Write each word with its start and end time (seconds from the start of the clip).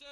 ¿Qué 0.00 0.06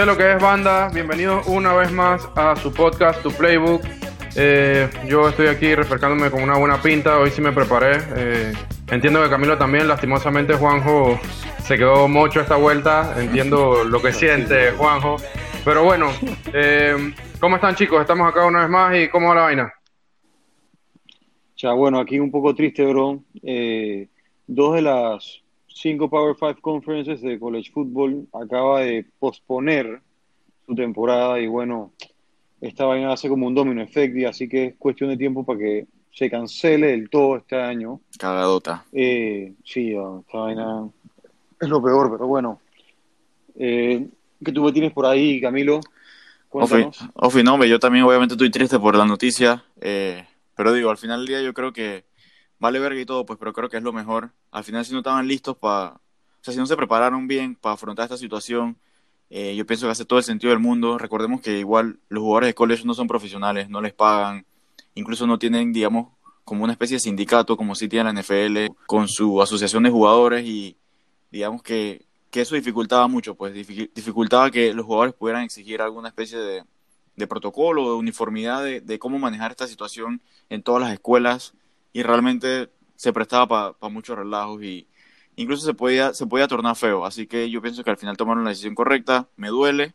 es 0.00 0.06
lo 0.06 0.16
que 0.18 0.32
es 0.32 0.42
banda? 0.42 0.90
Bienvenidos 0.90 1.46
una 1.46 1.72
vez 1.72 1.90
más 1.90 2.28
a 2.36 2.54
su 2.56 2.74
podcast, 2.74 3.22
Tu 3.22 3.32
Playbook. 3.32 3.82
Eh, 4.36 4.90
yo 5.06 5.28
estoy 5.28 5.46
aquí 5.46 5.74
refrescándome 5.74 6.30
con 6.30 6.42
una 6.42 6.58
buena 6.58 6.82
pinta, 6.82 7.18
hoy 7.18 7.30
sí 7.30 7.40
me 7.40 7.52
preparé. 7.52 7.98
Eh, 8.16 8.52
entiendo 8.94 9.22
que 9.22 9.28
Camilo 9.28 9.58
también, 9.58 9.88
lastimosamente 9.88 10.54
Juanjo 10.54 11.18
se 11.62 11.76
quedó 11.76 12.06
mucho 12.08 12.40
esta 12.40 12.56
vuelta, 12.56 13.14
entiendo 13.20 13.84
lo 13.84 14.00
que 14.00 14.12
siente 14.12 14.70
Juanjo. 14.72 15.16
Pero 15.64 15.82
bueno, 15.82 16.10
eh, 16.52 17.12
¿cómo 17.40 17.56
están 17.56 17.74
chicos? 17.74 18.00
Estamos 18.00 18.28
acá 18.28 18.46
una 18.46 18.60
vez 18.60 18.70
más 18.70 18.96
y 18.96 19.08
¿cómo 19.08 19.28
va 19.28 19.34
la 19.34 19.42
vaina? 19.42 19.74
Ya, 21.56 21.72
bueno, 21.72 21.98
aquí 21.98 22.18
un 22.18 22.30
poco 22.30 22.54
triste, 22.54 22.84
bro. 22.84 23.22
dos 24.46 24.74
de 24.74 24.82
las 24.82 25.42
cinco 25.66 26.08
Power 26.08 26.36
Five 26.36 26.56
Conferences 26.60 27.20
de 27.20 27.38
College 27.38 27.70
Football 27.72 28.28
acaba 28.32 28.80
de 28.80 29.06
posponer 29.18 30.00
su 30.66 30.74
temporada 30.74 31.40
y 31.40 31.46
bueno, 31.46 31.92
esta 32.60 32.84
vaina 32.84 33.12
hace 33.12 33.28
como 33.28 33.46
un 33.46 33.54
domino 33.54 33.82
effect 33.82 34.16
y 34.16 34.24
así 34.24 34.48
que 34.48 34.66
es 34.66 34.74
cuestión 34.76 35.10
de 35.10 35.16
tiempo 35.16 35.44
para 35.44 35.58
que 35.58 35.86
se 36.14 36.30
cancele 36.30 36.88
del 36.88 37.10
todo 37.10 37.36
este 37.36 37.60
año. 37.60 38.00
Cagadota. 38.18 38.84
Eh, 38.92 39.54
sí, 39.64 39.90
esta 39.90 40.38
vaina 40.38 40.88
es 41.60 41.68
lo 41.68 41.82
peor, 41.82 42.12
pero 42.12 42.26
bueno. 42.28 42.60
Eh, 43.56 44.06
¿Qué 44.44 44.52
tú 44.52 44.62
me 44.62 44.72
tienes 44.72 44.92
por 44.92 45.06
ahí, 45.06 45.40
Camilo? 45.40 45.80
Ofi, 46.50 47.42
no, 47.42 47.64
yo 47.64 47.80
también 47.80 48.04
obviamente 48.04 48.34
estoy 48.34 48.48
triste 48.48 48.78
por 48.78 48.94
la 48.94 49.04
noticia, 49.04 49.64
eh, 49.80 50.24
pero 50.56 50.72
digo, 50.72 50.88
al 50.88 50.98
final 50.98 51.20
del 51.20 51.26
día 51.26 51.42
yo 51.42 51.52
creo 51.52 51.72
que 51.72 52.04
vale 52.60 52.78
verga 52.78 53.00
y 53.00 53.04
todo, 53.04 53.26
pues, 53.26 53.40
pero 53.40 53.52
creo 53.52 53.68
que 53.68 53.78
es 53.78 53.82
lo 53.82 53.92
mejor. 53.92 54.30
Al 54.52 54.62
final, 54.62 54.84
si 54.84 54.92
no 54.92 54.98
estaban 54.98 55.26
listos 55.26 55.56
para, 55.56 55.94
o 55.94 56.00
sea, 56.42 56.54
si 56.54 56.60
no 56.60 56.66
se 56.66 56.76
prepararon 56.76 57.26
bien 57.26 57.56
para 57.56 57.74
afrontar 57.74 58.04
esta 58.04 58.16
situación, 58.16 58.76
eh, 59.30 59.56
yo 59.56 59.66
pienso 59.66 59.86
que 59.86 59.92
hace 59.92 60.04
todo 60.04 60.20
el 60.20 60.24
sentido 60.24 60.52
del 60.52 60.60
mundo. 60.60 60.96
Recordemos 60.96 61.40
que 61.40 61.58
igual 61.58 61.98
los 62.08 62.22
jugadores 62.22 62.50
de 62.50 62.54
college 62.54 62.84
no 62.84 62.94
son 62.94 63.08
profesionales, 63.08 63.68
no 63.68 63.80
les 63.80 63.92
pagan, 63.92 64.46
incluso 64.94 65.26
no 65.26 65.38
tienen, 65.38 65.72
digamos, 65.72 66.08
como 66.44 66.64
una 66.64 66.72
especie 66.72 66.96
de 66.96 67.00
sindicato, 67.00 67.56
como 67.56 67.74
sí 67.74 67.88
tiene 67.88 68.12
la 68.12 68.20
NFL, 68.20 68.74
con 68.86 69.08
su 69.08 69.40
asociación 69.40 69.82
de 69.84 69.90
jugadores 69.90 70.44
y 70.46 70.76
digamos 71.30 71.62
que, 71.62 72.04
que 72.30 72.42
eso 72.42 72.54
dificultaba 72.54 73.08
mucho, 73.08 73.34
pues 73.34 73.54
dificultaba 73.54 74.50
que 74.50 74.74
los 74.74 74.86
jugadores 74.86 75.14
pudieran 75.14 75.42
exigir 75.42 75.80
alguna 75.80 76.08
especie 76.08 76.38
de, 76.38 77.26
protocolo, 77.26 77.90
de 77.90 77.96
uniformidad 77.96 78.62
de, 78.62 78.80
de, 78.80 78.98
cómo 78.98 79.18
manejar 79.18 79.50
esta 79.50 79.66
situación 79.66 80.20
en 80.50 80.62
todas 80.62 80.82
las 80.82 80.92
escuelas 80.92 81.54
y 81.92 82.02
realmente 82.02 82.70
se 82.96 83.12
prestaba 83.12 83.74
para 83.78 83.92
muchos 83.92 84.16
relajos 84.16 84.62
y 84.62 84.86
incluso 85.36 85.64
se 85.64 85.74
podía, 85.74 86.14
se 86.14 86.26
podía 86.26 86.48
tornar 86.48 86.76
feo. 86.76 87.04
Así 87.04 87.26
que 87.26 87.50
yo 87.50 87.62
pienso 87.62 87.84
que 87.84 87.90
al 87.90 87.96
final 87.96 88.16
tomaron 88.16 88.44
la 88.44 88.50
decisión 88.50 88.74
correcta, 88.74 89.28
me 89.36 89.48
duele. 89.48 89.94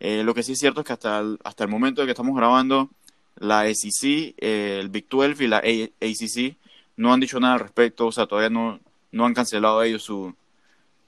Eh, 0.00 0.22
lo 0.22 0.34
que 0.34 0.42
sí 0.42 0.52
es 0.52 0.58
cierto 0.58 0.80
es 0.80 0.86
que 0.86 0.92
hasta 0.92 1.18
el, 1.20 1.38
hasta 1.44 1.64
el 1.64 1.70
momento 1.70 2.00
de 2.00 2.06
que 2.06 2.12
estamos 2.12 2.36
grabando, 2.36 2.90
la 3.38 3.64
SEC, 3.72 4.34
eh, 4.38 4.78
el 4.80 4.88
Big 4.88 5.08
12 5.08 5.44
y 5.44 5.46
la 5.46 5.58
ACC 5.58 6.56
no 6.96 7.12
han 7.12 7.20
dicho 7.20 7.38
nada 7.40 7.54
al 7.54 7.60
respecto, 7.60 8.06
o 8.06 8.12
sea, 8.12 8.26
todavía 8.26 8.50
no, 8.50 8.80
no 9.12 9.26
han 9.26 9.34
cancelado 9.34 9.82
ellos 9.82 10.02
su, 10.02 10.34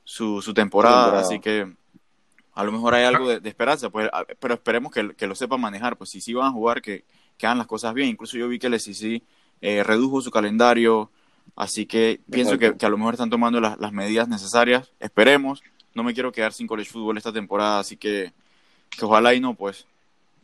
su, 0.04 0.40
su 0.40 0.54
temporada, 0.54 1.20
así 1.20 1.40
que 1.40 1.72
a 2.54 2.64
lo 2.64 2.72
mejor 2.72 2.94
hay 2.94 3.04
algo 3.04 3.28
de, 3.28 3.48
esperanza, 3.48 3.90
pues, 3.90 4.08
pero 4.38 4.54
esperemos 4.54 4.92
que, 4.92 5.14
que, 5.14 5.26
lo 5.26 5.34
sepan 5.34 5.60
manejar, 5.60 5.96
pues 5.96 6.10
si 6.10 6.20
sí 6.20 6.34
van 6.34 6.48
a 6.48 6.52
jugar, 6.52 6.82
que, 6.82 7.04
que 7.40 7.46
hagan 7.46 7.58
las 7.58 7.66
cosas 7.66 7.94
bien. 7.94 8.08
Incluso 8.08 8.36
yo 8.36 8.48
vi 8.48 8.58
que 8.58 8.66
el 8.66 8.78
SEC 8.78 9.22
eh, 9.62 9.82
redujo 9.82 10.20
su 10.20 10.30
calendario, 10.30 11.10
así 11.56 11.86
que 11.86 12.20
pienso 12.30 12.58
que, 12.58 12.74
a 12.78 12.88
lo 12.88 12.98
mejor 12.98 13.14
están 13.14 13.30
tomando 13.30 13.60
las, 13.60 13.92
medidas 13.92 14.28
necesarias, 14.28 14.92
esperemos, 15.00 15.62
no 15.94 16.02
me 16.02 16.12
quiero 16.12 16.32
quedar 16.32 16.52
sin 16.52 16.66
college 16.66 16.90
fútbol 16.90 17.16
esta 17.16 17.32
temporada, 17.32 17.80
así 17.80 17.96
que, 17.96 18.32
que 18.90 19.04
ojalá 19.04 19.34
y 19.34 19.40
no, 19.40 19.54
pues. 19.54 19.86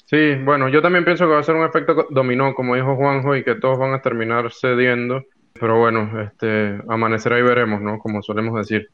Sí, 0.06 0.36
bueno, 0.36 0.68
yo 0.68 0.80
también 0.80 1.04
pienso 1.04 1.26
que 1.26 1.32
va 1.32 1.40
a 1.40 1.42
ser 1.42 1.56
un 1.56 1.64
efecto 1.64 2.06
dominó, 2.10 2.54
como 2.54 2.76
dijo 2.76 2.94
Juanjo, 2.94 3.34
y 3.34 3.42
que 3.42 3.56
todos 3.56 3.76
van 3.76 3.92
a 3.92 4.02
terminar 4.02 4.52
cediendo, 4.52 5.24
pero 5.58 5.78
bueno, 5.78 6.20
este, 6.22 6.80
amanecerá 6.88 7.40
y 7.40 7.42
veremos, 7.42 7.80
¿no? 7.82 7.98
Como 7.98 8.22
solemos 8.22 8.56
decir. 8.56 8.88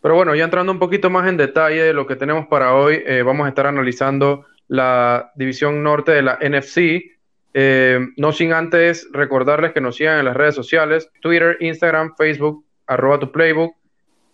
Pero 0.00 0.14
bueno, 0.14 0.34
ya 0.34 0.44
entrando 0.44 0.72
un 0.72 0.78
poquito 0.78 1.10
más 1.10 1.28
en 1.28 1.36
detalle 1.36 1.82
de 1.82 1.92
lo 1.92 2.06
que 2.06 2.16
tenemos 2.16 2.46
para 2.46 2.74
hoy, 2.74 3.02
eh, 3.04 3.22
vamos 3.22 3.44
a 3.44 3.50
estar 3.50 3.66
analizando 3.66 4.46
la 4.66 5.30
división 5.36 5.82
norte 5.82 6.12
de 6.12 6.22
la 6.22 6.38
NFC, 6.40 7.16
eh, 7.52 8.00
no 8.16 8.32
sin 8.32 8.54
antes 8.54 9.08
recordarles 9.12 9.72
que 9.72 9.82
nos 9.82 9.96
sigan 9.96 10.18
en 10.18 10.24
las 10.24 10.36
redes 10.36 10.54
sociales, 10.54 11.10
Twitter, 11.20 11.58
Instagram, 11.60 12.14
Facebook, 12.16 12.64
arroba 12.86 13.18
tu 13.18 13.30
playbook. 13.30 13.74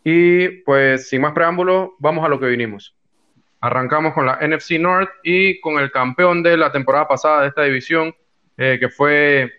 Y 0.05 0.49
pues 0.63 1.09
sin 1.09 1.21
más 1.21 1.33
preámbulos, 1.33 1.91
vamos 1.99 2.25
a 2.25 2.29
lo 2.29 2.39
que 2.39 2.47
vinimos. 2.47 2.97
Arrancamos 3.63 4.13
con 4.13 4.27
la 4.27 4.39
NFC 4.41 4.73
North 4.73 5.09
y 5.23 5.61
con 5.61 5.79
el 5.79 5.93
campeón 5.93 6.43
de 6.43 6.57
la 6.57 6.73
temporada 6.73 7.07
pasada 7.07 7.43
de 7.43 7.49
esta 7.49 7.63
división, 7.63 8.13
eh, 8.59 8.77
que 8.81 8.89
fue 8.89 9.53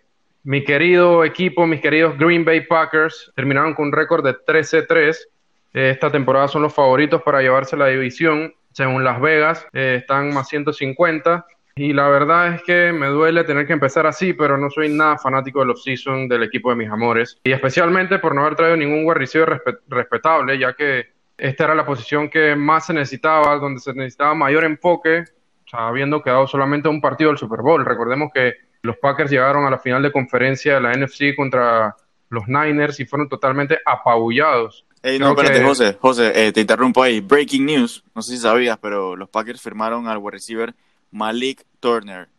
mi 0.44 0.64
querido 0.64 1.24
equipo, 1.24 1.66
mis 1.66 1.80
queridos 1.80 2.18
Green 2.18 2.44
Bay 2.44 2.62
Packers. 2.68 3.32
Terminaron 3.34 3.74
con 3.74 3.88
un 3.88 3.92
récord 3.94 4.24
de 4.24 4.34
13-3. 4.34 5.30
Eh, 5.74 5.90
esta 5.92 6.12
temporada 6.12 6.50
son 6.50 6.64
los 6.64 6.74
favoritos 6.74 7.22
para 7.24 7.42
llevarse 7.42 7.78
la 7.78 7.88
división. 7.88 8.54
Según 8.74 9.04
Las 9.04 9.22
Vegas, 9.22 9.68
están 9.72 10.34
más 10.34 10.50
150. 10.50 11.46
Y 11.76 11.94
la 11.94 12.08
verdad 12.08 12.56
es 12.56 12.64
que 12.64 12.92
me 12.92 13.08
duele 13.08 13.44
tener 13.46 13.66
que 13.66 13.74
empezar 13.74 14.06
así, 14.06 14.34
pero 14.34 14.58
no 14.58 14.70
soy 14.70 14.90
nada 14.90 15.18
fanático 15.18 15.62
de 15.62 15.66
los 15.68 15.84
season 15.84 16.28
del 16.28 16.44
equipo 16.44 16.70
de 16.70 16.76
mis 16.76 16.90
amores. 16.90 17.40
Y 17.44 17.52
especialmente 17.52 18.20
por 18.20 18.36
no 18.36 18.42
haber 18.42 18.56
traído 18.56 18.78
ningún 18.78 19.14
receiver 19.16 19.62
respetable, 19.88 20.60
ya 20.60 20.74
que 20.74 21.13
esta 21.44 21.66
era 21.66 21.76
la 21.76 21.86
posición 21.86 22.30
que 22.30 22.56
más 22.56 22.86
se 22.86 22.94
necesitaba, 22.94 23.58
donde 23.58 23.82
se 23.82 23.94
necesitaba 23.94 24.34
mayor 24.34 24.64
enfoque, 24.64 25.26
habiendo 25.74 26.22
quedado 26.22 26.48
solamente 26.48 26.88
un 26.88 27.02
partido 27.02 27.32
del 27.32 27.38
Super 27.38 27.60
Bowl. 27.60 27.84
Recordemos 27.84 28.32
que 28.34 28.54
los 28.82 28.96
Packers 28.96 29.30
llegaron 29.30 29.66
a 29.66 29.70
la 29.70 29.78
final 29.78 30.02
de 30.02 30.14
conferencia 30.14 30.76
de 30.76 30.80
la 30.80 30.94
NFC 30.94 31.36
contra 31.36 31.98
los 32.30 32.48
Niners 32.48 32.98
y 33.02 33.06
fueron 33.06 33.28
totalmente 33.28 33.78
apabullados. 33.86 34.86
Hey, 35.02 35.20
no, 35.20 35.32
espérate, 35.32 35.62
José, 35.62 35.98
José, 36.00 36.48
eh, 36.48 36.54
te 36.54 36.62
interrumpo 36.62 37.04
ahí. 37.04 37.20
Breaking 37.20 37.66
news, 37.66 38.06
no 38.16 38.22
sé 38.22 38.32
si 38.32 38.38
sabías, 38.38 38.78
pero 38.78 39.18
los 39.18 39.28
Packers 39.28 39.62
firmaron 39.62 40.08
al 40.08 40.20
wide 40.20 40.32
receiver 40.32 40.74
Malik 41.12 41.66
Turner. 41.82 42.30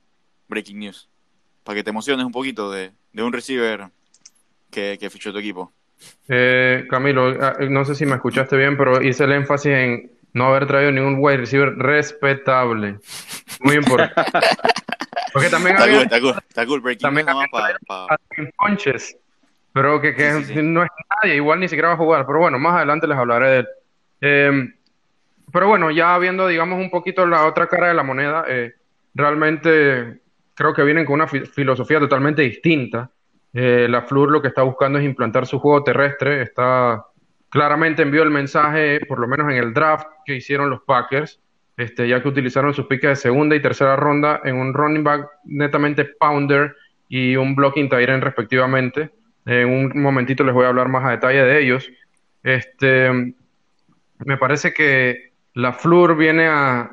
Breaking 0.48 0.78
news. 0.78 1.10
Para 1.62 1.76
que 1.76 1.84
te 1.84 1.90
emociones 1.90 2.24
un 2.24 2.32
poquito 2.32 2.70
de, 2.70 2.92
un 3.18 3.34
receiver 3.34 3.90
que, 4.70 4.96
que, 4.98 5.10
fichó 5.10 5.30
tu 5.30 5.40
equipo. 5.40 5.74
Eh, 6.28 6.86
Camilo, 6.88 7.36
ah, 7.40 7.56
no 7.68 7.84
sé 7.84 7.94
si 7.94 8.06
me 8.06 8.14
escuchaste 8.14 8.56
bien, 8.56 8.76
pero 8.76 9.02
hice 9.02 9.24
el 9.24 9.32
énfasis 9.32 9.72
en 9.72 10.10
no 10.32 10.46
haber 10.46 10.66
traído 10.66 10.90
ningún 10.90 11.16
wide 11.18 11.38
receiver 11.38 11.74
respetable. 11.76 12.98
Muy 13.60 13.76
importante. 13.76 14.14
Porque 15.32 15.48
también 15.48 15.76
está, 15.76 15.88
cool, 15.88 16.02
está 16.02 16.20
cool, 16.20 16.34
está 16.48 16.66
cool, 16.66 16.80
breaking 16.80 17.02
también 17.02 17.26
para, 17.50 17.76
Ponches, 18.56 19.16
pero 19.72 20.00
que, 20.00 20.14
que 20.14 20.30
no 20.62 20.84
es 20.84 20.90
nadie, 21.22 21.36
igual 21.36 21.58
ni 21.58 21.68
siquiera 21.68 21.88
va 21.88 21.94
a 21.94 21.98
jugar. 21.98 22.24
Pero 22.24 22.38
bueno, 22.38 22.58
más 22.58 22.76
adelante 22.76 23.08
les 23.08 23.18
hablaré 23.18 23.48
de 23.48 23.58
él. 23.58 23.68
Eh, 24.20 24.74
pero 25.52 25.68
bueno, 25.68 25.90
ya 25.90 26.16
viendo, 26.18 26.46
digamos, 26.46 26.80
un 26.80 26.90
poquito 26.90 27.26
la 27.26 27.46
otra 27.46 27.68
cara 27.68 27.88
de 27.88 27.94
la 27.94 28.02
moneda, 28.02 28.44
eh, 28.48 28.74
realmente 29.14 30.20
creo 30.54 30.74
que 30.74 30.82
vienen 30.82 31.04
con 31.04 31.14
una 31.14 31.28
filosofía 31.28 32.00
totalmente 32.00 32.42
distinta. 32.42 33.10
Eh, 33.54 33.86
la 33.88 34.02
Flur 34.02 34.30
lo 34.30 34.42
que 34.42 34.48
está 34.48 34.62
buscando 34.62 34.98
es 34.98 35.04
implantar 35.04 35.46
su 35.46 35.58
juego 35.58 35.82
terrestre. 35.84 36.42
Está 36.42 37.06
claramente 37.48 38.02
envió 38.02 38.24
el 38.24 38.30
mensaje, 38.30 39.00
por 39.06 39.20
lo 39.20 39.28
menos 39.28 39.50
en 39.50 39.58
el 39.58 39.72
draft 39.72 40.08
que 40.26 40.34
hicieron 40.34 40.70
los 40.70 40.82
Packers, 40.82 41.40
este, 41.76 42.08
ya 42.08 42.20
que 42.20 42.28
utilizaron 42.28 42.74
sus 42.74 42.86
piques 42.86 43.10
de 43.10 43.16
segunda 43.16 43.54
y 43.54 43.62
tercera 43.62 43.94
ronda 43.94 44.40
en 44.44 44.56
un 44.56 44.74
running 44.74 45.04
back 45.04 45.28
netamente 45.44 46.04
pounder 46.04 46.74
y 47.08 47.36
un 47.36 47.54
blocking 47.54 47.88
tight 47.88 48.08
respectivamente. 48.08 49.10
En 49.46 49.68
un 49.68 50.02
momentito 50.02 50.42
les 50.42 50.52
voy 50.52 50.64
a 50.64 50.68
hablar 50.68 50.88
más 50.88 51.04
a 51.04 51.10
detalle 51.10 51.44
de 51.44 51.62
ellos. 51.62 51.88
Este, 52.42 53.34
me 54.18 54.36
parece 54.36 54.72
que 54.72 55.32
la 55.54 55.72
Flur 55.72 56.16
viene 56.16 56.46
a, 56.48 56.90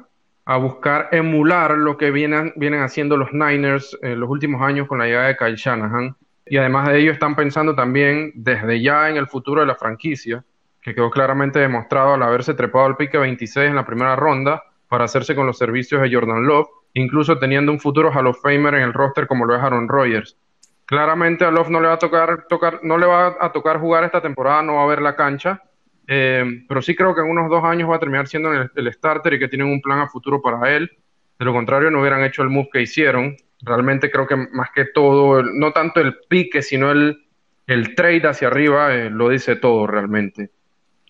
buscar 0.59 1.07
emular 1.13 1.77
lo 1.77 1.97
que 1.97 2.11
vienen, 2.11 2.51
vienen 2.57 2.81
haciendo 2.81 3.15
los 3.15 3.31
Niners 3.31 3.97
en 4.01 4.19
los 4.19 4.29
últimos 4.29 4.61
años 4.61 4.85
con 4.85 4.99
la 4.99 5.05
llegada 5.05 5.27
de 5.27 5.37
Kyle 5.37 5.55
Shanahan. 5.55 6.13
Y 6.51 6.57
además 6.57 6.89
de 6.89 6.99
ello 6.99 7.13
están 7.13 7.33
pensando 7.33 7.73
también 7.75 8.33
desde 8.35 8.81
ya 8.81 9.09
en 9.09 9.15
el 9.15 9.27
futuro 9.27 9.61
de 9.61 9.67
la 9.67 9.75
franquicia, 9.75 10.43
que 10.81 10.93
quedó 10.93 11.09
claramente 11.09 11.59
demostrado 11.59 12.13
al 12.13 12.23
haberse 12.23 12.53
trepado 12.55 12.87
al 12.87 12.97
pique 12.97 13.17
26 13.17 13.69
en 13.69 13.75
la 13.77 13.85
primera 13.85 14.17
ronda 14.17 14.61
para 14.89 15.05
hacerse 15.05 15.33
con 15.33 15.47
los 15.47 15.57
servicios 15.57 16.01
de 16.01 16.13
Jordan 16.13 16.45
Love, 16.45 16.67
incluso 16.93 17.39
teniendo 17.39 17.71
un 17.71 17.79
futuro 17.79 18.11
Hall 18.11 18.27
of 18.27 18.41
Famer 18.41 18.73
en 18.73 18.83
el 18.83 18.91
roster 18.91 19.27
como 19.27 19.45
lo 19.45 19.55
es 19.55 19.61
Aaron 19.61 19.87
Rodgers. 19.87 20.37
Claramente 20.83 21.45
a 21.45 21.51
Love 21.51 21.69
no 21.69 21.79
le 21.79 21.87
va 21.87 21.93
a 21.93 21.99
tocar, 21.99 22.45
tocar, 22.49 22.81
no 22.83 22.97
le 22.97 23.05
va 23.05 23.37
a 23.39 23.49
tocar 23.53 23.79
jugar 23.79 24.03
esta 24.03 24.21
temporada, 24.21 24.61
no 24.61 24.75
va 24.75 24.83
a 24.83 24.87
ver 24.87 25.01
la 25.01 25.15
cancha. 25.15 25.61
Eh, 26.05 26.65
pero 26.67 26.81
sí 26.81 26.93
creo 26.97 27.15
que 27.15 27.21
en 27.21 27.29
unos 27.29 27.49
dos 27.49 27.63
años 27.63 27.89
va 27.89 27.95
a 27.95 27.99
terminar 27.99 28.27
siendo 28.27 28.51
el, 28.51 28.69
el, 28.75 28.91
starter 28.91 29.35
y 29.35 29.39
que 29.39 29.47
tienen 29.47 29.67
un 29.67 29.79
plan 29.79 29.99
a 29.99 30.09
futuro 30.09 30.41
para 30.41 30.75
él. 30.75 30.91
De 31.39 31.45
lo 31.45 31.53
contrario, 31.53 31.89
no 31.89 32.01
hubieran 32.01 32.25
hecho 32.25 32.41
el 32.41 32.49
move 32.49 32.67
que 32.73 32.81
hicieron. 32.81 33.37
Realmente 33.63 34.09
creo 34.09 34.27
que 34.27 34.35
más 34.35 34.69
que 34.73 34.85
todo, 34.85 35.43
no 35.43 35.71
tanto 35.71 35.99
el 35.99 36.15
pique, 36.27 36.61
sino 36.61 36.91
el, 36.91 37.25
el 37.67 37.95
trade 37.95 38.27
hacia 38.27 38.47
arriba, 38.47 38.93
eh, 38.93 39.09
lo 39.09 39.29
dice 39.29 39.55
todo 39.55 39.87
realmente. 39.87 40.49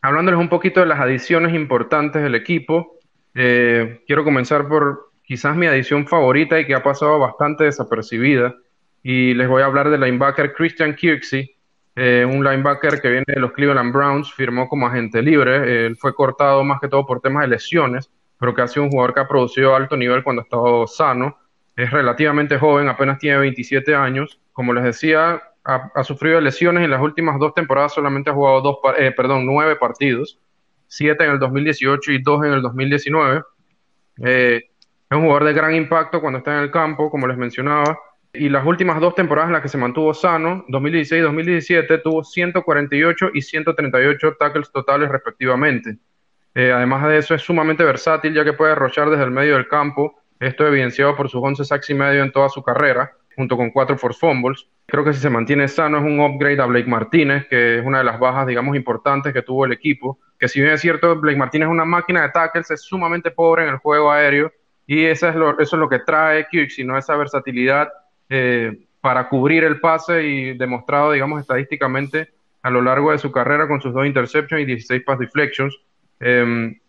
Hablándoles 0.01 0.39
un 0.39 0.49
poquito 0.49 0.79
de 0.79 0.87
las 0.87 0.99
adiciones 0.99 1.53
importantes 1.53 2.21
del 2.23 2.35
equipo, 2.35 2.97
eh, 3.33 4.01
quiero 4.05 4.23
comenzar 4.23 4.67
por 4.67 5.11
quizás 5.23 5.55
mi 5.55 5.67
adición 5.67 6.07
favorita 6.07 6.59
y 6.59 6.65
que 6.65 6.75
ha 6.75 6.83
pasado 6.83 7.19
bastante 7.19 7.65
desapercibida. 7.65 8.55
Y 9.03 9.33
les 9.33 9.47
voy 9.47 9.61
a 9.61 9.65
hablar 9.65 9.89
del 9.89 10.01
linebacker 10.01 10.53
Christian 10.53 10.95
Kirksey, 10.95 11.55
eh, 11.95 12.25
un 12.27 12.43
linebacker 12.43 13.01
que 13.01 13.09
viene 13.09 13.25
de 13.27 13.39
los 13.39 13.51
Cleveland 13.53 13.93
Browns, 13.93 14.33
firmó 14.33 14.67
como 14.67 14.87
agente 14.87 15.21
libre. 15.21 15.85
Él 15.85 15.95
fue 15.97 16.13
cortado 16.13 16.63
más 16.63 16.79
que 16.79 16.87
todo 16.87 17.05
por 17.05 17.21
temas 17.21 17.43
de 17.43 17.49
lesiones, 17.49 18.11
pero 18.39 18.53
que 18.53 18.61
ha 18.61 18.67
sido 18.67 18.83
un 18.83 18.91
jugador 18.91 19.13
que 19.13 19.19
ha 19.21 19.27
producido 19.27 19.75
alto 19.75 19.95
nivel 19.95 20.23
cuando 20.23 20.41
ha 20.41 20.43
estado 20.43 20.87
sano. 20.87 21.37
Es 21.81 21.89
relativamente 21.89 22.59
joven, 22.59 22.89
apenas 22.89 23.17
tiene 23.17 23.39
27 23.39 23.95
años. 23.95 24.39
Como 24.53 24.71
les 24.71 24.83
decía, 24.83 25.41
ha, 25.63 26.03
sufrido 26.03 26.39
lesiones 26.39 26.83
en 26.83 26.91
las 26.91 27.01
últimas 27.01 27.39
dos 27.39 27.55
temporadas, 27.55 27.95
solamente 27.95 28.29
ha 28.29 28.33
jugado 28.33 28.61
dos, 28.61 28.77
eh, 28.99 29.11
perdón, 29.11 29.47
nueve 29.47 29.75
partidos, 29.77 30.37
siete 30.85 31.23
en 31.23 31.31
el 31.31 31.39
2018 31.39 32.11
y 32.11 32.21
dos 32.21 32.45
en 32.45 32.53
el 32.53 32.61
2019. 32.61 33.41
Eh, 34.23 34.61
es 35.09 35.17
un 35.17 35.23
jugador 35.23 35.45
de 35.45 35.53
gran 35.53 35.73
impacto 35.73 36.21
cuando 36.21 36.37
está 36.37 36.55
en 36.55 36.65
el 36.65 36.69
campo, 36.69 37.09
como 37.09 37.25
les 37.25 37.35
mencionaba. 37.35 37.97
Y 38.31 38.47
las 38.49 38.63
últimas 38.63 39.01
dos 39.01 39.15
temporadas 39.15 39.49
en 39.49 39.53
las 39.53 39.63
que 39.63 39.67
se 39.67 39.79
mantuvo 39.79 40.13
sano, 40.13 40.63
2016 40.67 41.19
y 41.19 41.23
2017, 41.23 41.97
tuvo 41.97 42.23
148 42.23 43.31
y 43.33 43.41
138 43.41 44.35
tackles 44.37 44.71
totales 44.71 45.09
respectivamente. 45.09 45.97
Eh, 46.53 46.71
además 46.71 47.07
de 47.07 47.17
eso, 47.17 47.33
es 47.33 47.41
sumamente 47.41 47.83
versátil 47.83 48.35
ya 48.35 48.43
que 48.43 48.53
puede 48.53 48.73
arrochar 48.73 49.09
desde 49.09 49.23
el 49.23 49.31
medio 49.31 49.55
del 49.55 49.67
campo, 49.67 50.20
esto 50.41 50.67
evidenciado 50.67 51.15
por 51.15 51.29
sus 51.29 51.41
11 51.41 51.63
sacks 51.63 51.89
y 51.91 51.93
medio 51.93 52.23
en 52.23 52.31
toda 52.31 52.49
su 52.49 52.63
carrera, 52.63 53.13
junto 53.35 53.55
con 53.55 53.69
cuatro 53.69 53.97
force 53.97 54.19
fumbles. 54.19 54.67
Creo 54.87 55.05
que 55.05 55.13
si 55.13 55.19
se 55.19 55.29
mantiene 55.29 55.67
sano 55.67 55.99
es 55.99 56.03
un 56.03 56.19
upgrade 56.19 56.59
a 56.59 56.65
Blake 56.65 56.89
Martínez, 56.89 57.47
que 57.47 57.77
es 57.79 57.85
una 57.85 57.99
de 57.99 58.03
las 58.03 58.19
bajas, 58.19 58.47
digamos, 58.47 58.75
importantes 58.75 59.33
que 59.33 59.43
tuvo 59.43 59.65
el 59.65 59.71
equipo. 59.71 60.19
Que 60.39 60.47
si 60.47 60.59
bien 60.59 60.73
es 60.73 60.81
cierto, 60.81 61.15
Blake 61.15 61.37
Martínez 61.37 61.67
es 61.67 61.71
una 61.71 61.85
máquina 61.85 62.23
de 62.23 62.29
tackles, 62.29 62.71
es 62.71 62.81
sumamente 62.81 63.29
pobre 63.29 63.63
en 63.63 63.69
el 63.69 63.77
juego 63.77 64.11
aéreo 64.11 64.51
y 64.87 65.05
eso 65.05 65.29
es 65.29 65.35
lo, 65.35 65.59
eso 65.59 65.75
es 65.75 65.79
lo 65.79 65.87
que 65.87 65.99
trae 65.99 66.47
Kirk, 66.49 66.71
no 66.85 66.97
esa 66.97 67.15
versatilidad 67.15 67.89
eh, 68.27 68.87
para 68.99 69.29
cubrir 69.29 69.63
el 69.63 69.79
pase 69.79 70.23
y 70.23 70.57
demostrado, 70.57 71.11
digamos, 71.11 71.39
estadísticamente 71.39 72.29
a 72.63 72.69
lo 72.69 72.81
largo 72.81 73.11
de 73.11 73.17
su 73.19 73.31
carrera 73.31 73.67
con 73.67 73.79
sus 73.79 73.93
dos 73.93 74.05
interceptions 74.05 74.61
y 74.61 74.65
16 74.65 75.03
pass 75.03 75.19
deflections. 75.19 75.77
Em, 76.19 76.79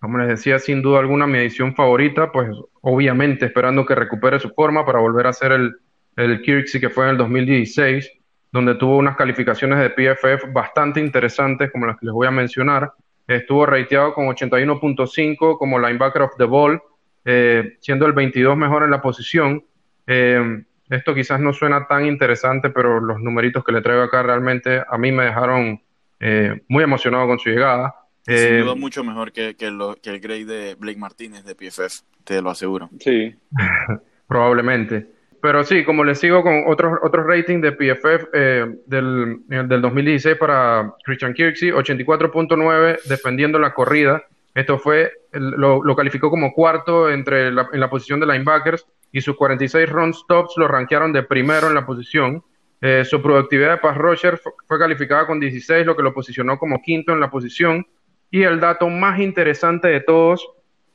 como 0.00 0.18
les 0.18 0.28
decía, 0.28 0.58
sin 0.58 0.82
duda 0.82 1.00
alguna 1.00 1.26
mi 1.26 1.38
edición 1.38 1.74
favorita, 1.74 2.30
pues 2.30 2.50
obviamente 2.82 3.46
esperando 3.46 3.84
que 3.86 3.94
recupere 3.94 4.38
su 4.38 4.50
forma 4.50 4.84
para 4.84 5.00
volver 5.00 5.26
a 5.26 5.32
ser 5.32 5.52
el, 5.52 5.76
el 6.16 6.42
Kirksey 6.42 6.80
que 6.80 6.90
fue 6.90 7.04
en 7.04 7.10
el 7.12 7.16
2016, 7.18 8.10
donde 8.52 8.74
tuvo 8.74 8.96
unas 8.96 9.16
calificaciones 9.16 9.78
de 9.78 9.90
PFF 9.90 10.52
bastante 10.52 11.00
interesantes, 11.00 11.70
como 11.70 11.86
las 11.86 11.98
que 11.98 12.06
les 12.06 12.12
voy 12.12 12.26
a 12.26 12.30
mencionar. 12.30 12.92
Estuvo 13.26 13.66
rateado 13.66 14.14
con 14.14 14.26
81.5 14.26 15.58
como 15.58 15.78
linebacker 15.78 16.22
of 16.22 16.36
the 16.38 16.44
ball, 16.44 16.80
eh, 17.24 17.76
siendo 17.80 18.06
el 18.06 18.12
22 18.12 18.56
mejor 18.56 18.84
en 18.84 18.90
la 18.90 19.02
posición. 19.02 19.64
Eh, 20.06 20.62
esto 20.88 21.14
quizás 21.14 21.40
no 21.40 21.52
suena 21.52 21.86
tan 21.86 22.06
interesante, 22.06 22.70
pero 22.70 23.00
los 23.00 23.20
numeritos 23.20 23.64
que 23.64 23.72
le 23.72 23.82
traigo 23.82 24.02
acá 24.02 24.22
realmente 24.22 24.82
a 24.88 24.96
mí 24.96 25.10
me 25.10 25.24
dejaron 25.24 25.82
eh, 26.20 26.62
muy 26.68 26.84
emocionado 26.84 27.26
con 27.26 27.38
su 27.38 27.50
llegada. 27.50 27.94
Sin 28.26 28.36
eh, 28.36 28.60
duda 28.60 28.74
mucho 28.74 29.04
mejor 29.04 29.32
que, 29.32 29.54
que, 29.54 29.70
lo, 29.70 29.94
que 29.96 30.10
el 30.10 30.20
grade 30.20 30.44
de 30.44 30.74
Blake 30.74 30.98
Martínez 30.98 31.44
de 31.44 31.54
PFF, 31.54 32.02
te 32.24 32.42
lo 32.42 32.50
aseguro. 32.50 32.90
Sí. 32.98 33.34
Probablemente. 34.28 35.06
Pero 35.40 35.62
sí, 35.62 35.84
como 35.84 36.02
les 36.02 36.18
sigo 36.18 36.42
con 36.42 36.64
otros 36.66 36.98
otros 37.02 37.24
ratings 37.24 37.62
de 37.62 37.72
PFF 37.72 38.28
eh, 38.32 38.66
del, 38.86 39.42
del 39.46 39.80
2016 39.80 40.36
para 40.36 40.92
Christian 41.04 41.34
Kirksey, 41.34 41.70
84.9 41.70 43.02
defendiendo 43.04 43.58
la 43.58 43.72
corrida. 43.72 44.24
Esto 44.54 44.78
fue, 44.78 45.12
lo, 45.32 45.84
lo 45.84 45.94
calificó 45.94 46.30
como 46.30 46.52
cuarto 46.52 47.10
entre 47.10 47.52
la, 47.52 47.68
en 47.72 47.78
la 47.78 47.90
posición 47.90 48.18
de 48.18 48.26
linebackers 48.26 48.86
y 49.12 49.20
sus 49.20 49.36
46 49.36 49.88
run 49.88 50.14
stops 50.14 50.54
lo 50.56 50.66
rankearon 50.66 51.12
de 51.12 51.22
primero 51.22 51.68
en 51.68 51.74
la 51.74 51.86
posición. 51.86 52.42
Eh, 52.80 53.04
su 53.04 53.22
productividad 53.22 53.70
de 53.70 53.76
pass 53.78 53.96
rusher 53.96 54.40
fue 54.66 54.78
calificada 54.78 55.26
con 55.26 55.40
16, 55.40 55.86
lo 55.86 55.96
que 55.96 56.02
lo 56.02 56.12
posicionó 56.12 56.58
como 56.58 56.82
quinto 56.82 57.12
en 57.12 57.20
la 57.20 57.30
posición. 57.30 57.86
Y 58.30 58.42
el 58.42 58.60
dato 58.60 58.88
más 58.88 59.20
interesante 59.20 59.88
de 59.88 60.00
todos 60.00 60.46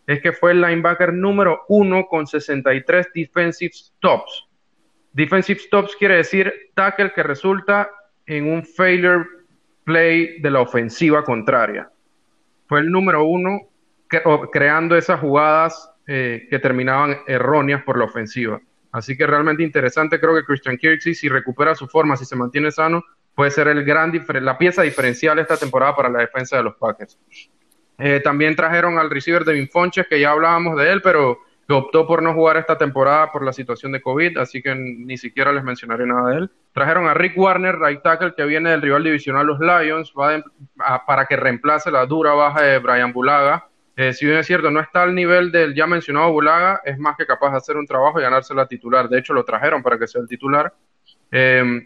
es 0.07 0.21
que 0.21 0.31
fue 0.31 0.51
el 0.51 0.61
linebacker 0.61 1.13
número 1.13 1.61
uno 1.69 2.05
con 2.07 2.27
63 2.27 3.07
defensive 3.13 3.71
stops. 3.73 4.47
Defensive 5.13 5.59
stops 5.59 5.95
quiere 5.95 6.17
decir 6.17 6.53
tackle 6.73 7.11
que 7.13 7.23
resulta 7.23 7.89
en 8.25 8.51
un 8.51 8.65
failure 8.65 9.25
play 9.83 10.39
de 10.41 10.51
la 10.51 10.61
ofensiva 10.61 11.23
contraria. 11.23 11.89
Fue 12.67 12.79
el 12.79 12.91
número 12.91 13.25
uno 13.25 13.59
creando 14.51 14.95
esas 14.95 15.19
jugadas 15.19 15.89
eh, 16.07 16.47
que 16.49 16.59
terminaban 16.59 17.17
erróneas 17.27 17.83
por 17.83 17.97
la 17.97 18.05
ofensiva. 18.05 18.61
Así 18.91 19.15
que 19.15 19.25
realmente 19.25 19.63
interesante, 19.63 20.19
creo 20.19 20.35
que 20.35 20.43
Christian 20.43 20.77
Kirksey, 20.77 21.15
si 21.15 21.29
recupera 21.29 21.75
su 21.75 21.87
forma, 21.87 22.17
si 22.17 22.25
se 22.25 22.35
mantiene 22.35 22.71
sano, 22.71 23.03
puede 23.35 23.51
ser 23.51 23.67
el 23.67 23.83
gran 23.83 24.11
la 24.41 24.57
pieza 24.57 24.81
diferencial 24.81 25.39
esta 25.39 25.57
temporada 25.57 25.95
para 25.95 26.09
la 26.09 26.19
defensa 26.19 26.57
de 26.57 26.63
los 26.63 26.75
Packers. 26.75 27.19
Eh, 27.97 28.19
también 28.23 28.55
trajeron 28.55 28.97
al 28.97 29.09
receiver 29.09 29.45
Devin 29.45 29.69
Fonches, 29.69 30.07
que 30.07 30.19
ya 30.19 30.31
hablábamos 30.31 30.77
de 30.77 30.91
él, 30.91 31.01
pero 31.01 31.39
que 31.67 31.73
optó 31.73 32.07
por 32.07 32.23
no 32.23 32.33
jugar 32.33 32.57
esta 32.57 32.77
temporada 32.77 33.31
por 33.31 33.45
la 33.45 33.53
situación 33.53 33.91
de 33.91 34.01
COVID, 34.01 34.39
así 34.39 34.61
que 34.61 34.73
ni 34.75 35.17
siquiera 35.17 35.51
les 35.51 35.63
mencionaré 35.63 36.05
nada 36.05 36.31
de 36.31 36.37
él. 36.39 36.51
Trajeron 36.73 37.07
a 37.07 37.13
Rick 37.13 37.37
Warner, 37.37 37.77
right 37.79 38.01
tackle, 38.01 38.33
que 38.35 38.43
viene 38.45 38.71
del 38.71 38.81
rival 38.81 39.03
divisional 39.03 39.45
los 39.45 39.59
Lions, 39.59 40.13
va 40.19 40.43
para 41.05 41.25
que 41.25 41.35
reemplace 41.35 41.91
la 41.91 42.05
dura 42.05 42.33
baja 42.33 42.63
de 42.63 42.79
Brian 42.79 43.13
Bulaga. 43.13 43.67
Eh, 43.95 44.13
si 44.13 44.25
bien 44.25 44.39
es 44.39 44.47
cierto, 44.47 44.71
no 44.71 44.79
está 44.79 45.03
al 45.03 45.13
nivel 45.13 45.51
del 45.51 45.75
ya 45.75 45.85
mencionado 45.85 46.31
Bulaga, 46.31 46.81
es 46.83 46.97
más 46.97 47.15
que 47.15 47.25
capaz 47.25 47.51
de 47.51 47.57
hacer 47.57 47.77
un 47.77 47.85
trabajo 47.85 48.19
y 48.19 48.23
ganarse 48.23 48.55
la 48.55 48.65
titular. 48.65 49.07
De 49.07 49.19
hecho, 49.19 49.33
lo 49.33 49.45
trajeron 49.45 49.83
para 49.83 49.99
que 49.99 50.07
sea 50.07 50.21
el 50.21 50.27
titular. 50.27 50.73
Eh, 51.31 51.83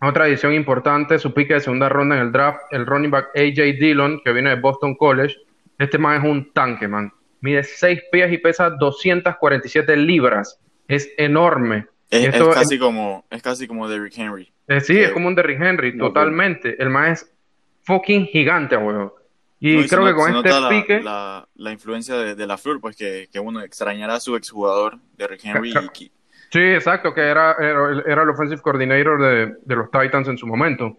otra 0.00 0.28
edición 0.28 0.52
importante, 0.54 1.18
su 1.18 1.32
pique 1.32 1.54
de 1.54 1.60
segunda 1.60 1.88
ronda 1.88 2.16
en 2.16 2.22
el 2.22 2.32
draft, 2.32 2.60
el 2.70 2.86
running 2.86 3.10
back 3.10 3.30
AJ 3.34 3.78
Dillon, 3.78 4.20
que 4.24 4.32
viene 4.32 4.50
de 4.50 4.56
Boston 4.60 4.94
College. 4.96 5.36
Este 5.78 5.98
man 5.98 6.18
es 6.22 6.30
un 6.30 6.52
tanque, 6.52 6.88
man. 6.88 7.12
Mide 7.40 7.62
6 7.62 8.02
pies 8.10 8.32
y 8.32 8.38
pesa 8.38 8.70
247 8.70 9.96
libras. 9.96 10.60
Es 10.88 11.10
enorme. 11.16 11.86
Es, 12.10 12.34
casi, 12.36 12.78
como, 12.78 13.24
es 13.30 13.42
casi 13.42 13.66
como 13.66 13.88
Derrick 13.88 14.16
Henry. 14.16 14.52
Eh, 14.68 14.80
sí, 14.80 14.98
es 14.98 15.10
como 15.10 15.28
un 15.28 15.34
Derrick 15.34 15.60
Henry, 15.60 15.96
totalmente. 15.96 16.80
El 16.80 16.90
man 16.90 17.12
es 17.12 17.34
fucking 17.82 18.26
gigante, 18.26 18.76
weón. 18.76 19.12
Y 19.60 19.86
creo 19.86 20.04
que 20.04 20.14
con 20.14 20.36
este 20.36 20.50
pique. 20.68 21.02
La, 21.02 21.48
la, 21.54 21.72
influencia 21.72 22.16
de, 22.16 22.46
la 22.46 22.58
Flor, 22.58 22.80
pues 22.80 22.96
que, 22.96 23.28
que, 23.32 23.40
uno 23.40 23.62
extrañará 23.62 24.16
a 24.16 24.20
su 24.20 24.36
exjugador, 24.36 24.98
Derrick 25.16 25.44
Henry. 25.44 25.72
Sí, 26.50 26.60
exacto, 26.60 27.12
que 27.12 27.20
era, 27.20 27.52
era, 27.58 28.22
el 28.22 28.28
offensive 28.30 28.60
coordinator 28.60 29.20
de, 29.20 29.54
de, 29.64 29.76
los 29.76 29.90
Titans 29.90 30.28
en 30.28 30.38
su 30.38 30.46
momento. 30.46 30.96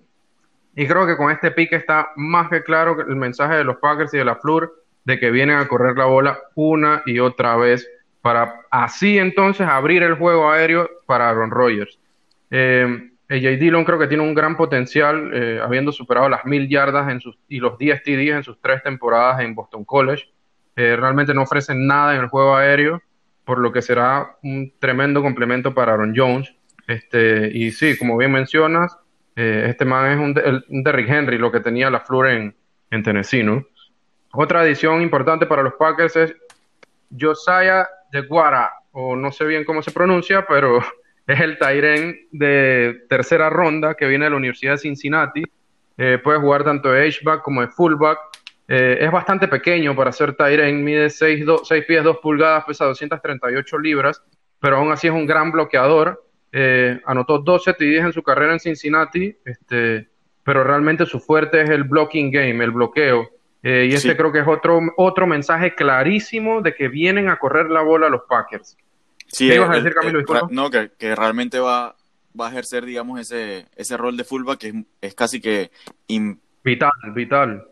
Y 0.75 0.87
creo 0.87 1.07
que 1.07 1.15
con 1.15 1.31
este 1.31 1.51
pique 1.51 1.77
está 1.77 2.11
más 2.15 2.49
que 2.49 2.63
claro 2.63 2.99
el 2.99 3.15
mensaje 3.15 3.55
de 3.55 3.63
los 3.63 3.77
Packers 3.77 4.13
y 4.13 4.17
de 4.17 4.25
la 4.25 4.35
Flor 4.35 4.73
de 5.05 5.19
que 5.19 5.31
vienen 5.31 5.57
a 5.57 5.67
correr 5.67 5.97
la 5.97 6.05
bola 6.05 6.39
una 6.55 7.01
y 7.05 7.19
otra 7.19 7.55
vez 7.55 7.87
para 8.21 8.61
así 8.71 9.19
entonces 9.19 9.67
abrir 9.67 10.03
el 10.03 10.15
juego 10.15 10.51
aéreo 10.51 10.89
para 11.05 11.29
Aaron 11.29 11.51
Rodgers. 11.51 11.99
Eh, 12.49 13.11
AJ 13.29 13.59
Dillon 13.59 13.85
creo 13.85 13.99
que 13.99 14.07
tiene 14.07 14.23
un 14.23 14.33
gran 14.33 14.57
potencial, 14.57 15.31
eh, 15.33 15.59
habiendo 15.63 15.91
superado 15.91 16.27
las 16.27 16.43
mil 16.45 16.67
yardas 16.67 17.11
en 17.11 17.21
sus, 17.21 17.37
y 17.47 17.59
los 17.59 17.77
10 17.77 18.03
TDs 18.03 18.35
en 18.35 18.43
sus 18.43 18.59
tres 18.59 18.83
temporadas 18.83 19.41
en 19.41 19.55
Boston 19.55 19.85
College. 19.85 20.25
Eh, 20.75 20.95
realmente 20.95 21.33
no 21.33 21.43
ofrecen 21.43 21.87
nada 21.87 22.15
en 22.15 22.21
el 22.21 22.27
juego 22.27 22.55
aéreo, 22.55 23.01
por 23.45 23.59
lo 23.59 23.71
que 23.71 23.81
será 23.81 24.35
un 24.43 24.73
tremendo 24.79 25.21
complemento 25.21 25.73
para 25.73 25.93
Aaron 25.93 26.13
Jones. 26.15 26.53
Este, 26.87 27.49
y 27.53 27.71
sí, 27.71 27.97
como 27.97 28.17
bien 28.17 28.31
mencionas, 28.31 28.97
eh, 29.35 29.67
este 29.69 29.85
man 29.85 30.11
es 30.11 30.19
un, 30.19 30.83
Derrick 30.83 31.09
Henry, 31.09 31.37
lo 31.37 31.51
que 31.51 31.59
tenía 31.59 31.89
la 31.89 31.99
Flor 31.99 32.27
en, 32.27 32.55
en 32.91 33.03
Tennessee. 33.03 33.45
Otra 34.31 34.61
adición 34.61 35.01
importante 35.01 35.45
para 35.45 35.63
los 35.63 35.73
Packers 35.75 36.15
es 36.15 36.35
Josiah 37.17 37.87
de 38.11 38.21
Guara, 38.21 38.71
o 38.91 39.15
no 39.15 39.31
sé 39.31 39.45
bien 39.45 39.63
cómo 39.63 39.81
se 39.81 39.91
pronuncia, 39.91 40.45
pero 40.47 40.79
es 41.27 41.39
el 41.39 41.57
Tyren 41.57 42.17
de 42.31 43.05
tercera 43.09 43.49
ronda 43.49 43.95
que 43.95 44.07
viene 44.07 44.25
de 44.25 44.31
la 44.31 44.37
Universidad 44.37 44.73
de 44.73 44.77
Cincinnati. 44.79 45.43
Eh, 45.97 46.19
puede 46.23 46.39
jugar 46.39 46.63
tanto 46.63 46.91
de 46.91 47.07
H-back 47.07 47.41
como 47.41 47.61
de 47.61 47.67
fullback. 47.67 48.19
Eh, 48.67 48.97
es 48.99 49.11
bastante 49.11 49.47
pequeño 49.47 49.95
para 49.95 50.11
ser 50.11 50.35
Tyren, 50.35 50.83
mide 50.83 51.09
6, 51.09 51.45
6, 51.63 51.85
pies 51.85 52.03
2 52.03 52.17
pulgadas, 52.17 52.65
pesa 52.65 52.85
238 52.85 53.77
libras, 53.79 54.23
pero 54.59 54.77
aún 54.77 54.91
así 54.91 55.07
es 55.07 55.13
un 55.13 55.25
gran 55.25 55.51
bloqueador. 55.51 56.23
eh, 56.51 57.01
anotó 57.05 57.39
12 57.39 57.73
TDs 57.73 58.05
en 58.05 58.13
su 58.13 58.23
carrera 58.23 58.53
en 58.53 58.59
Cincinnati, 58.59 59.35
este, 59.43 60.07
pero 60.43 60.63
realmente 60.63 61.05
su 61.05 61.19
fuerte 61.19 61.61
es 61.61 61.69
el 61.69 61.83
blocking 61.83 62.31
game, 62.31 62.63
el 62.63 62.71
bloqueo. 62.71 63.29
Eh, 63.61 63.87
y 63.89 63.93
este 63.95 64.15
creo 64.15 64.31
que 64.31 64.39
es 64.39 64.47
otro, 64.47 64.79
otro 64.95 65.27
mensaje 65.27 65.73
clarísimo 65.73 66.61
de 66.61 66.75
que 66.75 66.87
vienen 66.87 67.29
a 67.29 67.37
correr 67.37 67.69
la 67.69 67.81
bola 67.81 68.09
los 68.09 68.21
Packers. 68.29 68.77
Sí, 69.27 69.51
ibas 69.51 69.69
a 69.71 69.73
decir, 69.73 69.93
Camilo? 69.93 70.21
no, 70.51 70.69
que, 70.69 71.15
realmente 71.15 71.59
va, 71.59 71.95
va 72.39 72.47
a 72.47 72.51
ejercer, 72.51 72.85
digamos, 72.85 73.19
ese, 73.19 73.65
ese 73.75 73.97
rol 73.97 74.15
de 74.17 74.23
fullback 74.23 74.59
que 74.59 74.85
es, 75.01 75.15
casi 75.15 75.41
que... 75.41 75.71
Vital, 76.63 76.91
vital. 77.13 77.67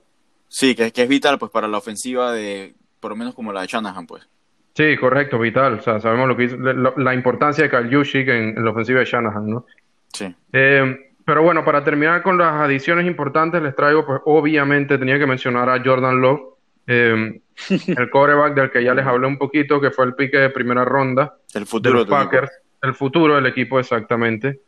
Sí, 0.53 0.75
que, 0.75 0.91
que 0.91 1.01
es 1.01 1.09
vital 1.09 1.39
pues 1.39 1.51
para 1.51 1.67
la 1.67 1.79
ofensiva 1.79 2.31
de, 2.31 2.75
por 2.99 3.09
lo 3.09 3.15
menos 3.15 3.33
como 3.33 3.51
la 3.51 3.61
de 3.61 3.67
Shanahan, 3.67 4.05
pues. 4.05 4.29
Sí, 4.75 4.95
correcto, 4.97 5.39
vital. 5.39 5.79
O 5.79 5.81
sea, 5.81 5.99
sabemos 5.99 6.27
lo 6.27 6.37
que 6.37 6.55
la, 6.95 7.13
importancia 7.15 7.63
de 7.63 7.71
Kyle 7.71 8.29
en, 8.29 8.63
la 8.63 8.69
ofensiva 8.69 8.99
de 8.99 9.05
Shanahan, 9.05 9.49
¿no? 9.49 9.65
Sí. 10.13 10.31
Eh, 10.51 11.11
pero 11.25 11.41
bueno, 11.41 11.65
para 11.65 11.83
terminar 11.83 12.21
con 12.21 12.37
las 12.37 12.53
adiciones 12.53 13.07
importantes, 13.07 13.63
les 13.63 13.75
traigo, 13.75 14.05
pues 14.05 14.21
obviamente 14.25 14.99
tenía 14.99 15.17
que 15.17 15.25
mencionar 15.25 15.69
a 15.69 15.81
Jordan 15.83 16.21
Love, 16.21 16.41
eh, 16.85 17.41
el 17.87 18.09
coreback 18.11 18.53
del 18.53 18.69
que 18.69 18.83
ya 18.83 18.93
les 18.93 19.07
hablé 19.07 19.25
un 19.25 19.39
poquito, 19.39 19.81
que 19.81 19.89
fue 19.89 20.05
el 20.05 20.13
pique 20.13 20.37
de 20.37 20.51
primera 20.51 20.85
ronda. 20.85 21.35
El 21.55 21.65
futuro 21.65 22.03
de 22.03 22.05
los 22.05 22.07
Packers. 22.07 22.51
El 22.79 22.93
futuro 22.93 23.33
del 23.33 23.47
equipo, 23.47 23.79
exactamente. 23.79 24.59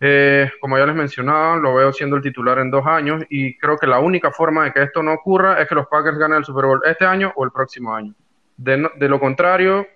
Eh, 0.00 0.50
como 0.60 0.76
ya 0.76 0.86
les 0.86 0.94
mencionaba, 0.94 1.56
lo 1.56 1.74
veo 1.74 1.92
siendo 1.92 2.16
el 2.16 2.22
titular 2.22 2.58
en 2.58 2.70
dos 2.70 2.86
años 2.86 3.22
y 3.30 3.56
creo 3.56 3.78
que 3.78 3.86
la 3.86 4.00
única 4.00 4.30
forma 4.30 4.64
de 4.64 4.72
que 4.72 4.82
esto 4.82 5.02
no 5.02 5.12
ocurra 5.14 5.60
es 5.60 5.68
que 5.68 5.74
los 5.74 5.86
Packers 5.86 6.18
ganen 6.18 6.38
el 6.38 6.44
Super 6.44 6.66
Bowl 6.66 6.80
este 6.84 7.04
año 7.04 7.32
o 7.36 7.44
el 7.44 7.50
próximo 7.50 7.94
año. 7.94 8.14
De, 8.56 9.08
lo 9.08 9.18
contrario, 9.18 9.86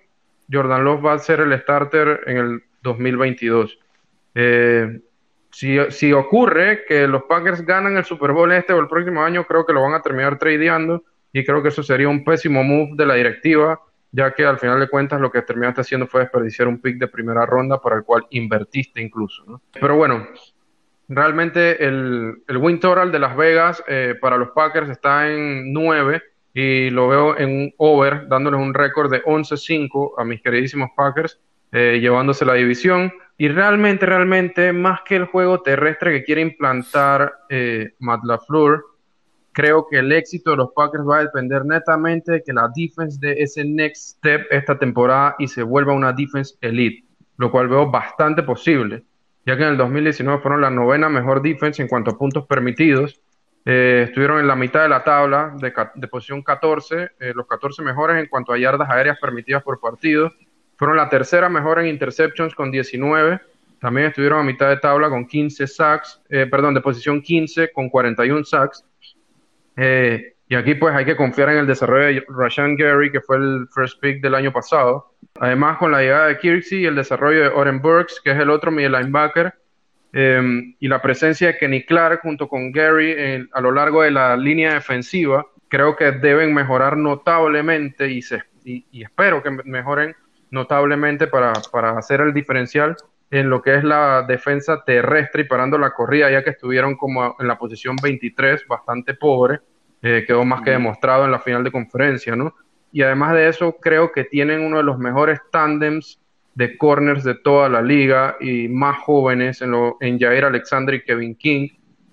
Jordan 0.51 0.83
Love 0.83 1.05
va 1.05 1.13
a 1.13 1.19
ser 1.19 1.41
el 1.41 1.57
starter 1.59 2.21
en 2.25 2.37
el 2.37 2.63
2022. 2.81 3.77
Eh, 4.35 4.99
si, 5.51 5.77
si, 5.89 6.13
ocurre 6.13 6.85
que 6.87 7.07
los 7.07 7.23
Packers 7.23 7.65
ganan 7.65 7.97
el 7.97 8.05
Super 8.05 8.31
Bowl 8.31 8.51
este 8.51 8.73
o 8.73 8.79
el 8.79 8.87
próximo 8.87 9.23
año, 9.23 9.45
creo 9.45 9.65
que 9.65 9.73
lo 9.73 9.81
van 9.81 9.93
a 9.93 10.01
terminar 10.01 10.37
tradeando 10.37 11.03
y 11.33 11.45
creo 11.45 11.61
que 11.61 11.69
eso 11.69 11.83
sería 11.83 12.09
un 12.09 12.23
pésimo 12.23 12.63
move 12.63 12.91
de 12.95 13.05
la 13.05 13.15
directiva, 13.15 13.81
ya 14.11 14.33
que 14.33 14.45
al 14.45 14.59
final 14.59 14.79
de 14.79 14.89
cuentas 14.89 15.21
lo 15.21 15.31
que 15.31 15.41
terminaste 15.41 15.81
haciendo 15.81 16.07
fue 16.07 16.21
desperdiciar 16.21 16.67
un 16.67 16.79
pick 16.79 16.97
de 16.97 17.07
primera 17.07 17.45
ronda 17.45 17.79
para 17.79 17.97
el 17.97 18.03
cual 18.03 18.25
invertiste 18.31 19.01
incluso. 19.01 19.61
Pero 19.79 19.95
bueno, 19.95 20.27
realmente 21.07 21.83
el, 21.85 22.43
el 22.47 22.57
win 22.57 22.79
total 22.79 23.11
de 23.11 23.19
Las 23.19 23.35
Vegas 23.35 23.83
eh, 23.87 24.15
para 24.19 24.37
los 24.37 24.49
Packers 24.51 24.89
está 24.89 25.29
en 25.29 25.73
9 25.73 26.21
y 26.53 26.89
lo 26.89 27.07
veo 27.07 27.37
en 27.37 27.49
un 27.49 27.73
over, 27.77 28.27
dándoles 28.27 28.59
un 28.59 28.73
récord 28.73 29.11
de 29.11 29.23
11-5 29.23 30.13
a 30.17 30.23
mis 30.23 30.41
queridísimos 30.41 30.89
Packers, 30.95 31.39
eh, 31.71 31.99
llevándose 32.01 32.45
la 32.45 32.53
división. 32.53 33.13
Y 33.37 33.47
realmente, 33.47 34.05
realmente, 34.05 34.73
más 34.73 35.01
que 35.05 35.15
el 35.15 35.25
juego 35.25 35.61
terrestre 35.61 36.11
que 36.11 36.23
quiere 36.23 36.41
implantar 36.41 37.33
eh, 37.49 37.93
Matt 37.99 38.23
LaFleur, 38.23 38.83
creo 39.51 39.87
que 39.89 39.99
el 39.99 40.11
éxito 40.11 40.51
de 40.51 40.57
los 40.57 40.71
Packers 40.73 41.03
va 41.07 41.17
a 41.17 41.23
depender 41.23 41.65
netamente 41.65 42.31
de 42.31 42.43
que 42.43 42.53
la 42.53 42.69
defense 42.75 43.17
dé 43.19 43.41
ese 43.41 43.65
next 43.65 44.17
step 44.17 44.47
esta 44.51 44.77
temporada 44.77 45.35
y 45.39 45.47
se 45.47 45.63
vuelva 45.63 45.93
una 45.93 46.13
defense 46.13 46.55
elite, 46.61 47.05
lo 47.37 47.51
cual 47.51 47.67
veo 47.67 47.89
bastante 47.89 48.43
posible, 48.43 49.03
ya 49.45 49.57
que 49.57 49.63
en 49.63 49.69
el 49.69 49.77
2019 49.77 50.41
fueron 50.41 50.61
la 50.61 50.69
novena 50.69 51.09
mejor 51.09 51.41
defense 51.41 51.81
en 51.81 51.87
cuanto 51.87 52.11
a 52.11 52.17
puntos 52.17 52.45
permitidos 52.45 53.21
eh, 53.65 54.05
estuvieron 54.07 54.39
en 54.39 54.47
la 54.47 54.55
mitad 54.55 54.83
de 54.83 54.89
la 54.89 55.03
tabla 55.03 55.55
de, 55.59 56.07
posición 56.07 56.41
14, 56.41 57.11
eh, 57.19 57.33
los 57.35 57.45
14 57.45 57.83
mejores 57.83 58.17
en 58.17 58.27
cuanto 58.27 58.53
a 58.53 58.57
yardas 58.57 58.89
aéreas 58.89 59.19
permitidas 59.19 59.63
por 59.63 59.79
partido. 59.79 60.31
Fueron 60.75 60.97
la 60.97 61.09
tercera 61.09 61.49
mejor 61.49 61.79
en 61.79 61.87
interceptions 61.87 62.55
con 62.55 62.71
19. 62.71 63.39
También 63.79 64.07
estuvieron 64.07 64.39
a 64.39 64.43
mitad 64.43 64.69
de 64.69 64.77
tabla 64.77 65.09
con 65.09 65.27
15 65.27 65.67
sacks, 65.67 66.21
eh, 66.29 66.47
perdón, 66.49 66.73
de 66.73 66.81
posición 66.81 67.21
15 67.21 67.71
con 67.71 67.89
41 67.89 68.43
sacks. 68.45 68.85
Y 69.75 70.55
aquí 70.55 70.75
pues 70.75 70.95
hay 70.95 71.05
que 71.05 71.15
confiar 71.15 71.49
en 71.49 71.57
el 71.57 71.67
desarrollo 71.67 72.05
de 72.05 72.25
Rashan 72.27 72.75
Gary, 72.75 73.11
que 73.11 73.21
fue 73.21 73.37
el 73.37 73.67
first 73.73 73.99
pick 74.01 74.21
del 74.21 74.35
año 74.35 74.51
pasado. 74.51 75.13
Además 75.39 75.77
con 75.77 75.91
la 75.91 76.01
llegada 76.01 76.27
de 76.27 76.37
Kirksey 76.37 76.79
y 76.79 76.85
el 76.85 76.95
desarrollo 76.95 77.41
de 77.41 77.47
Oren 77.49 77.81
Burks, 77.81 78.19
que 78.23 78.31
es 78.31 78.39
el 78.39 78.49
otro 78.49 78.71
middle 78.71 78.97
linebacker, 78.97 79.53
Em, 80.11 80.75
y 80.79 80.87
la 80.87 81.01
presencia 81.01 81.47
de 81.47 81.57
Kenny 81.57 81.83
Clark 81.83 82.21
junto 82.23 82.47
con 82.47 82.71
Gary 82.71 83.47
a 83.51 83.61
lo 83.61 83.71
largo 83.71 84.01
de 84.01 84.09
la 84.09 84.35
línea 84.35 84.73
defensiva, 84.73 85.45
creo 85.67 85.95
que 85.95 86.11
deben 86.11 86.53
mejorar 86.53 86.97
notablemente 86.97 88.09
y, 88.09 88.23
se, 88.23 88.41
y, 88.63 88.85
espero 89.03 89.43
que 89.43 89.51
mejoren 89.51 90.15
notablemente 90.49 91.27
para, 91.27 91.53
para, 91.71 91.91
hacer 91.91 92.21
el 92.21 92.33
diferencial 92.33 92.97
en 93.31 93.49
lo 93.49 93.61
que 93.61 93.75
es 93.75 93.83
la 93.83 94.23
defensa 94.23 94.83
terrestre 94.83 95.43
y 95.43 95.45
parando 95.45 95.77
la 95.77 95.91
corrida, 95.91 96.31
ya 96.31 96.43
que 96.43 96.51
estuvieron 96.51 96.95
como 96.95 97.35
en 97.39 97.47
la 97.47 97.57
posición 97.57 97.95
23, 98.01 98.65
bastante 98.67 99.13
pobre, 99.13 99.59
eh, 100.01 100.23
quedó 100.25 100.45
más 100.45 100.61
que 100.61 100.71
demostrado 100.71 101.25
en 101.25 101.31
la 101.31 101.39
final 101.39 101.63
de 101.63 101.71
conferencia, 101.71 102.35
¿no? 102.35 102.55
Y 102.91 103.03
además 103.03 103.33
de 103.33 103.47
eso, 103.47 103.77
creo 103.79 104.11
que 104.11 104.23
tienen 104.23 104.61
uno 104.61 104.77
de 104.77 104.83
los 104.83 104.97
mejores 104.97 105.39
tándems 105.51 106.19
de 106.55 106.77
corners 106.77 107.23
de 107.23 107.35
toda 107.35 107.69
la 107.69 107.81
liga 107.81 108.35
y 108.39 108.67
más 108.67 108.97
jóvenes 108.99 109.61
en, 109.61 109.71
lo, 109.71 109.97
en 110.01 110.19
Jair 110.19 110.45
Alexander 110.45 110.95
y 110.95 111.03
Kevin 111.03 111.35
King. 111.35 111.69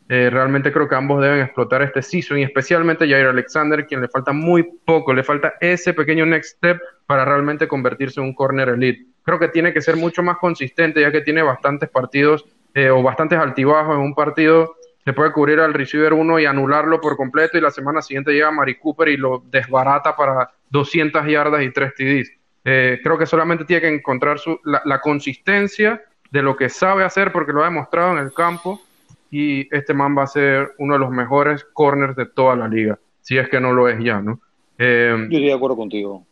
Eh, 0.08 0.30
realmente 0.30 0.70
creo 0.70 0.88
que 0.88 0.94
ambos 0.94 1.22
deben 1.22 1.40
explotar 1.40 1.82
este 1.82 2.02
season 2.02 2.38
y 2.38 2.42
especialmente 2.42 3.08
Jair 3.08 3.26
Alexander, 3.26 3.86
quien 3.86 4.02
le 4.02 4.08
falta 4.08 4.32
muy 4.32 4.62
poco, 4.84 5.14
le 5.14 5.24
falta 5.24 5.54
ese 5.60 5.94
pequeño 5.94 6.26
next 6.26 6.56
step 6.56 6.78
para 7.06 7.24
realmente 7.24 7.66
convertirse 7.66 8.20
en 8.20 8.26
un 8.26 8.34
corner 8.34 8.68
elite. 8.68 9.06
Creo 9.26 9.40
que 9.40 9.48
tiene 9.48 9.72
que 9.72 9.82
ser 9.82 9.96
mucho 9.96 10.22
más 10.22 10.38
consistente 10.38 11.00
ya 11.00 11.10
que 11.10 11.20
tiene 11.20 11.42
bastantes 11.42 11.90
partidos 11.90 12.46
eh, 12.74 12.90
o 12.90 13.02
bastantes 13.02 13.36
altibajos 13.36 13.96
en 13.96 14.02
un 14.02 14.14
partido. 14.14 14.76
Se 15.04 15.12
puede 15.12 15.32
cubrir 15.32 15.58
al 15.58 15.74
receiver 15.74 16.12
1 16.12 16.38
y 16.38 16.46
anularlo 16.46 17.00
por 17.00 17.16
completo 17.16 17.58
y 17.58 17.60
la 17.60 17.72
semana 17.72 18.02
siguiente 18.02 18.32
llega 18.32 18.52
Mari 18.52 18.76
Cooper 18.76 19.08
y 19.08 19.16
lo 19.16 19.42
desbarata 19.50 20.14
para 20.14 20.52
200 20.70 21.26
yardas 21.26 21.62
y 21.64 21.72
3 21.72 21.94
TDs. 21.96 22.32
Eh, 22.64 23.00
creo 23.02 23.18
que 23.18 23.26
solamente 23.26 23.64
tiene 23.64 23.80
que 23.80 23.88
encontrar 23.88 24.38
su, 24.38 24.60
la, 24.62 25.00
consistencia 25.00 26.04
de 26.30 26.42
lo 26.42 26.56
que 26.56 26.68
sabe 26.68 27.02
hacer 27.02 27.32
porque 27.32 27.52
lo 27.52 27.62
ha 27.62 27.64
demostrado 27.64 28.12
en 28.12 28.18
el 28.18 28.32
campo 28.32 28.80
y 29.28 29.66
este 29.74 29.92
man 29.92 30.16
va 30.16 30.22
a 30.22 30.28
ser 30.28 30.70
uno 30.78 30.94
de 30.94 31.00
los 31.00 31.10
mejores 31.10 31.64
corners 31.72 32.14
de 32.14 32.26
toda 32.26 32.54
la 32.54 32.68
liga, 32.68 32.96
si 33.22 33.38
es 33.38 33.48
que 33.48 33.60
no 33.60 33.72
lo 33.72 33.88
es 33.88 33.98
ya, 33.98 34.20
¿no? 34.20 34.38
Eh, 34.78 35.14
Yo 35.16 35.24
estoy 35.24 35.46
de 35.46 35.52
acuerdo 35.52 35.76
contigo. 35.76 36.24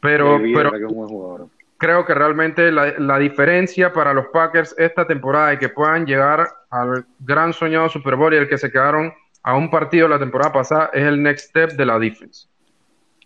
Pero, 0.00 0.40
pero 0.54 1.50
creo 1.78 2.04
que 2.04 2.14
realmente 2.14 2.70
la, 2.72 2.94
la, 2.98 3.18
diferencia 3.18 3.92
para 3.92 4.14
los 4.14 4.26
Packers 4.32 4.74
esta 4.78 5.06
temporada 5.06 5.54
y 5.54 5.58
que 5.58 5.68
puedan 5.68 6.06
llegar 6.06 6.48
al 6.70 7.06
gran 7.20 7.52
soñado 7.52 7.88
Super 7.88 8.16
Bowl 8.16 8.32
y 8.34 8.38
el 8.38 8.48
que 8.48 8.58
se 8.58 8.70
quedaron 8.70 9.12
a 9.42 9.56
un 9.56 9.70
partido 9.70 10.08
la 10.08 10.18
temporada 10.18 10.52
pasada 10.52 10.90
es 10.92 11.04
el 11.04 11.22
next 11.22 11.50
step 11.50 11.72
de 11.72 11.86
la 11.86 11.98
defense. 11.98 12.46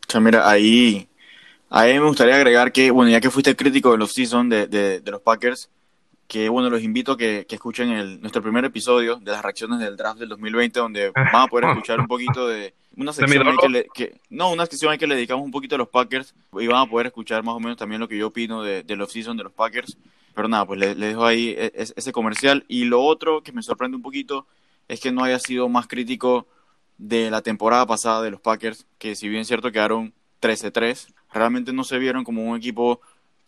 O 0.06 0.10
sea, 0.10 0.20
mira, 0.20 0.48
ahí 0.48 1.08
a 1.70 1.84
mí 1.84 1.92
me 1.94 2.06
gustaría 2.06 2.34
agregar 2.34 2.72
que, 2.72 2.90
bueno, 2.90 3.12
ya 3.12 3.20
que 3.20 3.30
fuiste 3.30 3.54
crítico 3.54 3.92
del 3.92 4.02
off-season 4.02 4.48
de, 4.48 4.66
de, 4.66 5.10
los 5.10 5.20
Packers, 5.20 5.70
que, 6.30 6.48
bueno, 6.48 6.70
los 6.70 6.84
invito 6.84 7.10
a 7.12 7.18
que, 7.18 7.44
que 7.48 7.56
escuchen 7.56 7.90
el, 7.90 8.20
nuestro 8.20 8.40
primer 8.40 8.64
episodio 8.64 9.16
de 9.16 9.32
las 9.32 9.42
reacciones 9.42 9.80
del 9.80 9.96
draft 9.96 10.20
del 10.20 10.28
2020, 10.28 10.78
donde 10.78 11.10
van 11.14 11.34
a 11.34 11.46
poder 11.48 11.70
escuchar 11.70 11.98
un 11.98 12.06
poquito 12.06 12.46
de 12.46 12.72
una 12.96 13.12
sección 13.12 13.48
ahí 13.48 13.56
que, 13.56 13.68
le, 13.68 13.88
que, 13.92 14.20
no, 14.30 14.52
una 14.52 14.64
sección 14.66 14.92
ahí 14.92 14.98
que 14.98 15.08
le 15.08 15.16
dedicamos 15.16 15.44
un 15.44 15.50
poquito 15.50 15.74
a 15.74 15.78
los 15.78 15.88
Packers 15.88 16.32
y 16.52 16.68
van 16.68 16.82
a 16.82 16.88
poder 16.88 17.08
escuchar 17.08 17.42
más 17.42 17.56
o 17.56 17.58
menos 17.58 17.76
también 17.76 18.00
lo 18.00 18.06
que 18.06 18.16
yo 18.16 18.28
opino 18.28 18.62
de, 18.62 18.84
del 18.84 19.02
off-season 19.02 19.36
de 19.36 19.42
los 19.42 19.52
Packers. 19.52 19.98
Pero 20.32 20.46
nada, 20.46 20.64
pues 20.64 20.78
les 20.78 20.96
le 20.96 21.06
dejo 21.06 21.24
ahí 21.24 21.48
e, 21.58 21.72
ese 21.74 22.12
comercial. 22.12 22.64
Y 22.68 22.84
lo 22.84 23.02
otro 23.02 23.42
que 23.42 23.50
me 23.50 23.64
sorprende 23.64 23.96
un 23.96 24.02
poquito 24.02 24.46
es 24.86 25.00
que 25.00 25.10
no 25.10 25.24
haya 25.24 25.40
sido 25.40 25.68
más 25.68 25.88
crítico 25.88 26.46
de 26.96 27.28
la 27.32 27.42
temporada 27.42 27.86
pasada 27.86 28.22
de 28.22 28.30
los 28.30 28.40
Packers, 28.40 28.86
que 28.98 29.16
si 29.16 29.28
bien 29.28 29.40
es 29.40 29.48
cierto 29.48 29.72
quedaron 29.72 30.14
13-3, 30.40 31.12
realmente 31.32 31.72
no 31.72 31.82
se 31.82 31.98
vieron 31.98 32.22
como 32.22 32.44
un 32.44 32.56
equipo 32.56 33.00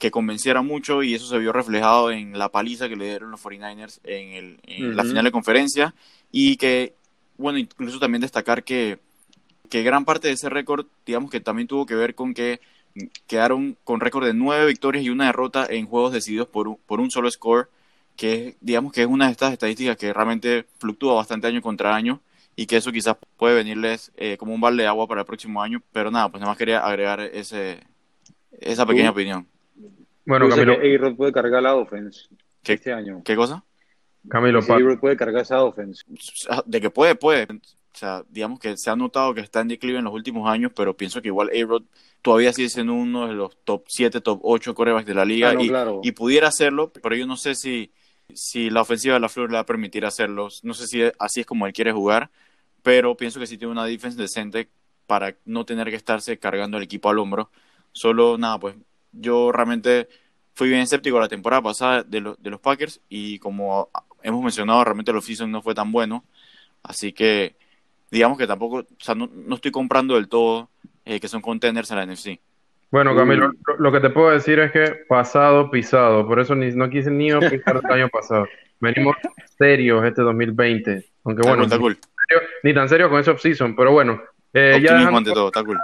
que 0.03 0.11
convenciera 0.11 0.63
mucho 0.63 1.05
y 1.05 1.15
eso 1.15 1.29
se 1.29 1.39
vio 1.39 1.53
reflejado 1.53 2.11
en 2.11 2.37
la 2.37 2.49
paliza 2.49 2.89
que 2.89 2.97
le 2.97 3.05
dieron 3.05 3.31
los 3.31 3.41
49ers 3.41 4.01
en, 4.03 4.59
el, 4.67 4.97
la 4.97 5.05
final 5.05 5.23
de 5.25 5.31
conferencia. 5.31 5.95
Y 6.33 6.57
que, 6.57 6.97
bueno, 7.39 7.59
incluso 7.59 8.01
también 8.01 8.21
destacar 8.21 8.65
que, 8.65 8.99
que 9.71 9.85
gran 9.85 10.05
parte 10.05 10.27
de 10.27 10.35
ese 10.35 10.49
récord, 10.49 10.87
digamos 11.07 11.31
que 11.31 11.39
también 11.39 11.69
tuvo 11.69 11.87
que 11.87 11.95
ver 11.95 12.17
con 12.17 12.35
que 12.35 12.61
quedaron 13.29 13.77
con 13.85 14.01
récord 14.01 14.27
de 14.27 14.35
nueve 14.35 14.67
victorias 14.67 15.05
y 15.05 15.11
una 15.11 15.27
derrota 15.27 15.69
en 15.71 15.87
juegos 15.87 16.13
decididos 16.13 16.49
por 16.49 16.67
un, 16.67 16.79
por 16.85 16.99
un 16.99 17.13
solo 17.13 17.31
score, 17.31 17.69
que 18.17 18.57
digamos 18.61 18.93
que 18.93 19.03
es 19.03 19.07
una 19.07 19.27
de 19.27 19.31
estas 19.31 19.53
estadísticas 19.53 19.97
que 19.97 20.13
realmente 20.13 20.67
fluctúa 20.79 21.15
bastante 21.15 21.47
año 21.47 21.63
contra 21.63 21.95
año 21.95 22.21
y 22.57 22.67
que 22.67 22.79
eso 22.79 22.91
quizás 22.91 23.17
puede 23.37 23.55
venirles 23.55 24.11
eh, 24.17 24.37
como 24.37 24.53
un 24.53 24.61
balde 24.61 24.83
de 24.83 24.89
agua 24.89 25.07
para 25.07 25.21
el 25.21 25.27
próximo 25.29 25.63
año, 25.63 25.81
pero 25.93 26.11
nada, 26.11 26.29
pues 26.29 26.41
nada 26.41 26.51
más 26.51 26.59
quería 26.59 26.81
agregar 26.81 27.21
ese, 27.21 27.79
esa 28.51 28.85
pequeña 28.85 29.11
opinión. 29.11 29.47
Bueno, 30.25 30.49
Camilo. 30.49 30.75
A-Rod 30.75 31.17
puede 31.17 31.33
cargar 31.33 31.63
la 31.63 31.75
offense 31.75 32.29
¿Qué, 32.63 32.75
este 32.75 32.93
año. 32.93 33.23
¿Qué 33.25 33.35
cosa? 33.35 33.65
Camilo, 34.29 34.61
A-Rod 34.61 34.99
puede 34.99 35.17
cargar 35.17 35.43
esa 35.43 35.63
offense. 35.63 36.03
De 36.65 36.81
que 36.81 36.91
puede, 36.91 37.15
puede. 37.15 37.45
O 37.45 37.99
sea, 37.99 38.25
digamos 38.29 38.59
que 38.59 38.77
se 38.77 38.91
ha 38.91 38.97
notado 38.97 39.35
que 39.35 39.41
está 39.41 39.61
en 39.61 39.69
declive 39.69 39.99
en 39.99 40.05
los 40.05 40.15
últimos 40.15 40.49
años, 40.49 40.73
pero 40.75 40.97
pienso 40.97 41.21
que 41.21 41.29
igual 41.29 41.51
A-Rod 41.51 41.83
todavía 42.23 42.53
sigue 42.53 42.69
siendo 42.69 42.95
uno 42.95 43.27
de 43.27 43.35
los 43.35 43.57
top 43.65 43.85
7, 43.89 44.21
top 44.21 44.41
8 44.43 44.75
corebacks 44.75 45.07
de 45.07 45.15
la 45.15 45.25
liga 45.25 45.55
y, 45.61 45.71
y, 46.03 46.13
pudiera 46.13 46.49
hacerlo, 46.49 46.93
pero 47.03 47.17
yo 47.17 47.27
no 47.27 47.37
sé 47.37 47.55
si, 47.55 47.93
si 48.33 48.71
la 48.71 48.83
ofensiva 48.83 49.15
de 49.15 49.21
la 49.21 49.29
Flor 49.29 49.51
le 49.51 49.55
va 49.55 49.61
a 49.61 49.67
permitir 49.67 50.07
hacerlo. 50.07 50.49
No 50.63 50.73
sé 50.73 50.87
si 50.87 51.03
así 51.19 51.41
es 51.41 51.47
como 51.47 51.67
él 51.67 51.73
quiere 51.73 51.93
jugar, 51.93 52.31
pero 52.83 53.17
pienso 53.17 53.41
que 53.41 53.47
sí 53.47 53.59
tiene 53.59 53.73
una 53.73 53.85
defensa 53.85 54.21
decente 54.23 54.69
para 55.07 55.37
no 55.45 55.65
tener 55.67 55.91
que 55.91 55.97
estarse 55.97 56.39
cargando 56.39 56.79
el 56.79 56.85
equipo 56.85 57.11
al 57.11 57.19
hombro. 57.19 57.51
Solo 57.93 58.39
nada, 58.39 58.59
pues 58.59 58.77
yo 59.13 59.53
realmente 59.53 60.09
fui 60.55 60.69
bien 60.69 60.81
escéptico 60.81 61.21
la 61.21 61.29
temporada 61.29 61.63
pasada 61.63 62.03
de, 62.03 62.35
de 62.39 62.51
los 62.51 62.61
Packers 62.61 63.01
y 63.09 63.39
como 63.39 63.89
hemos 64.23 64.43
mencionado, 64.43 64.85
realmente 64.85 65.11
el 65.11 65.17
off 65.17 65.29
no 65.47 65.63
fue 65.63 65.75
tan 65.75 65.93
bueno. 65.93 66.25
Así 66.83 67.13
que 67.13 67.57
digamos 68.11 68.37
que 68.39 68.47
tampoco, 68.47 68.77
o 68.79 68.87
sea, 68.99 69.15
no, 69.15 69.29
no 69.33 69.55
estoy 69.55 69.71
comprando 69.71 70.15
del 70.15 70.29
todo 70.29 70.69
eh, 71.05 71.19
que 71.19 71.29
son 71.29 71.41
contenders 71.41 71.91
en 71.91 71.97
la 71.97 72.07
NFC. 72.07 72.39
Bueno, 72.91 73.17
Camilo, 73.17 73.53
lo, 73.79 73.91
que 73.91 74.01
te 74.01 74.11
puedo 74.11 74.31
decir 74.31 74.59
es 74.59 74.71
que 74.71 74.85
pasado 75.09 75.71
pisado, 75.71 76.27
por 76.27 76.39
eso 76.39 76.55
ni, 76.55 76.71
no 76.73 76.91
quise 76.91 77.11
ni 77.11 77.33
pisar 77.33 77.81
el 77.83 77.91
año 77.91 78.09
pasado. 78.11 78.47
Venimos 78.81 79.17
serios 79.57 80.05
este 80.05 80.21
2020, 80.21 81.07
aunque 81.25 81.43
bueno, 81.43 81.67
ni, 82.63 82.75
tan 82.75 82.89
serio 82.91 83.09
con 83.09 83.19
ese 83.19 83.31
off-season, 83.31 83.75
pero 83.75 83.93
bueno. 83.93 84.21
Eh, 84.53 84.75
optimismo 84.77 85.17
ante 85.17 85.33
todo, 85.33 85.47
está 85.47 85.65
cool. 85.65 85.79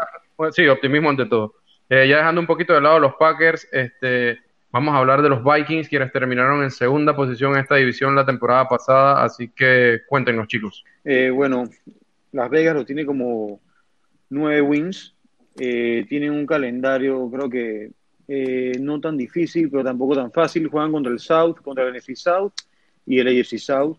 Sí, 0.53 0.69
optimismo 0.69 1.09
ante 1.09 1.25
todo. 1.25 1.55
Eh, 1.89 2.09
ya 2.09 2.19
dejando 2.19 2.41
un 2.41 2.47
poquito 2.47 2.75
de 2.75 2.81
lado 2.81 2.99
los 2.99 3.15
Packers, 3.15 3.67
este, 3.73 4.39
vamos 4.71 4.95
a 4.95 4.99
hablar 4.99 5.23
de 5.23 5.29
los 5.29 5.43
Vikings, 5.43 5.89
quienes 5.89 6.13
terminaron 6.13 6.63
en 6.63 6.71
segunda 6.71 7.17
posición 7.17 7.55
en 7.55 7.61
esta 7.61 7.77
división 7.77 8.15
la 8.15 8.27
temporada 8.27 8.69
pasada, 8.69 9.25
así 9.25 9.49
que 9.49 10.01
cuéntenos, 10.07 10.49
chicos. 10.49 10.85
Eh, 11.05 11.31
bueno, 11.31 11.65
Las 12.33 12.51
Vegas 12.51 12.75
lo 12.75 12.85
tiene 12.85 13.07
como 13.07 13.61
nueve 14.31 14.61
wins. 14.61 15.15
Eh, 15.59 16.05
tienen 16.09 16.33
un 16.33 16.47
calendario, 16.47 17.29
creo 17.31 17.51
que 17.51 17.91
eh, 18.29 18.73
no 18.81 19.01
tan 19.01 19.17
difícil, 19.17 19.71
pero 19.71 19.83
tampoco 19.83 20.15
tan 20.15 20.31
fácil. 20.31 20.69
Juegan 20.69 20.93
contra 20.93 21.13
el 21.13 21.19
South, 21.19 21.57
contra 21.63 21.85
el 21.85 21.95
NFC 21.95 22.15
South 22.15 22.53
y 23.07 23.19
el 23.19 23.29
AFC 23.29 23.59
South. 23.59 23.97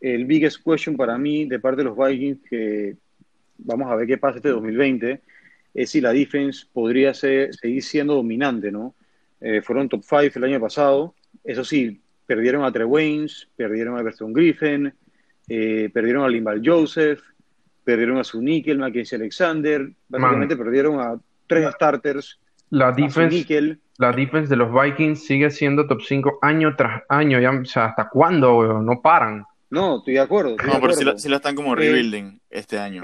El 0.00 0.24
biggest 0.24 0.62
question 0.64 0.96
para 0.96 1.18
mí, 1.18 1.44
de 1.44 1.58
parte 1.58 1.82
de 1.82 1.84
los 1.84 1.96
Vikings, 1.96 2.40
que 2.48 2.96
vamos 3.58 3.90
a 3.90 3.96
ver 3.96 4.06
qué 4.06 4.18
pasa 4.18 4.36
este 4.36 4.48
2020, 4.48 5.20
es 5.74 5.90
si 5.90 6.00
la 6.00 6.12
defense 6.12 6.66
podría 6.72 7.14
ser, 7.14 7.54
seguir 7.54 7.82
siendo 7.82 8.14
dominante, 8.14 8.70
¿no? 8.70 8.94
Eh, 9.40 9.62
fueron 9.62 9.88
top 9.88 10.02
5 10.02 10.32
el 10.36 10.44
año 10.44 10.60
pasado. 10.60 11.14
Eso 11.42 11.64
sí, 11.64 12.00
perdieron 12.26 12.64
a 12.64 12.72
Trey 12.72 12.86
Waynes, 12.86 13.48
perdieron 13.56 13.96
a 13.96 14.00
Everton 14.00 14.32
Griffin, 14.32 14.92
perdieron 15.46 16.24
a 16.24 16.28
Limbal 16.28 16.62
Joseph, 16.64 17.20
perdieron 17.84 18.18
a 18.18 18.24
su 18.24 18.40
Nickel, 18.40 18.78
Mackenzie 18.78 19.16
Alexander, 19.16 19.90
básicamente 20.08 20.56
perdieron 20.56 21.00
a 21.00 21.18
tres 21.46 21.72
starters. 21.74 22.38
La 22.70 22.92
defense, 22.92 23.78
la 23.98 24.12
defense 24.12 24.48
de 24.48 24.56
los 24.56 24.72
Vikings 24.72 25.24
sigue 25.24 25.50
siendo 25.50 25.86
top 25.86 26.00
5 26.02 26.38
año 26.40 26.74
tras 26.76 27.02
año, 27.08 27.38
ya, 27.38 27.50
o 27.50 27.64
sea, 27.64 27.86
¿hasta 27.86 28.08
cuándo? 28.08 28.80
No 28.80 29.02
paran. 29.02 29.44
No, 29.70 29.98
estoy 29.98 30.14
de 30.14 30.20
acuerdo. 30.20 30.56
no, 30.64 30.80
pero 30.80 30.94
si 31.16 31.28
la, 31.28 31.36
están 31.36 31.54
como 31.54 31.74
rebuilding 31.74 32.40
este 32.52 32.78
año. 32.78 33.02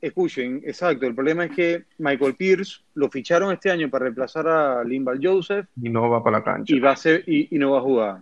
escuchen, 0.00 0.62
exacto, 0.64 1.06
el 1.06 1.14
problema 1.14 1.46
es 1.46 1.52
que 1.52 1.84
Michael 1.98 2.34
Pierce 2.34 2.82
lo 2.94 3.10
ficharon 3.10 3.52
este 3.52 3.70
año 3.70 3.88
para 3.88 4.04
reemplazar 4.04 4.46
a 4.46 4.84
Limbal 4.84 5.18
Joseph. 5.22 5.66
Y 5.80 5.88
no 5.88 6.08
va 6.10 6.22
para 6.22 6.38
la 6.38 6.44
cancha. 6.44 6.74
Y, 6.74 6.78
va 6.78 6.92
a 6.92 6.96
ser, 6.96 7.24
y, 7.26 7.48
no 7.58 7.72
va 7.72 7.78
a 7.78 7.82
jugar. 7.82 8.20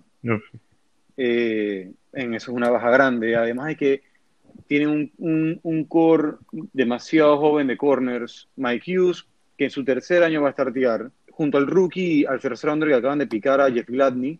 Eh, 1.16 1.90
en 2.12 2.34
eso 2.34 2.50
es 2.50 2.56
una 2.56 2.70
baja 2.70 2.90
grande. 2.90 3.36
Además 3.36 3.66
de 3.66 3.76
que 3.76 4.02
tiene 4.68 4.86
un, 4.86 5.60
un, 5.62 5.84
core 5.84 6.34
demasiado 6.72 7.36
joven 7.38 7.66
de 7.66 7.76
corners, 7.76 8.48
Mike 8.56 8.96
Hughes, 8.96 9.26
que 9.58 9.64
en 9.64 9.70
su 9.70 9.84
tercer 9.84 10.22
año 10.22 10.42
va 10.42 10.50
a 10.50 10.52
startear, 10.52 11.10
junto 11.30 11.58
al 11.58 11.66
rookie, 11.66 12.24
al 12.24 12.40
first 12.40 12.64
rounder 12.64 12.88
que 12.88 12.94
acaban 12.94 13.18
de 13.18 13.26
picar 13.26 13.60
a 13.60 13.70
Jeff 13.70 13.88
Gladney 13.88 14.38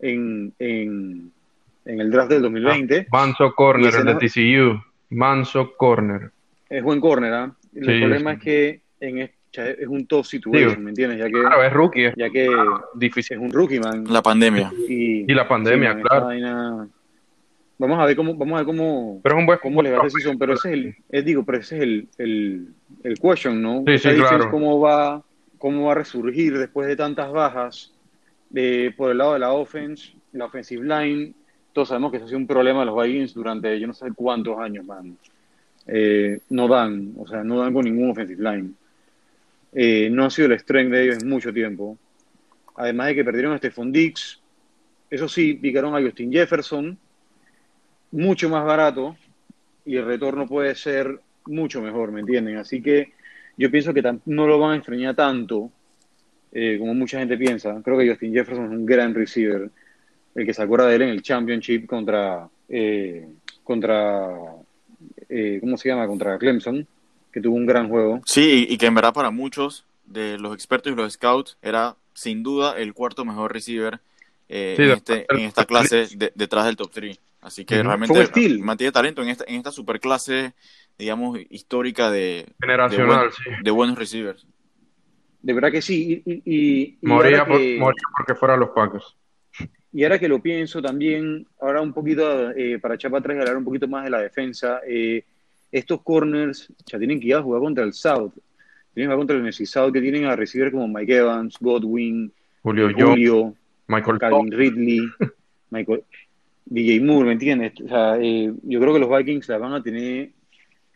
en, 0.00 0.52
en, 0.58 1.32
el 1.84 2.10
draft 2.10 2.30
del 2.30 2.42
2020. 2.42 2.98
Ah, 2.98 3.06
Manso 3.12 3.54
Corner, 3.54 3.94
el 3.94 4.04
de 4.04 4.14
TCU. 4.14 4.87
Manso 5.10 5.74
Corner. 5.76 6.30
Es 6.68 6.82
buen 6.82 7.00
corner, 7.00 7.32
¿ah? 7.32 7.54
El 7.74 8.00
problema 8.00 8.32
es 8.34 8.40
que 8.40 8.80
en 9.00 9.30
es 9.52 9.88
un 9.88 10.06
top 10.06 10.24
situation, 10.24 10.82
¿me 10.84 10.90
entiendes? 10.90 11.18
Ya 11.18 11.26
que, 11.26 11.32
claro, 11.32 11.62
es 11.64 11.72
rookie. 11.72 12.12
Ya 12.16 12.30
que 12.30 12.48
difícil. 12.94 13.36
es 13.36 13.42
un 13.42 13.50
rookie, 13.50 13.80
man. 13.80 14.04
La 14.08 14.22
pandemia. 14.22 14.70
Y, 14.88 15.32
la 15.32 15.48
pandemia, 15.48 16.00
claro. 16.00 16.88
Vamos 17.80 18.00
a 18.00 18.06
ver 18.06 18.16
cómo, 18.16 18.34
vamos 18.34 18.54
a 18.54 18.56
ver 18.58 18.66
cómo, 18.66 19.20
pero 19.22 19.36
es 19.36 19.40
un 19.40 19.46
buen, 19.46 19.58
cómo 19.62 19.82
le 19.82 19.92
va 19.92 20.04
a 20.04 20.10
season, 20.10 20.36
pero 20.36 20.54
ese 20.54 20.68
es 20.68 20.74
el, 20.74 20.96
es, 21.10 21.24
digo, 21.24 21.44
pero 21.44 21.58
ese 21.58 21.76
es 21.76 21.82
el, 21.82 22.08
el, 22.18 22.68
el 23.04 23.20
question, 23.20 23.62
¿no? 23.62 23.84
Sí, 23.86 23.98
sí, 23.98 24.08
claro. 24.16 24.50
cómo 24.50 24.80
va, 24.80 25.22
cómo 25.58 25.86
va 25.86 25.92
a 25.92 25.94
resurgir 25.94 26.58
después 26.58 26.88
de 26.88 26.96
tantas 26.96 27.30
bajas 27.30 27.94
de, 28.50 28.92
por 28.96 29.12
el 29.12 29.18
lado 29.18 29.34
de 29.34 29.38
la 29.38 29.52
offense, 29.52 30.12
la 30.32 30.46
offensive 30.46 30.84
line. 30.84 31.34
Todos 31.78 31.90
sabemos 31.90 32.10
que 32.10 32.16
eso 32.16 32.26
ha 32.26 32.28
sido 32.30 32.40
un 32.40 32.46
problema 32.48 32.80
de 32.80 32.86
los 32.86 33.00
Vikings 33.00 33.34
durante 33.34 33.78
yo 33.78 33.86
no 33.86 33.94
sé 33.94 34.06
cuántos 34.12 34.58
años, 34.58 34.84
man. 34.84 35.16
Eh, 35.86 36.40
no 36.48 36.66
dan, 36.66 37.14
o 37.16 37.24
sea, 37.24 37.44
no 37.44 37.60
dan 37.60 37.72
con 37.72 37.84
ningún 37.84 38.10
offensive 38.10 38.42
line. 38.42 38.70
Eh, 39.72 40.08
no 40.10 40.24
ha 40.24 40.30
sido 40.30 40.48
el 40.48 40.58
strength 40.58 40.90
de 40.90 41.04
ellos 41.04 41.22
en 41.22 41.28
mucho 41.28 41.52
tiempo. 41.52 41.96
Además 42.74 43.06
de 43.06 43.14
que 43.14 43.24
perdieron 43.24 43.52
a 43.52 43.58
Stephon 43.58 43.92
Dix. 43.92 44.40
Eso 45.08 45.28
sí, 45.28 45.54
picaron 45.54 45.94
a 45.94 46.02
Justin 46.02 46.32
Jefferson 46.32 46.98
mucho 48.10 48.48
más 48.48 48.64
barato 48.64 49.16
y 49.84 49.94
el 49.98 50.04
retorno 50.04 50.48
puede 50.48 50.74
ser 50.74 51.20
mucho 51.46 51.80
mejor, 51.80 52.10
¿me 52.10 52.22
entienden? 52.22 52.56
Así 52.56 52.82
que 52.82 53.12
yo 53.56 53.70
pienso 53.70 53.94
que 53.94 54.02
no 54.24 54.48
lo 54.48 54.58
van 54.58 54.72
a 54.72 54.76
extrañar 54.78 55.14
tanto 55.14 55.70
eh, 56.50 56.76
como 56.76 56.92
mucha 56.94 57.20
gente 57.20 57.36
piensa. 57.36 57.80
Creo 57.84 57.96
que 57.96 58.08
Justin 58.08 58.34
Jefferson 58.34 58.64
es 58.64 58.70
un 58.72 58.84
gran 58.84 59.14
receiver. 59.14 59.70
El 60.38 60.46
que 60.46 60.54
se 60.54 60.62
acuerda 60.62 60.86
de 60.86 60.94
él 60.94 61.02
en 61.02 61.08
el 61.08 61.22
Championship 61.22 61.86
contra, 61.86 62.48
eh, 62.68 63.26
contra 63.64 64.28
eh, 65.28 65.58
¿cómo 65.60 65.76
se 65.76 65.88
llama? 65.88 66.06
Contra 66.06 66.38
Clemson, 66.38 66.86
que 67.32 67.40
tuvo 67.40 67.56
un 67.56 67.66
gran 67.66 67.88
juego. 67.88 68.20
Sí, 68.24 68.68
y 68.70 68.78
que 68.78 68.86
en 68.86 68.94
verdad 68.94 69.12
para 69.12 69.32
muchos 69.32 69.84
de 70.06 70.38
los 70.38 70.54
expertos 70.54 70.92
y 70.92 70.94
los 70.94 71.12
scouts 71.12 71.56
era 71.60 71.96
sin 72.14 72.44
duda 72.44 72.78
el 72.78 72.94
cuarto 72.94 73.24
mejor 73.24 73.52
receiver 73.52 73.98
en, 74.48 74.90
este, 74.92 75.26
en, 75.28 75.40
esta 75.40 75.64
clase 75.64 76.06
detrás 76.36 76.66
del 76.66 76.76
top 76.76 76.92
3. 76.92 77.18
Así 77.40 77.64
que 77.64 77.82
realmente 77.82 78.58
mantiene 78.60 78.92
talento 78.92 79.22
en 79.22 79.30
esta, 79.30 79.44
en 79.48 79.56
esta 79.56 79.72
superclase, 79.72 80.52
digamos, 80.96 81.36
histórica 81.50 82.12
de, 82.12 82.46
Generacional, 82.60 83.30
de, 83.64 83.70
buenos 83.72 83.98
receivers. 83.98 84.46
De 85.42 85.52
verdad 85.52 85.72
que 85.72 85.82
sí. 85.82 86.22
Y, 86.24 86.96
moría, 87.02 87.44
porque 87.44 88.34
fuera 88.38 88.56
los 88.56 88.70
Packers. 88.70 89.16
Y 89.92 90.04
ahora 90.04 90.18
que 90.18 90.28
lo 90.28 90.40
pienso 90.40 90.82
también, 90.82 91.46
ahora 91.60 91.80
un 91.80 91.92
poquito, 91.92 92.50
eh, 92.50 92.78
para 92.78 92.94
echar 92.94 93.10
para 93.10 93.20
atrás 93.20 93.36
y 93.36 93.40
hablar 93.40 93.56
un 93.56 93.64
poquito 93.64 93.88
más 93.88 94.04
de 94.04 94.10
la 94.10 94.20
defensa, 94.20 94.80
eh, 94.86 95.24
estos 95.72 96.02
corners 96.02 96.72
ya 96.86 96.98
tienen 96.98 97.20
que 97.20 97.28
ir 97.28 97.34
a 97.34 97.42
jugar 97.42 97.60
contra 97.62 97.84
el 97.84 97.92
South. 97.92 98.32
Tienen 98.92 99.08
que 99.10 99.14
jugar 99.14 99.18
contra 99.18 99.36
el 99.36 99.42
Messi 99.42 99.66
South, 99.66 99.92
que 99.92 100.00
tienen 100.00 100.26
a 100.26 100.36
recibir 100.36 100.70
como 100.70 100.88
Mike 100.88 101.16
Evans, 101.16 101.56
Godwin, 101.60 102.32
Julio, 102.62 102.90
Julio 102.94 103.54
Michael 103.86 104.18
Calvin 104.18 104.52
Ridley, 104.52 105.00
Michael, 105.70 106.04
DJ 106.66 107.00
Moore, 107.00 107.26
¿me 107.26 107.32
entiendes? 107.32 107.72
O 107.82 107.88
sea, 107.88 108.18
eh, 108.20 108.52
yo 108.62 108.80
creo 108.80 108.92
que 108.92 109.00
los 109.00 109.10
Vikings 109.10 109.48
la 109.48 109.58
van 109.58 109.72
a 109.72 109.82
tener, 109.82 110.30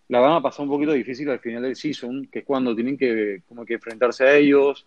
la 0.08 0.20
van 0.20 0.34
a 0.34 0.42
pasar 0.42 0.64
un 0.64 0.70
poquito 0.70 0.92
difícil 0.92 1.30
al 1.30 1.40
final 1.40 1.62
del 1.62 1.76
season, 1.76 2.26
que 2.30 2.40
es 2.40 2.44
cuando 2.44 2.74
tienen 2.74 2.98
que 2.98 3.42
como 3.48 3.64
que 3.64 3.74
enfrentarse 3.74 4.24
a 4.24 4.36
ellos, 4.36 4.86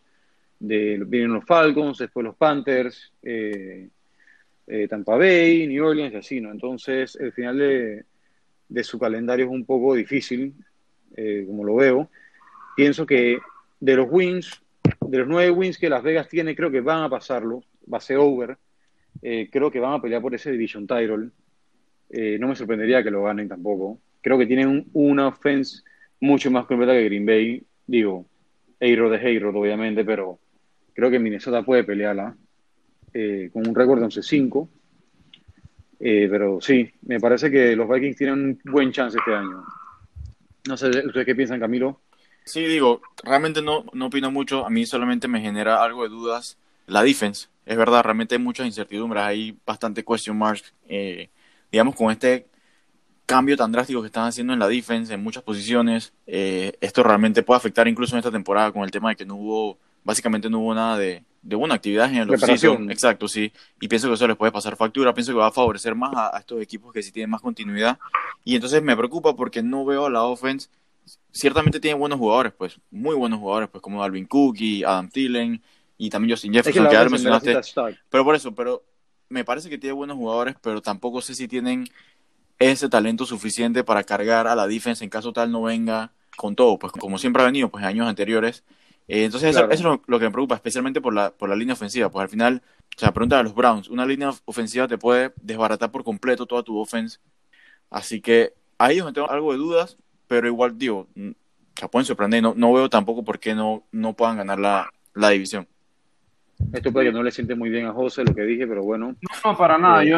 de, 0.60 1.04
vienen 1.06 1.34
los 1.34 1.46
Falcons, 1.46 1.98
después 1.98 2.24
los 2.24 2.36
Panthers, 2.36 3.12
eh, 3.24 3.90
eh, 4.68 4.88
Tampa 4.88 5.18
Bay, 5.18 5.68
New 5.68 5.86
Orleans 5.86 6.14
y 6.14 6.18
así, 6.18 6.42
¿no? 6.42 6.52
Entonces, 6.52 7.16
el 7.16 7.32
final 7.32 7.58
de, 7.58 8.84
su 8.84 9.00
calendario 9.00 9.46
es 9.46 9.52
un 9.52 9.66
poco 9.66 9.96
difícil, 9.96 10.54
como 11.48 11.64
lo 11.64 11.76
veo. 11.76 12.10
Pienso 12.76 13.06
que 13.06 13.40
de 13.80 13.96
los 13.96 14.08
wins, 14.10 14.62
de 15.02 15.20
los 15.20 15.28
nueve 15.28 15.52
wins 15.52 15.78
que 15.78 15.90
Las 15.90 16.04
Vegas 16.04 16.28
tiene, 16.28 16.56
creo 16.56 16.72
que 16.72 16.82
van 16.82 17.04
a 17.04 17.10
pasarlo, 17.10 17.64
va 17.92 18.00
a 18.00 18.02
ser 18.02 18.18
over 18.18 18.58
eh, 19.22 19.50
creo 19.52 19.72
que 19.72 19.80
van 19.80 19.94
a 19.94 20.02
pelear 20.02 20.22
por 20.22 20.36
ese 20.36 20.52
Division 20.52 20.88
Title. 20.88 21.30
Eh, 22.10 22.38
no 22.40 22.48
me 22.48 22.56
sorprendería 22.56 23.04
que 23.04 23.12
lo 23.12 23.24
ganen 23.24 23.48
tampoco. 23.48 24.00
Creo 24.22 24.38
que 24.38 24.46
tienen 24.46 24.88
una 24.94 25.28
offense 25.28 25.84
mucho 26.20 26.52
más 26.52 26.66
completa 26.66 26.94
que 26.94 27.06
Green 27.06 27.26
Bay. 27.26 27.64
Digo, 27.88 28.26
Eiro 28.80 29.10
de 29.10 29.18
Heiro, 29.18 29.50
obviamente, 29.50 30.04
pero 30.06 30.40
creo 30.94 31.10
que 31.10 31.20
Minnesota 31.20 31.64
puede 31.64 31.84
pelearla 31.84 32.36
eh, 33.16 33.50
con 33.52 33.68
un 33.68 33.74
récord 33.74 34.00
de 34.00 34.06
11-5. 34.06 34.68
pero 36.00 36.60
sí, 36.62 36.92
me 37.04 37.20
parece 37.20 37.50
que 37.50 37.76
los 37.76 37.90
Vikings 37.90 38.18
tienen 38.18 38.36
un 38.36 38.72
buen 38.72 38.92
chance 38.92 39.18
este 39.18 39.34
año. 39.34 39.64
No 40.68 40.78
sé, 40.78 40.90
¿ustedes 40.90 41.26
qué 41.26 41.36
piensan, 41.36 41.60
Camilo? 41.60 42.02
Sí, 42.44 42.64
digo, 42.66 43.02
realmente 43.24 43.62
no, 43.62 43.86
no 43.94 44.08
opino 44.08 44.30
mucho. 44.30 44.66
A 44.66 44.70
mí 44.70 44.86
solamente 44.86 45.28
me 45.28 45.42
genera 45.42 45.84
algo 45.84 46.04
de 46.04 46.10
dudas 46.10 46.58
la 46.88 47.02
defense 47.02 47.48
es 47.66 47.78
verdad, 47.78 48.04
realmente 48.04 48.36
hay 48.36 48.42
muchas 48.42 48.68
incertidumbres, 48.68 49.24
hay 49.24 49.58
bastante 49.66 50.04
question 50.04 50.38
marks. 50.38 50.74
Eh, 50.88 51.30
digamos, 51.72 51.96
con 51.96 52.12
este 52.12 52.48
cambio 53.26 53.58
tan 53.58 53.72
drástico 53.72 54.02
que 54.02 54.08
están 54.08 54.28
haciendo 54.28 54.54
en 54.54 54.60
la 54.60 54.68
defense, 54.68 55.14
en 55.14 55.24
muchas 55.24 55.44
posiciones, 55.44 56.14
eh, 56.28 56.74
esto 56.80 57.02
realmente 57.02 57.42
puede 57.42 57.58
afectar 57.58 57.88
incluso 57.88 58.16
en 58.16 58.20
esta 58.20 58.32
temporada 58.32 58.72
con 58.72 58.84
el 58.84 58.92
tema 58.92 59.10
de 59.10 59.16
que 59.16 59.26
no 59.26 59.36
hubo, 59.36 59.80
básicamente 60.06 60.50
no 60.50 60.60
hubo 60.60 60.74
nada 60.74 60.98
de, 60.98 61.24
de 61.42 61.56
buena 61.56 61.76
actividad 61.76 62.10
en 62.10 62.18
el 62.18 62.30
off-season. 62.30 62.90
Exacto, 62.90 63.28
sí. 63.28 63.52
Y 63.82 63.90
pienso 63.90 64.08
que 64.08 64.14
eso 64.14 64.28
les 64.28 64.38
puede 64.38 64.52
pasar 64.52 64.78
factura. 64.78 65.14
Pienso 65.14 65.34
que 65.34 65.40
va 65.40 65.48
a 65.48 65.52
favorecer 65.52 65.94
más 65.96 66.14
a, 66.16 66.38
estos 66.40 66.62
equipos 66.62 66.94
que 66.94 67.04
sí 67.04 67.12
tienen 67.12 67.30
más 67.30 67.42
continuidad. 67.42 68.00
Y 68.46 68.56
entonces 68.56 68.82
me 68.82 68.96
preocupa 68.96 69.36
porque 69.36 69.62
no 69.62 69.84
veo 69.84 70.06
a 70.06 70.10
la 70.10 70.24
offense. 70.24 70.70
Ciertamente 71.32 71.80
tiene 71.80 71.98
buenos 72.00 72.18
jugadores, 72.18 72.54
pues, 72.58 72.80
muy 72.90 73.16
buenos 73.16 73.40
jugadores, 73.40 73.70
pues, 73.70 73.82
como 73.82 74.02
Alvin 74.04 74.26
Cook 74.26 74.56
y 74.60 74.84
Adam 74.84 75.10
Thielen 75.10 75.62
y 75.98 76.10
también 76.10 76.32
Justin 76.32 76.54
Jefferson, 76.54 76.88
que, 76.90 77.10
mencionaste. 77.10 77.62
Pero 78.10 78.24
por 78.24 78.36
eso, 78.36 78.56
pero 78.56 78.84
me 79.30 79.46
parece 79.46 79.70
que 79.70 79.78
tiene 79.78 79.94
buenos 79.94 80.18
jugadores, 80.18 80.56
pero 80.62 80.82
tampoco 80.82 81.22
sé 81.22 81.36
si 81.36 81.48
tienen 81.48 81.88
ese 82.58 82.90
talento 82.90 83.26
suficiente 83.26 83.84
para 83.84 84.04
cargar 84.04 84.48
a 84.48 84.56
la 84.56 84.66
defensa 84.66 85.04
en 85.04 85.10
caso 85.10 85.34
tal 85.34 85.52
no 85.52 85.64
venga 85.64 86.12
con 86.38 86.56
todo, 86.56 86.80
pues 86.80 86.92
como 86.94 87.18
siempre 87.18 87.44
ha 87.44 87.46
venido 87.46 87.70
pues 87.70 87.84
en 87.84 87.90
años 87.90 88.08
anteriores. 88.08 88.64
Eh, 89.08 89.26
entonces 89.26 89.56
eso, 89.56 89.70
es 89.70 89.82
lo, 89.82 90.00
que 90.02 90.26
me 90.26 90.32
preocupa, 90.32 90.56
especialmente 90.56 91.00
por 91.00 91.14
la, 91.14 91.32
por 91.32 91.50
la 91.50 91.56
línea 91.56 91.74
ofensiva, 91.74 92.10
pues 92.10 92.24
al 92.24 92.30
final, 92.30 92.62
o 92.96 93.00
sea, 93.00 93.14
pregunta 93.14 93.40
a 93.40 93.44
los 93.44 93.54
Browns, 93.54 93.90
una 93.90 94.06
línea 94.06 94.32
ofensiva 94.46 94.88
te 94.88 94.98
puede 94.98 95.32
desbaratar 95.42 95.92
por 95.92 96.04
completo 96.04 96.46
toda 96.46 96.64
tu 96.64 96.80
offense, 96.80 97.20
así 97.92 98.20
que 98.20 98.54
ahí 98.80 98.98
yo 98.98 99.14
tengo 99.14 99.30
algo 99.30 99.52
de 99.52 99.60
dudas, 99.60 99.98
pero 100.28 100.48
igual 100.48 100.78
digo, 100.78 101.08
mm, 101.16 101.32
se 101.76 101.88
pueden 101.88 102.06
sorprender, 102.06 102.42
no, 102.42 102.54
no 102.56 102.74
veo 102.74 102.90
tampoco 102.90 103.24
por 103.24 103.40
qué 103.40 103.54
no, 103.54 103.84
no 103.92 104.14
puedan 104.14 104.38
ganar 104.38 104.60
la, 104.60 104.90
la 105.14 105.30
división. 105.30 105.68
Esto 106.72 106.92
puede 106.92 107.08
que 107.08 107.12
no 107.12 107.22
le 107.22 107.32
siente 107.32 107.54
muy 107.54 107.70
bien 107.70 107.86
a 107.86 107.92
José 107.92 108.24
lo 108.24 108.34
que 108.34 108.44
dije, 108.44 108.66
pero 108.66 108.84
bueno. 108.84 109.16
No, 109.44 109.58
para 109.58 109.78
nada. 109.78 110.04
Eh. 110.04 110.10
Yo 110.10 110.18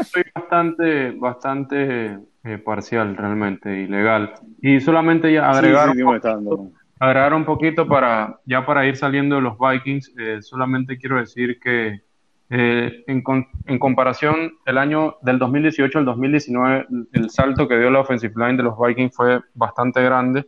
estoy 0.00 0.24
bastante, 0.34 1.10
bastante 1.12 2.18
eh, 2.44 2.58
parcial 2.58 3.16
realmente 3.16 3.82
y 3.82 3.86
legal. 3.86 4.32
Y 4.62 4.80
solamente 4.80 5.32
ya 5.32 5.50
agregar, 5.50 5.90
un 5.90 6.02
poquito, 6.02 6.70
agregar 6.98 7.34
un 7.34 7.44
poquito 7.44 7.86
para 7.86 8.40
ya 8.44 8.64
para 8.64 8.86
ir 8.86 8.96
saliendo 8.96 9.36
de 9.36 9.42
los 9.42 9.56
Vikings. 9.58 10.12
Eh, 10.18 10.38
solamente 10.42 10.98
quiero 10.98 11.18
decir 11.18 11.58
que 11.60 12.02
en, 12.50 13.24
en, 13.66 13.78
comparación 13.78 14.52
el 14.66 14.78
año 14.78 15.16
del 15.22 15.38
2018 15.38 15.98
al 15.98 16.04
2019, 16.04 16.86
el 17.12 17.30
salto 17.30 17.66
que 17.66 17.78
dio 17.78 17.90
la 17.90 18.00
offensive 18.00 18.34
line 18.36 18.56
de 18.56 18.62
los 18.62 18.74
Vikings 18.78 19.14
fue 19.14 19.40
bastante 19.54 20.02
grande. 20.02 20.46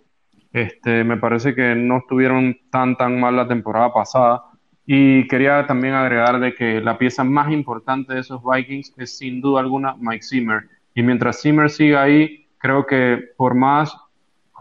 Este, 0.53 1.05
me 1.05 1.17
parece 1.17 1.55
que 1.55 1.75
no 1.75 1.99
estuvieron 1.99 2.57
tan 2.71 2.97
tan 2.97 3.19
mal 3.19 3.37
la 3.37 3.49
temporada 3.49 3.93
pasada 3.93 4.43
y 4.87 5.27
quería 5.27 5.67
también 5.67 5.95
agregar 5.95 6.39
de 6.39 6.55
que 6.55 6.81
la 6.81 6.97
pieza 6.97 7.25
más 7.25 7.51
importante 7.51 8.15
de 8.15 8.21
esos 8.21 8.41
Vikings 8.43 8.95
es 8.97 9.19
sin 9.19 9.41
duda 9.41 9.61
alguna 9.61 9.97
Mike 9.99 10.23
Zimmer. 10.23 10.63
Y 10.95 11.03
mientras 11.03 11.43
Zimmer 11.43 11.69
siga 11.69 12.03
ahí, 12.03 12.47
creo 12.59 12.87
que 12.87 13.21
por 13.37 13.55
más 13.55 13.97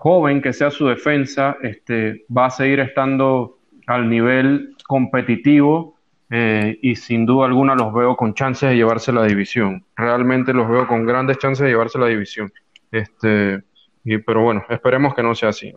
joven 0.05 0.39
que 0.39 0.53
sea 0.53 0.69
su 0.69 0.85
defensa, 0.85 1.57
este, 1.63 2.25
va 2.29 2.45
a 2.45 2.51
seguir 2.51 2.79
estando 2.79 3.57
al 3.87 4.07
nivel 4.07 4.75
competitivo 4.87 5.95
eh, 6.29 6.77
y 6.79 6.95
sin 6.95 7.25
duda 7.25 7.47
alguna 7.47 7.73
los 7.73 7.91
veo 7.91 8.15
con 8.15 8.35
chances 8.35 8.69
de 8.69 8.75
llevarse 8.75 9.11
la 9.11 9.23
división. 9.23 9.83
Realmente 9.95 10.53
los 10.53 10.69
veo 10.69 10.87
con 10.87 11.07
grandes 11.07 11.39
chances 11.39 11.63
de 11.63 11.71
llevarse 11.71 11.97
la 11.97 12.05
división. 12.05 12.53
Este, 12.91 13.63
y, 14.03 14.19
pero 14.19 14.43
bueno, 14.43 14.63
esperemos 14.69 15.15
que 15.15 15.23
no 15.23 15.33
sea 15.33 15.49
así. 15.49 15.73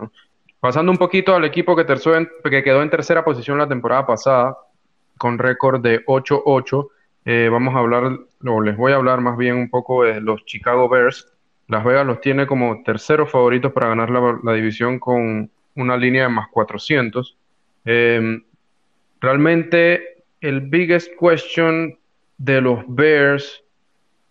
Pasando 0.61 0.93
un 0.93 0.99
poquito 0.99 1.35
al 1.35 1.47
equipo 1.47 1.75
que, 1.75 1.87
que 1.87 2.63
quedó 2.63 2.83
en 2.83 2.91
tercera 2.91 3.25
posición 3.25 3.57
la 3.57 3.67
temporada 3.67 4.07
pasada, 4.07 4.59
con 5.17 5.39
récord 5.39 5.81
de 5.81 6.05
8-8, 6.05 6.89
eh, 7.25 7.49
vamos 7.51 7.75
a 7.75 7.79
hablar, 7.79 8.13
o 8.47 8.61
les 8.61 8.77
voy 8.77 8.93
a 8.93 8.97
hablar 8.97 9.23
más 9.23 9.39
bien 9.39 9.57
un 9.57 9.71
poco 9.71 10.05
de 10.05 10.21
los 10.21 10.45
Chicago 10.45 10.87
Bears. 10.87 11.33
Las 11.69 11.85
Vegas 11.85 12.07
los 12.07 12.21
tiene 12.21 12.47
como 12.47 12.83
terceros 12.83 13.31
favoritos 13.31 13.73
para 13.73 13.89
ganar 13.89 14.11
la, 14.11 14.53
división 14.55 14.99
con 14.99 15.51
una 15.77 15.97
línea 15.97 16.23
de 16.25 16.29
más 16.31 16.49
400. 16.49 17.37
Em, 17.85 18.43
realmente 19.21 20.25
el 20.41 20.63
biggest 20.63 21.13
question 21.21 21.99
de 22.39 22.61
los 22.63 22.85
Bears 22.89 23.63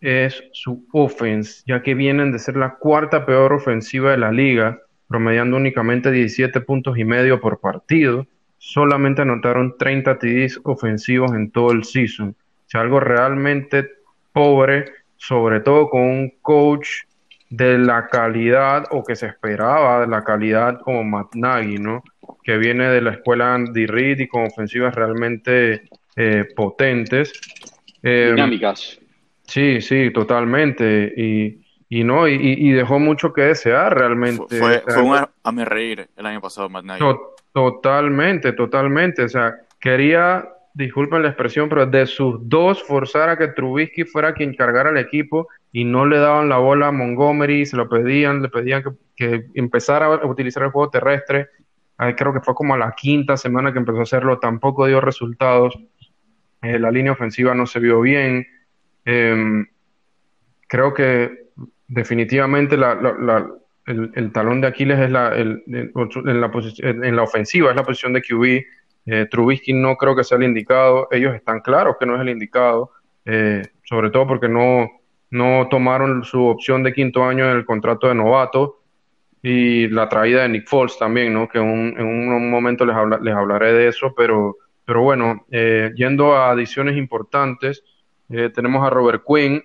es 0.01 0.43
su 0.51 0.85
offense, 0.91 1.63
ya 1.67 1.83
que 1.83 1.93
vienen 1.93 2.31
de 2.31 2.39
ser 2.39 2.57
la 2.57 2.75
cuarta 2.75 3.25
peor 3.25 3.53
ofensiva 3.53 4.11
de 4.11 4.17
la 4.17 4.31
liga 4.31 4.81
promediando 5.07 5.57
únicamente 5.57 6.11
17 6.11 6.61
puntos 6.61 6.97
y 6.97 7.03
medio 7.03 7.39
por 7.39 7.59
partido. 7.59 8.25
Solamente 8.57 9.21
anotaron 9.21 9.77
30 9.77 10.17
TDs 10.17 10.59
ofensivos 10.63 11.31
en 11.33 11.51
todo 11.51 11.71
el 11.71 11.83
season. 11.83 12.29
O 12.29 12.69
sea, 12.69 12.81
algo 12.81 12.99
realmente 12.99 13.89
pobre, 14.33 14.85
sobre 15.17 15.59
todo 15.61 15.89
con 15.89 16.01
un 16.01 16.33
coach 16.41 17.05
de 17.49 17.77
la 17.77 18.07
calidad 18.07 18.85
o 18.91 19.03
que 19.03 19.15
se 19.15 19.27
esperaba 19.27 20.01
de 20.01 20.07
la 20.07 20.23
calidad 20.23 20.79
como 20.81 21.03
Matt 21.03 21.35
Nagy, 21.35 21.77
¿no? 21.77 22.03
Que 22.43 22.57
viene 22.57 22.89
de 22.89 23.01
la 23.01 23.11
escuela 23.11 23.53
Andy 23.53 23.85
Reid 23.85 24.19
y 24.19 24.27
con 24.27 24.45
ofensivas 24.45 24.93
realmente 24.93 25.83
eh, 26.15 26.45
potentes. 26.55 27.31
Eh, 28.03 28.31
Dinámicas. 28.35 28.99
Sí, 29.43 29.81
sí, 29.81 30.11
totalmente. 30.11 31.13
Y, 31.15 31.65
y 31.89 32.03
no, 32.03 32.27
y, 32.27 32.71
dejó 32.71 32.99
mucho 32.99 33.31
que 33.31 33.43
desear 33.43 33.97
realmente. 33.97 34.59
Fue, 34.59 34.83
fue 34.85 35.01
un 35.01 35.15
a 35.15 35.51
me 35.53 35.63
reír 35.63 36.09
el 36.17 36.25
año 36.25 36.41
pasado, 36.41 36.69
Matt 36.69 36.85
totalmente, 37.53 38.51
totalmente. 38.51 39.23
O 39.23 39.29
sea, 39.29 39.55
quería, 39.79 40.47
disculpen 40.77 41.23
la 41.23 41.29
expresión, 41.29 41.69
pero 41.69 41.87
de 41.87 42.05
sus 42.05 42.37
dos 42.47 42.83
forzar 42.83 43.29
a 43.29 43.37
que 43.37 43.47
Trubisky 43.47 44.03
fuera 44.03 44.33
quien 44.33 44.53
cargara 44.53 44.91
el 44.91 44.97
equipo 44.97 45.47
y 45.71 45.83
no 45.83 46.05
le 46.05 46.19
daban 46.19 46.49
la 46.49 46.59
bola 46.59 46.89
a 46.89 46.91
Montgomery, 46.91 47.65
se 47.65 47.75
lo 47.75 47.89
pedían, 47.89 48.43
le 48.43 48.49
pedían 48.49 48.83
que, 49.15 49.45
empezara 49.55 50.05
a 50.05 50.25
utilizar 50.27 50.63
el 50.63 50.69
juego 50.69 50.91
terrestre. 50.91 51.47
creo 52.15 52.31
que 52.31 52.41
fue 52.41 52.53
como 52.53 52.75
a 52.75 52.77
la 52.77 52.93
quinta 52.95 53.37
semana 53.37 53.73
que 53.73 53.79
empezó 53.79 53.99
a 53.99 54.03
hacerlo, 54.03 54.37
tampoco 54.37 54.85
dio 54.85 55.01
resultados. 55.01 55.79
Eh, 56.61 56.77
la 56.77 56.91
línea 56.91 57.11
ofensiva 57.11 57.55
no 57.55 57.65
se 57.65 57.79
vio 57.79 57.99
bien. 58.01 58.45
Em, 59.03 59.65
creo 60.67 60.93
que 60.93 61.47
definitivamente 61.87 62.75
el, 62.75 64.31
talón 64.31 64.61
de 64.61 64.67
Aquiles 64.67 64.99
es 64.99 65.09
la, 65.09 65.35
en, 65.35 65.63
la 65.65 66.51
en 66.83 67.15
la 67.15 67.23
ofensiva, 67.23 67.71
es 67.71 67.75
la 67.75 67.83
posición 67.83 68.13
de 68.13 68.21
QB. 68.21 68.63
Eh, 69.07 69.25
Trubisky 69.31 69.73
no 69.73 69.95
creo 69.95 70.15
que 70.15 70.23
sea 70.23 70.37
el 70.37 70.43
indicado. 70.43 71.07
Ellos 71.11 71.33
están 71.33 71.61
claros 71.61 71.95
que 71.99 72.05
no 72.05 72.15
es 72.15 72.21
el 72.21 72.29
indicado, 72.29 72.91
eh, 73.25 73.63
sobre 73.83 74.09
todo 74.11 74.27
porque 74.27 74.49
no, 74.49 74.89
no 75.31 75.67
tomaron 75.69 76.23
su 76.23 76.45
opción 76.45 76.83
de 76.83 76.93
quinto 76.93 77.23
año 77.23 77.49
en 77.49 77.57
el 77.57 77.65
contrato 77.65 78.07
de 78.07 78.15
novato 78.15 78.83
y 79.41 79.87
la 79.87 80.09
traída 80.09 80.43
de 80.43 80.49
Nick 80.49 80.67
Foles 80.67 80.97
también, 80.99 81.33
¿no? 81.33 81.47
que 81.47 81.57
en 81.57 81.65
un 81.65 82.49
momento 82.49 82.85
les, 82.85 82.95
les 83.21 83.33
hablaré 83.33 83.71
de 83.71 83.87
eso, 83.87 84.13
pero, 84.15 84.57
pero 84.83 85.01
bueno, 85.01 85.45
eh, 85.51 85.91
yendo 85.95 86.35
a 86.35 86.51
adiciones 86.51 86.97
importantes, 86.97 87.83
tenemos 88.27 88.85
a 88.85 88.89
Robert 88.89 89.23
Quinn, 89.25 89.63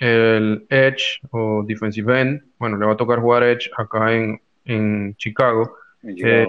el 0.00 0.66
Edge 0.68 1.20
o 1.30 1.62
Defensive 1.64 2.20
End, 2.20 2.42
bueno, 2.58 2.76
le 2.76 2.86
va 2.86 2.94
a 2.94 2.96
tocar 2.96 3.20
jugar 3.20 3.44
Edge 3.44 3.70
acá 3.76 4.12
en, 4.12 4.40
en 4.64 5.14
Chicago. 5.16 5.76
Eh, 6.02 6.46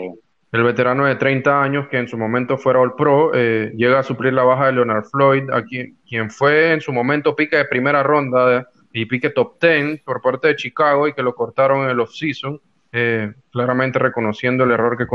el 0.51 0.63
veterano 0.63 1.05
de 1.05 1.15
30 1.15 1.63
años, 1.63 1.87
que 1.87 1.97
en 1.97 2.07
su 2.07 2.17
momento 2.17 2.57
fuera 2.57 2.79
All 2.79 2.95
Pro, 2.95 3.31
eh, 3.33 3.71
llega 3.75 3.99
a 3.99 4.03
suplir 4.03 4.33
la 4.33 4.43
baja 4.43 4.65
de 4.65 4.73
Leonard 4.73 5.05
Floyd, 5.05 5.49
a 5.49 5.63
quien, 5.63 6.29
fue 6.29 6.73
en 6.73 6.81
su 6.81 6.91
momento 6.91 7.35
pique 7.35 7.55
de 7.55 7.65
primera 7.65 8.03
ronda 8.03 8.67
y 8.91 9.05
pique 9.05 9.29
top 9.29 9.61
10 9.61 10.01
por 10.01 10.21
parte 10.21 10.49
de 10.49 10.57
Chicago 10.57 11.07
y 11.07 11.13
que 11.13 11.23
lo 11.23 11.33
cortaron 11.35 11.85
en 11.85 11.91
el 11.91 11.99
off-season, 12.01 12.59
eh, 12.91 13.31
claramente 13.49 13.97
reconociendo 13.97 14.65
el 14.65 14.71
error 14.71 14.97
que, 14.97 15.07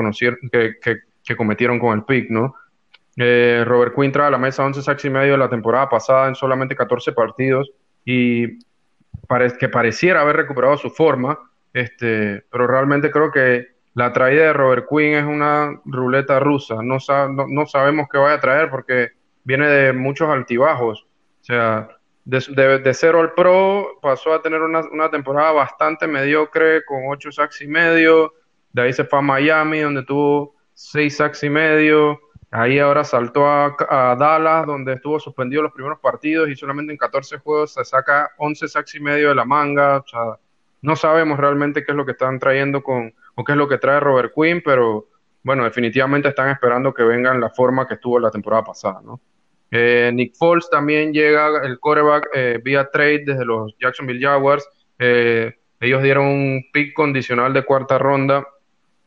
cometieron 1.37 1.79
con 1.79 1.99
el 1.99 2.05
pick, 2.05 2.31
¿no? 2.31 2.55
Robert 3.19 3.95
Quinn 3.95 4.13
trae 4.13 4.29
a 4.29 4.31
la 4.31 4.39
mesa 4.39 4.65
11 4.65 4.83
sacks 4.83 5.05
y 5.07 5.11
medio 5.11 5.33
de 5.33 5.39
la 5.39 5.49
temporada 5.49 5.89
pasada 5.89 6.29
en 6.29 6.35
solamente 6.35 6.77
14 6.77 7.13
partidos 7.13 7.71
y 8.05 8.59
que 9.59 9.69
pareciera 9.69 10.21
haber 10.21 10.37
recuperado 10.37 10.77
su 10.77 10.91
forma, 10.91 11.39
este, 11.73 12.45
pero 12.51 12.67
realmente 12.67 13.11
creo 13.11 13.31
que 13.31 13.76
la 13.97 14.13
traída 14.13 14.45
de 14.45 14.53
Robert 14.53 14.87
Quinn 14.91 15.15
es 15.15 15.25
una 15.25 15.81
ruleta 15.87 16.39
rusa, 16.39 16.77
no, 16.83 17.01
sabemos 17.01 18.09
qué 18.13 18.19
vaya 18.19 18.35
a 18.35 18.41
traer 18.41 18.69
porque 18.69 19.13
viene 19.43 19.67
de 19.69 19.95
muchos 19.95 20.29
altibajos, 20.29 21.07
o 21.41 21.45
sea, 21.45 21.89
de, 22.27 22.93
cero 22.93 23.21
al 23.21 23.33
pro 23.33 23.99
pasó 24.03 24.35
a 24.35 24.43
tener 24.43 24.61
una, 24.61 24.81
una, 24.93 25.11
temporada 25.11 25.53
bastante 25.53 26.07
mediocre 26.07 26.85
con 26.85 27.05
ocho 27.09 27.33
sacks 27.33 27.63
y 27.63 27.69
medio, 27.69 28.35
de 28.71 28.83
ahí 28.83 28.93
se 28.93 29.05
fue 29.05 29.21
a 29.21 29.23
Miami 29.23 29.81
donde 29.81 30.03
tuvo 30.03 30.55
seis 30.75 31.17
sacks 31.17 31.43
y 31.45 31.49
medio, 31.49 32.21
Ahí 32.51 32.79
ahora 32.79 33.03
saltó 33.03 33.45
a, 33.47 34.17
Dallas, 34.19 34.67
donde 34.67 34.95
estuvo 34.95 35.19
suspendido 35.19 35.63
los 35.63 35.73
primeros 35.73 35.99
partidos 35.99 36.49
y 36.49 36.55
solamente 36.55 36.93
en 36.93 36.97
14 36.97 37.39
juegos 37.39 37.75
se 37.75 37.85
saca 37.85 38.31
11 38.39 38.69
sacks 38.69 38.95
y 38.95 39.01
medio 39.01 39.31
de 39.31 39.35
la 39.35 39.45
manga. 39.45 39.99
O 39.99 40.07
sea, 40.07 40.39
no 40.81 40.95
sabemos 40.97 41.39
realmente 41.39 41.85
qué 41.85 41.91
es 41.91 41.97
lo 41.97 42.07
que 42.07 42.13
están 42.13 42.39
trayendo 42.39 42.83
con, 42.85 43.13
qué 43.45 43.53
es 43.53 43.59
lo 43.59 43.69
que 43.69 43.79
trae 43.79 44.01
Robert 44.01 44.33
Quinn, 44.35 44.63
pero 44.65 45.09
bueno, 45.43 45.65
definitivamente 45.65 46.29
están 46.29 46.51
esperando 46.51 46.93
que 46.93 47.03
venga 47.03 47.33
en 47.33 47.41
la 47.41 47.51
forma 47.51 47.87
que 47.87 47.95
estuvo 47.95 48.19
la 48.19 48.31
temporada 48.31 48.65
pasada, 48.65 49.01
¿no? 49.05 49.21
Eh, 49.71 50.11
Nick 50.15 50.35
Foles 50.37 50.69
también 50.71 51.13
llega, 51.13 51.63
el 51.65 51.79
quarterback, 51.79 52.29
eh, 52.35 52.61
vía 52.63 52.89
trade 52.91 53.25
desde 53.27 53.45
los 53.45 53.77
Jacksonville 53.79 54.25
Jaguars. 54.25 54.69
ellos 54.99 56.03
dieron 56.03 56.27
un 56.27 56.65
pick 56.73 56.95
condicional 56.95 57.53
de 57.53 57.65
cuarta 57.65 57.99
ronda 57.99 58.47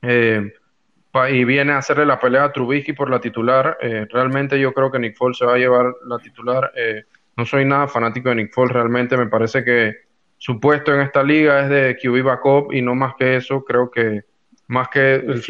y 0.01 1.43
viene 1.43 1.73
a 1.73 1.77
hacerle 1.79 2.05
la 2.05 2.19
pelea 2.19 2.43
a 2.45 2.53
Trubisky 2.53 2.93
por 2.93 3.09
la 3.09 3.19
titular. 3.19 3.77
realmente 4.11 4.59
yo 4.59 4.73
creo 4.73 4.91
que 4.91 4.99
Nick 4.99 5.17
Foles 5.17 5.37
se 5.37 5.45
va 5.45 5.55
a 5.55 5.57
llevar 5.57 5.93
la 6.05 6.19
titular. 6.19 6.71
no 7.35 7.45
soy 7.45 7.65
nada 7.65 7.87
fanático 7.87 8.29
de 8.29 8.35
Nick 8.35 8.53
Foles, 8.53 8.73
realmente 8.73 9.17
me 9.17 9.27
parece 9.27 9.63
que 9.63 10.08
su 10.39 10.59
puesto 10.59 10.93
en 10.93 11.01
esta 11.01 11.21
liga 11.21 11.61
es 11.61 11.69
de 11.69 11.97
QB 12.01 12.23
backup 12.23 12.73
y 12.73 12.81
no 12.81 12.95
más 12.95 13.13
que 13.19 13.35
eso, 13.35 13.63
creo 13.63 13.91
que 13.91 14.23
más 14.67 14.87
que 14.87 15.15
el, 15.15 15.43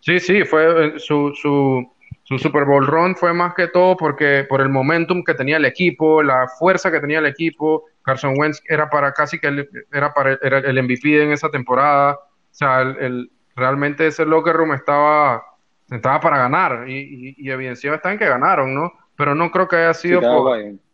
Sí, 0.00 0.18
sí, 0.18 0.44
fue 0.44 0.98
su, 0.98 1.32
su, 1.34 1.92
su 2.24 2.38
Super 2.38 2.64
Bowl 2.64 2.86
run 2.86 3.14
fue 3.14 3.32
más 3.32 3.54
que 3.54 3.68
todo 3.68 3.96
porque 3.96 4.44
por 4.48 4.60
el 4.60 4.68
momentum 4.68 5.22
que 5.22 5.34
tenía 5.34 5.58
el 5.58 5.64
equipo, 5.64 6.22
la 6.22 6.48
fuerza 6.48 6.90
que 6.90 6.98
tenía 6.98 7.18
el 7.18 7.26
equipo. 7.26 7.84
Carson 8.02 8.34
Wentz 8.36 8.60
era 8.68 8.90
para 8.90 9.12
casi 9.12 9.38
que 9.38 9.46
el, 9.46 9.68
era 9.92 10.12
para 10.12 10.38
era 10.42 10.58
el 10.58 10.82
MVP 10.82 11.22
en 11.22 11.30
esa 11.30 11.50
temporada. 11.50 12.14
O 12.14 12.18
sea, 12.50 12.82
el, 12.82 13.30
realmente 13.54 14.08
ese 14.08 14.24
locker 14.24 14.56
room 14.56 14.72
estaba, 14.72 15.44
estaba 15.88 16.20
para 16.20 16.38
ganar 16.38 16.88
y, 16.88 16.98
y, 16.98 17.34
y 17.38 17.50
evidenciado 17.50 17.96
está 17.96 18.10
en 18.12 18.18
que 18.18 18.28
ganaron, 18.28 18.74
¿no? 18.74 18.92
Pero 19.16 19.34
no 19.34 19.50
creo 19.50 19.68
que 19.68 19.76
haya 19.76 19.94
sido 19.94 20.20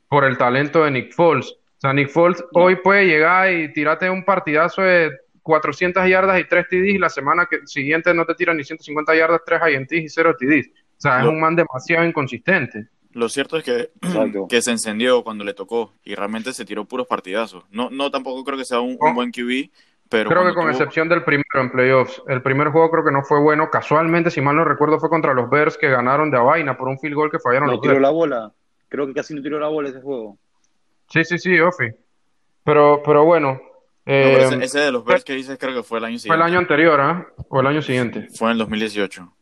por, 0.08 0.24
el 0.24 0.36
talento 0.36 0.84
de 0.84 0.90
Nick 0.90 1.14
Foles. 1.14 1.56
O 1.78 1.80
sea, 1.80 1.92
Nick 1.92 2.08
Foles 2.08 2.44
hoy 2.54 2.74
puede 2.76 3.06
llegar 3.06 3.52
y 3.52 3.72
tirarte 3.72 4.10
un 4.10 4.24
partidazo 4.24 4.82
de 4.82 5.12
400 5.42 6.08
yardas 6.08 6.40
y 6.40 6.44
3 6.44 6.66
TDs 6.68 6.94
y 6.94 6.98
la 6.98 7.08
semana 7.08 7.46
que, 7.48 7.64
siguiente 7.66 8.12
no 8.12 8.26
te 8.26 8.34
tiran 8.34 8.56
ni 8.56 8.64
150 8.64 9.14
yardas, 9.14 9.42
3 9.46 9.60
INTs 9.74 9.92
y 9.92 10.08
0 10.08 10.34
TDs. 10.36 10.68
O 10.68 11.00
sea, 11.00 11.20
es 11.20 11.26
un 11.26 11.38
man 11.38 11.54
demasiado 11.54 12.04
inconsistente. 12.04 12.88
Lo 13.12 13.28
cierto 13.28 13.56
es 13.56 13.64
que, 13.64 13.90
que 14.48 14.60
se 14.60 14.72
encendió 14.72 15.22
cuando 15.22 15.44
le 15.44 15.54
tocó 15.54 15.92
y 16.02 16.16
realmente 16.16 16.52
se 16.52 16.64
tiró 16.64 16.84
puros 16.84 17.06
partidazos. 17.06 17.64
No, 17.70 17.90
no 17.90 18.10
tampoco 18.10 18.44
creo 18.44 18.58
que 18.58 18.64
sea 18.64 18.80
un, 18.80 18.98
buen 19.14 19.30
QB, 19.30 19.70
pero... 20.08 20.30
Creo 20.30 20.46
que 20.46 20.54
con 20.54 20.68
excepción 20.68 21.08
del 21.08 21.22
primero 21.22 21.60
en 21.60 21.70
playoffs. 21.70 22.20
El 22.26 22.42
primer 22.42 22.70
juego 22.70 22.90
creo 22.90 23.04
que 23.04 23.12
no 23.12 23.22
fue 23.22 23.40
bueno. 23.40 23.70
Casualmente, 23.70 24.32
si 24.32 24.40
mal 24.40 24.56
no 24.56 24.64
recuerdo, 24.64 24.98
fue 24.98 25.08
contra 25.08 25.32
los 25.32 25.48
Bears 25.48 25.78
que 25.78 25.88
ganaron 25.88 26.32
de 26.32 26.38
a 26.38 26.40
vaina 26.40 26.76
por 26.76 26.88
un 26.88 26.98
field 26.98 27.14
goal 27.14 27.30
que 27.30 27.38
fallaron 27.38 27.68
no 27.68 27.74
los 27.74 27.82
tiró 27.82 28.00
la 28.00 28.10
bola. 28.10 28.52
Creo 28.88 29.06
que 29.06 29.14
casi 29.14 29.32
no 29.32 29.42
tiró 29.42 29.60
la 29.60 29.68
bola 29.68 29.90
ese 29.90 30.00
juego. 30.00 30.38
Sí, 31.08 31.24
sí, 31.24 31.38
sí, 31.38 31.58
Ofi. 31.60 31.90
Pero, 32.64 33.02
pero 33.04 33.24
bueno, 33.24 33.60
eh, 34.04 34.58
ese, 34.62 34.80
de 34.80 34.92
los 34.92 35.04
Bears 35.04 35.24
que 35.24 35.34
dices 35.34 35.58
creo 35.58 35.74
que 35.74 35.82
fue 35.82 35.98
el 35.98 36.04
año 36.04 36.18
siguiente. 36.18 36.28
Fue 36.28 36.36
el 36.36 36.52
año 36.52 36.58
anterior, 36.58 37.00
¿ah? 37.00 37.26
O 37.48 37.60
el 37.60 37.66
año 37.66 37.82
siguiente. 37.82 38.28
Fue 38.34 38.48
en 38.48 38.52
el 38.52 38.58
2018. 38.58 39.32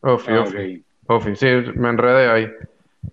Ofi, 0.00 0.32
ah, 0.32 0.40
Ofi. 0.40 0.84
Ofi, 1.06 1.36
sí, 1.36 1.46
me 1.74 1.88
enredé 1.88 2.30
ahí. 2.30 2.50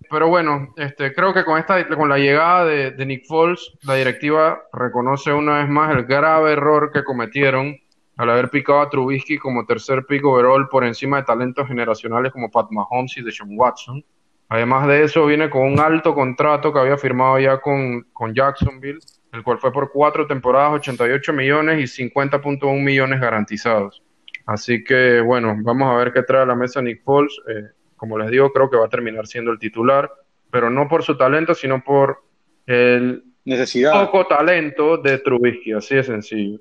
Pero 0.10 0.27
bueno, 0.27 0.73
este, 0.77 1.13
creo 1.13 1.34
que 1.34 1.43
con 1.43 1.58
esta, 1.58 1.88
con 1.88 2.10
la 2.10 2.17
llegada 2.17 2.65
de, 2.65 3.05
Nick 3.05 3.25
Foles, 3.25 3.73
la 3.84 3.95
directiva 3.95 4.62
reconoce 4.73 5.31
una 5.34 5.60
vez 5.60 5.69
más 5.69 5.95
el 5.95 6.05
grave 6.05 6.53
error 6.53 6.91
que 6.93 7.03
cometieron 7.03 7.77
al 8.17 8.29
haber 8.29 8.49
picado 8.49 8.81
a 8.81 8.89
Trubisky 8.89 9.38
como 9.38 9.65
tercer 9.65 10.05
pick 10.05 10.23
overall 10.25 10.67
por 10.69 10.86
encima 10.86 11.17
de 11.17 11.23
talentos 11.23 11.67
generacionales 11.67 12.31
como 12.31 12.49
Pat 12.49 12.67
Mahomes 12.71 13.17
y 13.17 13.21
Deshaun 13.21 13.58
Watson. 13.58 14.03
Además 14.49 14.88
de 14.88 15.03
eso, 15.03 15.25
viene 15.25 15.49
con 15.49 15.63
un 15.63 15.79
alto 15.79 16.13
contrato 16.13 16.71
que 16.71 16.79
había 16.79 16.97
firmado 16.97 17.39
ya 17.39 17.60
con, 17.60 18.03
con 18.13 18.34
Jacksonville 18.34 18.99
el 19.36 19.43
cual 19.43 19.60
fue 19.60 19.71
por 19.71 19.91
cuatro 19.91 20.25
temporadas, 20.27 20.73
88 20.73 21.34
millones 21.34 21.99
y 21.99 22.03
50.1 22.03 22.81
millones 22.81 23.19
garantizados. 23.19 24.01
Así 24.45 24.84
que 24.84 25.21
bueno, 25.21 25.55
vamos 25.62 25.89
a 25.89 25.97
ver 25.97 26.13
qué 26.13 26.23
trae 26.23 26.43
a 26.43 26.45
la 26.45 26.55
mesa 26.55 26.81
Nick 26.81 27.03
Foles. 27.03 27.38
Eh, 27.47 27.69
como 27.95 28.17
les 28.17 28.31
digo, 28.31 28.51
creo 28.51 28.69
que 28.69 28.77
va 28.77 28.86
a 28.86 28.89
terminar 28.89 29.27
siendo 29.27 29.51
el 29.51 29.60
titular, 29.60 30.12
pero 30.51 30.69
no 30.69 30.88
por 30.88 31.03
su 31.03 31.17
talento, 31.17 31.53
sino 31.53 31.84
por 31.84 32.23
el 32.65 33.23
necesidad. 33.43 34.05
poco 34.05 34.27
talento 34.27 34.97
de 34.97 35.17
Trubisky, 35.19 35.73
así 35.73 35.95
de 35.95 36.03
sencillo. 36.03 36.60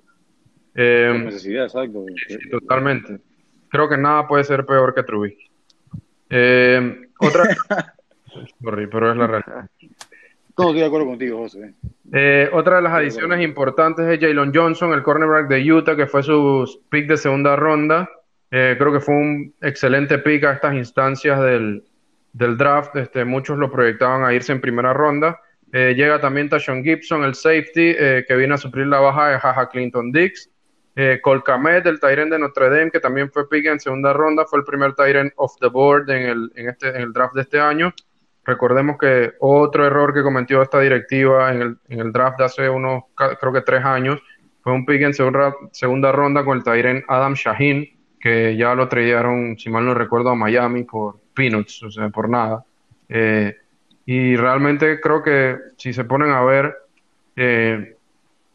Eh, 0.75 1.23
necesidad, 1.25 1.65
exacto. 1.65 2.05
totalmente. 2.51 3.19
Creo 3.69 3.89
que 3.89 3.97
nada 3.97 4.27
puede 4.27 4.45
ser 4.45 4.65
peor 4.65 4.95
que 4.95 5.03
Trubisky. 5.03 5.51
Eh, 6.31 7.04
otra. 7.19 7.45
Sorry, 8.63 8.87
pero 8.87 9.13
es 9.13 9.17
la 9.17 9.27
realidad. 9.27 9.69
Todo 10.57 10.69
estoy 10.69 10.81
de 10.81 10.87
acuerdo 10.87 11.07
contigo, 11.07 11.39
José. 11.39 11.75
Eh, 12.13 12.49
otra 12.53 12.77
de 12.77 12.83
las 12.83 12.93
adiciones 12.93 13.43
importantes 13.43 14.07
es 14.07 14.21
Jalen 14.21 14.53
Johnson, 14.55 14.93
el 14.93 15.03
cornerback 15.03 15.49
de 15.49 15.73
Utah, 15.73 15.97
que 15.97 16.07
fue 16.07 16.23
su 16.23 16.83
pick 16.91 17.09
de 17.09 17.17
segunda 17.17 17.57
ronda. 17.57 18.09
Eh, 18.53 18.77
creo 18.79 18.93
que 18.93 19.01
fue 19.01 19.17
un 19.17 19.55
excelente 19.61 20.19
pick 20.19 20.45
a 20.45 20.53
estas 20.53 20.75
instancias 20.75 21.41
del, 21.41 21.83
draft. 22.33 22.95
Este, 22.95 23.25
muchos 23.25 23.59
lo 23.59 23.71
proyectaban 23.71 24.25
a 24.25 24.33
irse 24.33 24.53
en 24.53 24.61
primera 24.61 24.93
ronda. 24.93 25.41
Eh, 25.73 25.95
llega 25.97 26.21
también 26.21 26.49
Tashon 26.49 26.85
Gibson, 26.85 27.25
el 27.25 27.35
safety, 27.35 27.97
que 28.29 28.37
viene 28.37 28.55
a 28.55 28.59
suplir 28.59 28.87
la 28.87 29.01
baja 29.01 29.31
de 29.31 29.41
Jaja 29.41 29.69
Clinton 29.69 30.13
Dix. 30.13 30.51
Eh, 30.97 31.19
Colcamet, 31.21 31.83
del 31.83 31.99
Tyren 31.99 32.31
de 32.31 32.39
Notre 32.39 32.71
Dame, 32.71 32.91
que 32.91 33.01
también 33.01 33.31
fue 33.31 33.49
pick 33.49 33.67
en 33.67 33.81
segunda 33.81 34.13
ronda, 34.13 34.45
fue 34.47 34.61
el 34.61 34.65
primer 34.65 34.95
Tyren 34.95 35.33
off 35.37 35.57
the 35.61 35.67
board 35.67 36.09
en 36.11 36.23
el, 36.23 36.53
en, 36.55 36.69
este, 36.69 36.89
en 36.91 37.03
el 37.03 37.13
draft 37.13 37.35
de 37.35 37.43
este 37.43 37.59
año. 37.59 37.93
Recordemos 38.45 38.97
que 38.99 39.33
otro 39.41 39.87
error 39.87 40.15
que 40.15 40.23
cometió 40.23 40.63
esta 40.63 40.79
directiva 40.81 41.53
en 41.53 41.63
el, 41.63 41.79
en 41.89 42.01
el 42.01 42.13
draft 42.13 42.39
de 42.39 42.45
hace 42.45 42.69
unos, 42.69 43.05
creo 43.41 43.53
que 43.53 43.63
tres 43.63 43.85
años, 43.85 44.21
fue 44.63 44.73
un 44.73 44.87
pick 44.87 45.03
en 45.03 45.15
segunda, 45.15 45.55
segunda 45.73 46.13
ronda 46.13 46.45
con 46.45 46.59
el 46.59 46.65
Tyren 46.65 47.05
Adam 47.09 47.35
Shaheen, 47.35 47.87
que 48.21 48.57
ya 48.57 48.75
lo 48.75 48.89
trajeron, 48.89 49.59
si 49.59 49.69
mal 49.69 49.85
no 49.85 49.95
recuerdo, 49.95 50.31
a 50.31 50.35
Miami 50.35 50.85
por 50.85 51.17
peanuts, 51.35 51.83
o 51.83 51.91
sea, 51.91 52.09
por 52.09 52.29
nada. 52.29 52.65
Eh, 53.09 53.55
y 54.07 54.37
realmente 54.37 55.01
creo 55.01 55.23
que 55.23 55.59
si 55.77 55.93
se 55.93 56.05
ponen 56.05 56.31
a 56.31 56.43
ver, 56.43 56.75
eh, 57.37 57.97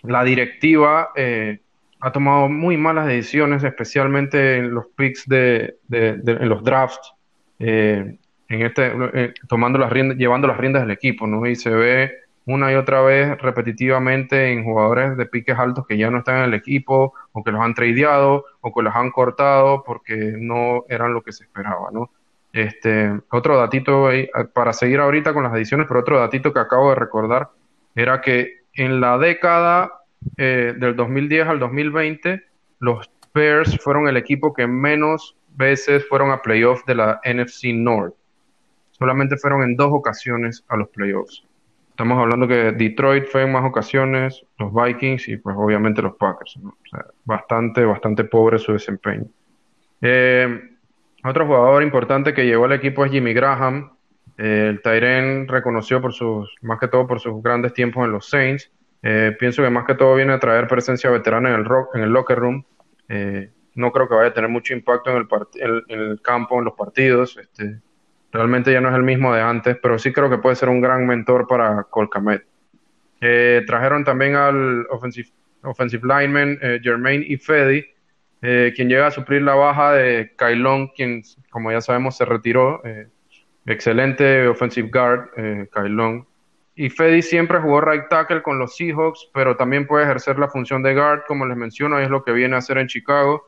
la 0.03 0.23
directiva 0.23 1.09
eh, 1.15 1.59
ha 1.99 2.11
tomado 2.11 2.47
muy 2.49 2.77
malas 2.77 3.07
decisiones, 3.07 3.63
especialmente 3.63 4.57
en 4.57 4.73
los 4.73 4.87
picks 4.95 5.27
de, 5.27 5.77
de, 5.87 6.19
en 6.25 6.49
los 6.49 6.63
drafts. 6.63 7.13
Eh, 7.59 8.17
en 8.47 8.61
este, 8.63 8.91
eh, 9.13 9.33
tomando 9.47 9.77
las 9.77 9.91
riendas, 9.91 10.17
llevando 10.17 10.47
las 10.47 10.57
riendas 10.57 10.83
del 10.83 10.91
equipo, 10.91 11.27
¿no? 11.27 11.45
Y 11.45 11.55
se 11.55 11.69
ve 11.69 12.11
una 12.45 12.71
y 12.71 12.75
otra 12.75 13.01
vez 13.01 13.37
repetitivamente 13.39 14.51
en 14.51 14.63
jugadores 14.63 15.15
de 15.17 15.25
piques 15.27 15.57
altos 15.57 15.85
que 15.85 15.97
ya 15.97 16.09
no 16.09 16.19
están 16.19 16.37
en 16.37 16.43
el 16.45 16.53
equipo, 16.55 17.13
o 17.31 17.43
que 17.43 17.51
los 17.51 17.61
han 17.61 17.75
tradeado, 17.75 18.45
o 18.61 18.73
que 18.73 18.81
los 18.81 18.95
han 18.95 19.11
cortado 19.11 19.83
porque 19.83 20.33
no 20.35 20.85
eran 20.89 21.13
lo 21.13 21.21
que 21.21 21.31
se 21.31 21.43
esperaba, 21.43 21.89
¿no? 21.91 22.09
Este, 22.51 23.11
otro 23.29 23.57
datito 23.57 24.09
para 24.53 24.73
seguir 24.73 24.99
ahorita 24.99 25.33
con 25.33 25.43
las 25.43 25.53
ediciones, 25.53 25.85
pero 25.87 25.99
otro 25.99 26.19
datito 26.19 26.51
que 26.51 26.59
acabo 26.59 26.89
de 26.89 26.95
recordar 26.95 27.49
era 27.93 28.21
que 28.21 28.61
en 28.73 28.99
la 28.99 29.19
década 29.19 29.98
eh, 30.37 30.73
del 30.77 30.95
2010 30.95 31.47
al 31.47 31.59
2020, 31.59 32.43
los 32.79 33.09
Bears 33.33 33.77
fueron 33.81 34.07
el 34.07 34.17
equipo 34.17 34.53
que 34.53 34.67
menos 34.67 35.35
veces 35.55 36.07
fueron 36.07 36.31
a 36.31 36.41
playoffs 36.41 36.85
de 36.85 36.95
la 36.95 37.21
NFC 37.25 37.73
North 37.73 38.15
solamente 38.99 39.37
fueron 39.37 39.63
en 39.63 39.75
dos 39.75 39.89
ocasiones 39.91 40.63
a 40.67 40.75
los 40.75 40.89
playoffs. 40.89 41.43
Estamos 41.89 42.19
hablando 42.19 42.47
que 42.47 42.71
Detroit 42.73 43.25
fue 43.25 43.43
en 43.43 43.51
más 43.51 43.65
ocasiones, 43.65 44.45
los 44.57 44.73
Vikings 44.73 45.27
y 45.29 45.37
pues 45.37 45.55
obviamente 45.57 46.01
los 46.01 46.15
Packers. 46.15 46.59
bastante, 47.25 47.83
bastante 47.83 48.25
pobre 48.25 48.59
su 48.59 48.73
desempeño. 48.73 49.25
Eh, 50.01 50.69
otro 51.23 51.45
jugador 51.45 51.83
importante 51.83 52.33
que 52.33 52.45
llegó 52.45 52.65
al 52.65 52.73
equipo 52.73 53.03
es 53.03 53.11
Jimmy 53.11 53.33
Graham. 53.33 53.91
Eh, 54.37 54.67
el 54.69 54.81
Tyren 54.81 55.47
reconoció 55.47 56.01
por 56.01 56.13
sus, 56.13 56.53
más 56.61 56.79
que 56.79 56.87
todo 56.87 57.05
por 57.07 57.19
sus 57.19 57.41
grandes 57.41 57.73
tiempos 57.73 58.05
en 58.05 58.11
los 58.11 58.29
Saints. 58.29 58.71
Eh, 59.01 59.35
pienso 59.39 59.63
que 59.63 59.69
más 59.69 59.85
que 59.85 59.95
todo 59.95 60.15
viene 60.15 60.33
a 60.33 60.39
traer 60.39 60.67
presencia 60.67 61.09
veterana 61.09 61.49
en 61.49 61.55
el, 61.55 61.65
rock, 61.65 61.95
en 61.95 62.01
el 62.01 62.09
locker 62.09 62.37
room. 62.37 62.65
no 63.75 63.91
creo 63.91 64.07
que 64.09 64.15
vaya 64.15 64.29
a 64.29 64.33
tener 64.33 64.49
mucho 64.49 64.73
impacto 64.73 65.09
en 65.11 65.27
el, 65.89 66.21
campo, 66.21 66.59
en 66.59 66.65
los 66.65 66.73
partidos. 66.73 67.37
Este, 67.37 67.79
Realmente 68.31 68.71
ya 68.71 68.79
no 68.79 68.89
es 68.89 68.95
el 68.95 69.03
mismo 69.03 69.33
de 69.33 69.41
antes, 69.41 69.77
pero 69.81 69.97
sí 69.97 70.13
creo 70.13 70.29
que 70.29 70.37
puede 70.37 70.55
ser 70.55 70.69
un 70.69 70.81
gran 70.81 71.07
mentor 71.07 71.47
para 71.47 71.83
Colcamet. 71.83 72.45
Eh, 73.21 73.63
trajeron 73.65 74.03
también 74.03 74.35
al 74.35 74.85
offensive, 74.89 75.29
offensive 75.63 76.03
lineman 76.07 76.57
eh, 76.61 76.79
Jermaine 76.81 77.25
Ifedi, 77.27 77.85
eh, 78.41 78.71
quien 78.75 78.87
llega 78.87 79.07
a 79.07 79.11
suplir 79.11 79.41
la 79.41 79.55
baja 79.55 79.93
de 79.93 80.33
Kailon, 80.35 80.89
quien, 80.89 81.23
como 81.49 81.71
ya 81.71 81.81
sabemos, 81.81 82.17
se 82.17 82.25
retiró. 82.25 82.85
Eh, 82.85 83.07
excelente 83.65 84.47
offensive 84.47 84.89
guard, 84.91 85.29
eh, 85.35 85.67
Kailon. 86.79 86.85
Ifedi 86.85 87.21
siempre 87.21 87.59
jugó 87.59 87.81
right 87.81 88.07
tackle 88.09 88.41
con 88.41 88.57
los 88.57 88.75
Seahawks, 88.75 89.29
pero 89.33 89.55
también 89.55 89.85
puede 89.85 90.05
ejercer 90.05 90.39
la 90.39 90.47
función 90.47 90.81
de 90.81 90.93
guard, 90.93 91.23
como 91.27 91.45
les 91.45 91.57
menciono, 91.57 91.99
es 91.99 92.09
lo 92.09 92.23
que 92.23 92.31
viene 92.31 92.55
a 92.55 92.59
hacer 92.59 92.77
en 92.77 92.87
Chicago. 92.87 93.43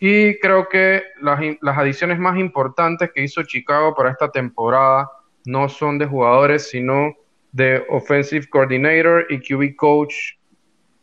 Y 0.00 0.38
creo 0.40 0.68
que 0.68 1.02
las, 1.20 1.40
las 1.60 1.78
adiciones 1.78 2.18
más 2.18 2.38
importantes 2.38 3.10
que 3.14 3.22
hizo 3.22 3.42
Chicago 3.44 3.94
para 3.94 4.10
esta 4.10 4.30
temporada 4.30 5.08
no 5.44 5.68
son 5.68 5.98
de 5.98 6.06
jugadores, 6.06 6.68
sino 6.68 7.14
de 7.52 7.84
Offensive 7.88 8.48
Coordinator 8.48 9.26
y 9.28 9.38
QB 9.38 9.76
Coach 9.76 10.14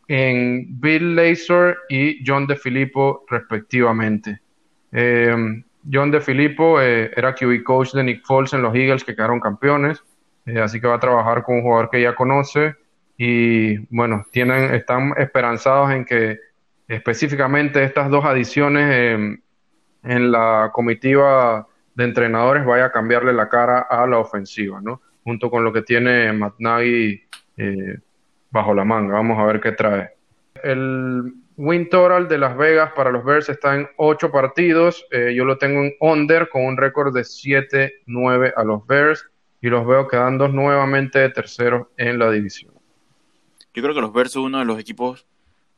en 0.08 0.80
Bill 0.82 1.16
Lazor 1.16 1.78
y 1.88 2.22
John 2.26 2.46
DeFilippo 2.46 3.24
respectivamente. 3.30 4.42
Eh, 4.92 5.64
John 5.92 6.12
DeFilippo 6.12 6.82
eh, 6.82 7.12
era 7.16 7.34
QB 7.34 7.64
Coach 7.64 7.94
de 7.94 8.04
Nick 8.04 8.26
Foles 8.26 8.54
en 8.54 8.62
los 8.62 8.76
Eagles 8.76 9.06
que 9.06 9.16
quedaron 9.16 9.40
campeones, 9.40 10.04
eh, 10.52 10.60
así 10.60 10.82
que 10.82 10.88
va 10.88 10.96
a 10.96 11.00
trabajar 11.00 11.44
con 11.44 11.56
un 11.56 11.62
jugador 11.62 11.90
que 11.90 12.02
ya 12.02 12.14
conoce 12.14 12.76
y 13.18 13.78
bueno, 13.96 14.26
tienen, 14.32 14.74
están 14.74 15.14
esperanzados 15.18 15.92
en 15.92 16.06
que 16.06 16.40
específicamente 16.88 17.84
estas 17.84 18.10
dos 18.10 18.26
adiciones 18.26 19.38
en 20.04 20.32
la 20.32 20.72
comitiva 20.74 21.68
de 21.96 22.04
entrenadores 22.04 22.66
vaya 22.66 22.86
a 22.86 22.92
cambiarle 22.92 23.32
la 23.32 23.48
cara 23.48 23.80
a 23.90 24.06
la 24.08 24.18
ofensiva, 24.18 24.82
¿no? 24.82 25.02
Junto 25.24 25.50
con 25.50 25.64
lo 25.64 25.72
que 25.72 25.84
tiene 25.84 26.34
Matt 26.34 26.56
eh, 27.58 27.98
bajo 28.50 28.74
la 28.74 28.84
manga. 28.84 29.14
Vamos 29.14 29.40
a 29.40 29.46
ver 29.46 29.62
qué 29.62 29.72
trae. 29.72 30.10
El 30.64 31.34
win 31.58 31.90
total 31.90 32.28
de 32.28 32.40
Las 32.40 32.58
Vegas 32.58 32.92
para 32.94 33.12
los 33.12 33.24
Bears 33.24 33.50
está 33.50 33.76
en 33.76 33.88
8 33.98 34.32
partidos. 34.32 35.06
Eh, 35.12 35.34
yo 35.36 35.46
lo 35.46 35.58
tengo 35.58 35.82
en 35.82 35.94
under 36.00 36.50
con 36.50 36.66
un 36.66 36.76
récord 36.76 37.14
de 37.14 37.22
7-9 37.22 38.54
a 38.56 38.64
los 38.64 38.86
Bears 38.88 39.31
y 39.62 39.70
los 39.70 39.86
veo 39.86 40.08
quedando 40.08 40.48
nuevamente 40.48 41.30
terceros 41.30 41.88
en 41.98 42.18
la 42.18 42.32
división. 42.32 42.74
Yo 43.74 43.82
creo 43.82 43.94
que 43.94 44.02
los 44.02 44.12
Bears 44.12 44.32
son 44.32 44.44
uno 44.44 44.60
de 44.60 44.66
los 44.66 44.80
equipos 44.80 45.26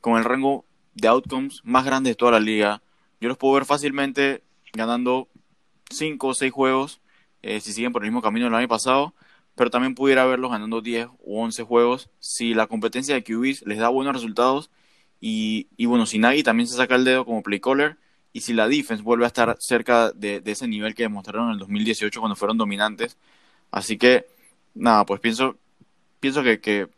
con 0.00 0.18
el 0.18 0.24
rango 0.24 0.64
de 0.94 1.08
outcomes 1.08 1.60
más 1.64 1.84
grande 1.84 2.10
de 2.10 2.16
toda 2.16 2.32
la 2.32 2.40
liga. 2.40 2.82
Yo 3.20 3.28
los 3.28 3.38
puedo 3.38 3.54
ver 3.54 3.64
fácilmente 3.64 4.42
ganando 4.72 5.28
5 5.90 6.26
o 6.26 6.34
6 6.34 6.52
juegos 6.52 7.00
eh, 7.42 7.60
si 7.60 7.72
siguen 7.72 7.92
por 7.92 8.02
el 8.02 8.10
mismo 8.10 8.22
camino 8.22 8.46
del 8.46 8.54
año 8.54 8.68
pasado, 8.68 9.14
pero 9.54 9.70
también 9.70 9.94
pudiera 9.94 10.24
verlos 10.24 10.50
ganando 10.50 10.80
10 10.80 11.08
o 11.24 11.42
11 11.42 11.62
juegos 11.62 12.10
si 12.18 12.54
la 12.54 12.66
competencia 12.66 13.14
de 13.14 13.22
QBs 13.22 13.66
les 13.66 13.78
da 13.78 13.88
buenos 13.90 14.14
resultados 14.14 14.70
y, 15.20 15.68
y 15.76 15.86
bueno, 15.86 16.06
si 16.06 16.18
Nagy 16.18 16.42
también 16.42 16.66
se 16.66 16.76
saca 16.76 16.94
el 16.96 17.04
dedo 17.04 17.24
como 17.24 17.42
play 17.42 17.60
caller 17.60 17.98
y 18.34 18.40
si 18.40 18.52
la 18.52 18.68
defense 18.68 19.02
vuelve 19.02 19.24
a 19.24 19.28
estar 19.28 19.56
cerca 19.60 20.10
de, 20.10 20.42
ese 20.44 20.66
nivel 20.66 20.94
que 20.94 21.04
demostraron 21.04 21.46
en 21.46 21.52
el 21.52 21.58
2018 21.60 22.18
cuando 22.18 22.34
fueron 22.34 22.58
dominantes. 22.58 23.16
Así 23.74 23.98
que, 23.98 24.24
nada, 24.72 25.04
pues 25.04 25.18
pienso, 25.20 25.56
pienso 26.20 26.44
que, 26.44 26.60
que, 26.60 26.88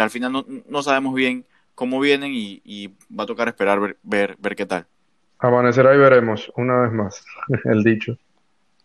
al 0.00 0.08
final 0.08 0.30
no, 0.30 0.46
no 0.68 0.82
sabemos 0.84 1.12
bien 1.14 1.44
cómo 1.74 1.98
vienen 1.98 2.30
y, 2.32 2.86
va 3.10 3.24
a 3.24 3.26
tocar 3.26 3.48
esperar 3.48 3.80
ver, 3.80 3.96
ver, 4.04 4.36
ver 4.38 4.54
qué 4.54 4.66
tal. 4.66 4.86
Amanecerá 5.40 5.96
y 5.96 5.98
veremos, 5.98 6.52
una 6.54 6.82
vez 6.82 6.92
más, 6.92 7.24
el 7.64 7.82
dicho. 7.82 8.16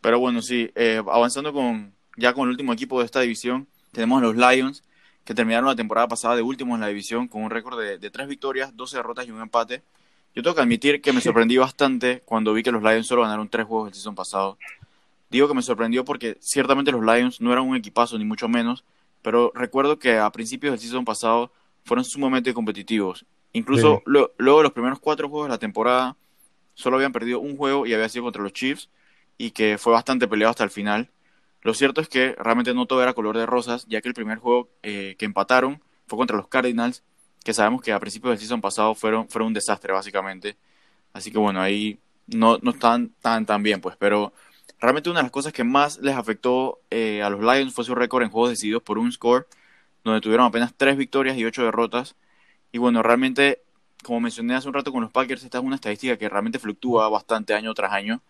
Pero 0.02 0.20
bueno, 0.20 0.42
sí, 0.42 0.72
eh, 0.74 0.98
avanzando 0.98 1.54
con 1.54 1.94
ya 2.18 2.34
con 2.34 2.46
el 2.46 2.54
último 2.54 2.74
equipo 2.74 2.98
de 3.00 3.06
esta 3.06 3.22
división, 3.22 3.68
tenemos 3.92 4.20
los 4.20 4.36
Lions, 4.36 4.84
que 5.24 5.36
terminaron 5.36 5.68
la 5.68 5.76
temporada 5.76 6.08
pasada 6.08 6.36
de 6.36 6.42
últimos 6.42 6.74
en 6.74 6.82
la 6.82 6.88
división 6.88 7.28
con 7.28 7.44
un 7.44 7.52
récord 7.52 7.80
de, 7.80 8.10
tres 8.10 8.28
victorias, 8.28 8.76
12 8.76 8.98
derrotas 8.98 9.28
y 9.28 9.32
un 9.32 9.42
empate. 9.42 9.84
Yo 10.34 10.42
tengo 10.42 10.56
que 10.56 10.62
admitir 10.62 11.04
que 11.04 11.14
me 11.14 11.22
sorprendí 11.22 11.58
bastante 11.58 12.24
cuando 12.26 12.52
vi 12.52 12.64
que 12.64 12.72
los 12.72 12.82
Lions 12.82 13.06
solo 13.06 13.22
ganaron 13.22 13.48
tres 13.48 13.68
juegos 13.68 13.90
el 13.90 13.94
season 13.94 14.16
pasado. 14.16 14.58
Digo 15.32 15.48
que 15.48 15.54
me 15.54 15.62
sorprendió 15.62 16.04
porque 16.04 16.38
ciertamente 16.42 16.92
los 16.92 17.02
Lions 17.02 17.40
no 17.40 17.54
eran 17.54 17.66
un 17.66 17.78
equipazo, 17.78 18.18
ni 18.18 18.26
mucho 18.26 18.50
menos, 18.50 18.84
pero 19.22 19.54
recuerdo 19.56 19.98
que 19.98 20.18
a 20.18 20.30
principios 20.30 20.72
del 20.74 20.80
season 20.82 21.06
pasado 21.06 21.54
fueron 21.86 22.04
sumamente 22.04 22.54
competitivos. 22.54 23.26
Incluso 23.54 24.04
luego 24.06 24.58
de 24.58 24.64
los 24.64 24.74
primeros 24.74 25.00
cuatro 25.00 25.30
juegos 25.30 25.48
de 25.48 25.54
la 25.54 25.58
temporada, 25.58 26.18
solo 26.74 26.98
habían 26.98 27.14
perdido 27.14 27.40
un 27.40 27.56
juego 27.56 27.86
y 27.88 27.94
había 27.94 28.10
sido 28.10 28.26
contra 28.26 28.44
los 28.44 28.52
Chiefs 28.52 28.90
y 29.38 29.52
que 29.52 29.78
fue 29.78 29.94
bastante 29.94 30.28
peleado 30.28 30.50
hasta 30.50 30.66
el 30.66 30.70
final. 30.70 31.10
Lo 31.62 31.74
cierto 31.74 32.02
es 32.02 32.10
que 32.10 32.36
realmente 32.38 32.74
no 32.74 32.86
todo 32.86 33.02
era 33.02 33.14
color 33.14 33.38
de 33.38 33.46
rosas, 33.46 33.86
ya 33.88 34.02
que 34.02 34.10
el 34.10 34.14
primer 34.14 34.38
juego 34.38 34.68
eh, 34.84 35.16
que 35.18 35.24
empataron 35.24 35.82
fue 36.08 36.18
contra 36.18 36.36
los 36.36 36.48
Cardinals, 36.48 37.04
que 37.42 37.54
sabemos 37.54 37.82
que 37.82 37.94
a 37.94 38.00
principios 38.02 38.32
del 38.32 38.40
season 38.40 38.60
pasado 38.60 38.96
fueron, 38.96 39.30
fueron 39.30 39.48
un 39.48 39.54
desastre 39.54 39.94
básicamente. 39.94 40.58
Así 41.14 41.32
que 41.32 41.38
bueno, 41.38 41.62
ahí 41.62 42.00
no, 42.28 42.58
no 42.62 42.72
están 42.72 43.12
tan, 43.22 43.46
tan 43.46 43.64
bien, 43.64 43.80
pues, 43.80 43.96
pero 43.98 44.34
realmente 44.82 45.10
una 45.10 45.20
de 45.20 45.24
las 45.24 45.32
cosas 45.32 45.54
que 45.54 45.64
más 45.64 46.00
les 46.00 46.16
afectó 46.16 46.82
eh, 46.90 47.22
a 47.22 47.30
los 47.30 47.40
Lions 47.40 47.74
fue 47.74 47.86
su 47.86 47.96
récord 47.96 48.24
en 48.24 48.30
juegos 48.30 48.50
decididos 48.50 48.84
por 48.84 48.98
un 48.98 49.12
score, 49.12 49.48
donde 50.04 50.22
tuvieron 50.22 50.48
apenas 50.48 50.74
tres 50.76 50.98
victorias 50.98 51.38
y 51.38 51.46
ocho 51.46 51.64
derrotas. 51.64 52.16
Y 52.72 52.80
bueno, 52.80 53.04
realmente 53.04 53.62
como 54.04 54.20
mencioné 54.20 54.56
hace 54.56 54.68
un 54.68 54.74
rato 54.74 54.92
con 54.92 55.02
los 55.02 55.12
Packers, 55.12 55.44
esta 55.44 55.60
es 55.60 55.64
una 55.64 55.76
estadística 55.76 56.18
que 56.18 56.30
realmente 56.30 56.60
fluctúa 56.60 57.10
bastante 57.10 57.54
año 57.54 57.74
tras 57.74 57.92
año. 57.94 58.22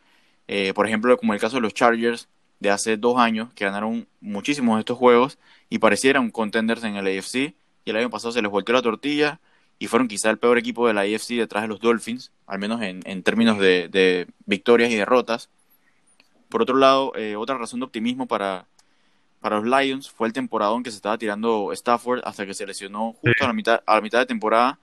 Eh, 0.48 0.74
por 0.74 0.88
ejemplo, 0.88 1.18
como 1.18 1.34
el 1.34 1.40
caso 1.40 1.58
de 1.58 1.62
los 1.62 1.74
Chargers 1.74 2.28
de 2.60 2.70
hace 2.70 2.98
dos 2.98 3.18
años, 3.18 3.54
que 3.54 3.66
ganaron 3.66 4.08
muchísimos 4.20 4.76
de 4.76 4.82
estos 4.82 4.98
juegos 4.98 5.40
y 5.70 5.80
parecieran 5.80 6.30
contenders 6.30 6.84
en 6.84 6.96
el 6.96 7.08
AFC, 7.08 7.56
y 7.86 7.90
el 7.90 7.96
año 7.96 8.10
pasado 8.10 8.32
se 8.32 8.42
les 8.42 8.52
volteó 8.52 8.74
la 8.74 8.82
tortilla 8.82 9.40
y 9.80 9.88
fueron 9.88 10.08
quizá 10.08 10.30
el 10.30 10.38
peor 10.38 10.58
equipo 10.60 10.88
de 10.88 10.94
la 10.94 11.02
AFC 11.02 11.30
detrás 11.38 11.64
de 11.64 11.68
los 11.68 11.80
Dolphins, 11.80 12.32
al 12.46 12.60
menos 12.60 12.82
en, 12.82 13.02
en 13.06 13.24
términos 13.24 13.58
de, 13.58 14.28
victorias 14.46 14.92
y 14.92 14.96
derrotas. 14.96 15.50
Por 16.52 16.62
otro 16.62 16.78
lado, 16.78 17.14
eh, 17.16 17.36
otra 17.36 17.58
razón 17.58 17.80
de 17.80 17.86
optimismo 17.86 18.28
para, 18.28 18.68
para 19.40 19.60
los 19.60 19.66
Lions 19.66 20.12
fue 20.12 20.28
el 20.28 20.34
temporadón 20.34 20.84
que 20.84 20.92
se 20.92 20.98
estaba 20.98 21.18
tirando 21.18 21.72
Stafford 21.74 22.22
hasta 22.24 22.46
que 22.46 22.54
se 22.54 22.68
lesionó 22.68 23.14
justo 23.14 23.44
a, 23.44 23.48
la 23.48 23.54
mitad, 23.54 23.82
a 23.86 23.96
la 23.96 24.02
mitad 24.02 24.20
de 24.20 24.28
temporada 24.28 24.78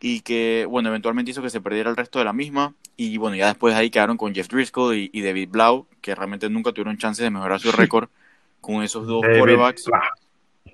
y 0.00 0.20
que, 0.20 0.66
bueno, 0.68 0.88
eventualmente 0.88 1.30
hizo 1.30 1.42
que 1.42 1.50
se 1.50 1.60
perdiera 1.60 1.90
el 1.90 1.96
resto 1.96 2.18
de 2.18 2.24
la 2.24 2.32
misma. 2.32 2.74
Y 2.96 3.16
bueno, 3.16 3.36
ya 3.36 3.46
después 3.46 3.74
de 3.74 3.80
ahí 3.80 3.90
quedaron 3.90 4.16
con 4.16 4.34
Jeff 4.34 4.48
Driscoll 4.48 4.96
y, 4.96 5.22
David 5.22 5.48
Blau, 5.50 5.86
que 6.00 6.14
realmente 6.14 6.48
nunca 6.50 6.72
tuvieron 6.72 6.98
chance 6.98 7.22
de 7.22 7.30
mejorar 7.30 7.60
su 7.60 7.72
récord 7.72 8.08
con 8.60 8.82
esos 8.82 9.06
dos 9.06 9.22
quarterbacks. 9.22 9.84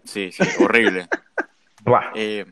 Sí, 0.05 0.33
sí, 0.33 0.43
horrible. 0.63 1.09
eh, 2.15 2.47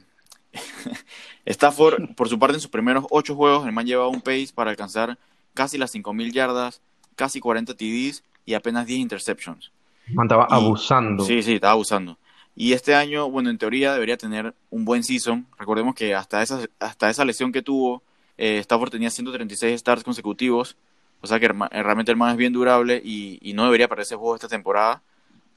Stafford, 1.46 2.14
por 2.14 2.28
su 2.28 2.38
parte, 2.38 2.56
en 2.56 2.60
sus 2.60 2.70
primeros 2.70 3.06
ocho 3.10 3.34
juegos, 3.34 3.66
el 3.66 3.72
man 3.72 3.86
llevaba 3.86 4.08
un 4.08 4.20
pace 4.20 4.50
para 4.54 4.70
alcanzar 4.70 5.18
casi 5.54 5.78
las 5.78 5.94
5.000 5.94 6.32
yardas, 6.32 6.80
casi 7.18 7.40
40 7.40 7.74
TDs 7.74 8.22
y 8.46 8.54
apenas 8.54 8.86
10 8.86 9.00
interceptions. 9.00 9.72
Estaba 10.06 10.46
abusando. 10.48 11.24
Sí, 11.24 11.42
sí, 11.42 11.54
estaba 11.54 11.72
abusando. 11.72 12.16
Y 12.56 12.72
este 12.72 12.94
año, 12.94 13.30
bueno, 13.30 13.50
en 13.50 13.58
teoría 13.58 13.92
debería 13.92 14.16
tener 14.16 14.54
un 14.70 14.84
buen 14.84 15.04
season. 15.04 15.46
Recordemos 15.58 15.94
que 15.94 16.14
hasta 16.14 16.42
esa, 16.42 16.60
hasta 16.80 17.10
esa 17.10 17.24
lesión 17.24 17.52
que 17.52 17.60
tuvo, 17.62 18.02
eh, 18.38 18.58
Stafford 18.58 18.90
tenía 18.90 19.10
136 19.10 19.78
starts 19.78 20.04
consecutivos. 20.04 20.76
O 21.20 21.26
sea 21.26 21.40
que 21.40 21.48
realmente 21.48 22.12
el 22.12 22.16
man 22.16 22.30
es 22.30 22.36
bien 22.36 22.52
durable 22.52 23.02
y, 23.04 23.52
no 23.54 23.64
debería 23.64 23.88
perderse 23.88 24.16
juego 24.16 24.36
esta 24.36 24.48
temporada. 24.48 25.02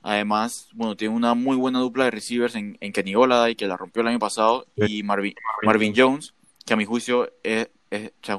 Además, 0.04 0.69
bueno, 0.74 0.97
tiene 0.97 1.15
una 1.15 1.36
muy 1.36 1.56
buena 1.56 1.80
dupla 1.80 2.06
de 2.06 2.12
receivers 2.12 2.56
en, 2.56 2.78
en 2.82 2.91
Kenny 2.91 3.13
y 3.50 3.56
que 3.56 3.67
la 3.67 3.78
rompió 3.78 4.02
el 4.02 4.08
año 4.08 4.17
pasado, 4.17 4.65
y 4.76 5.04
Marvin, 5.04 5.36
Marvin 5.62 5.93
Jones, 5.95 6.34
que 6.65 6.74
a 6.74 6.78
mi 6.78 6.86
juicio 6.86 7.32
es, 7.43 7.69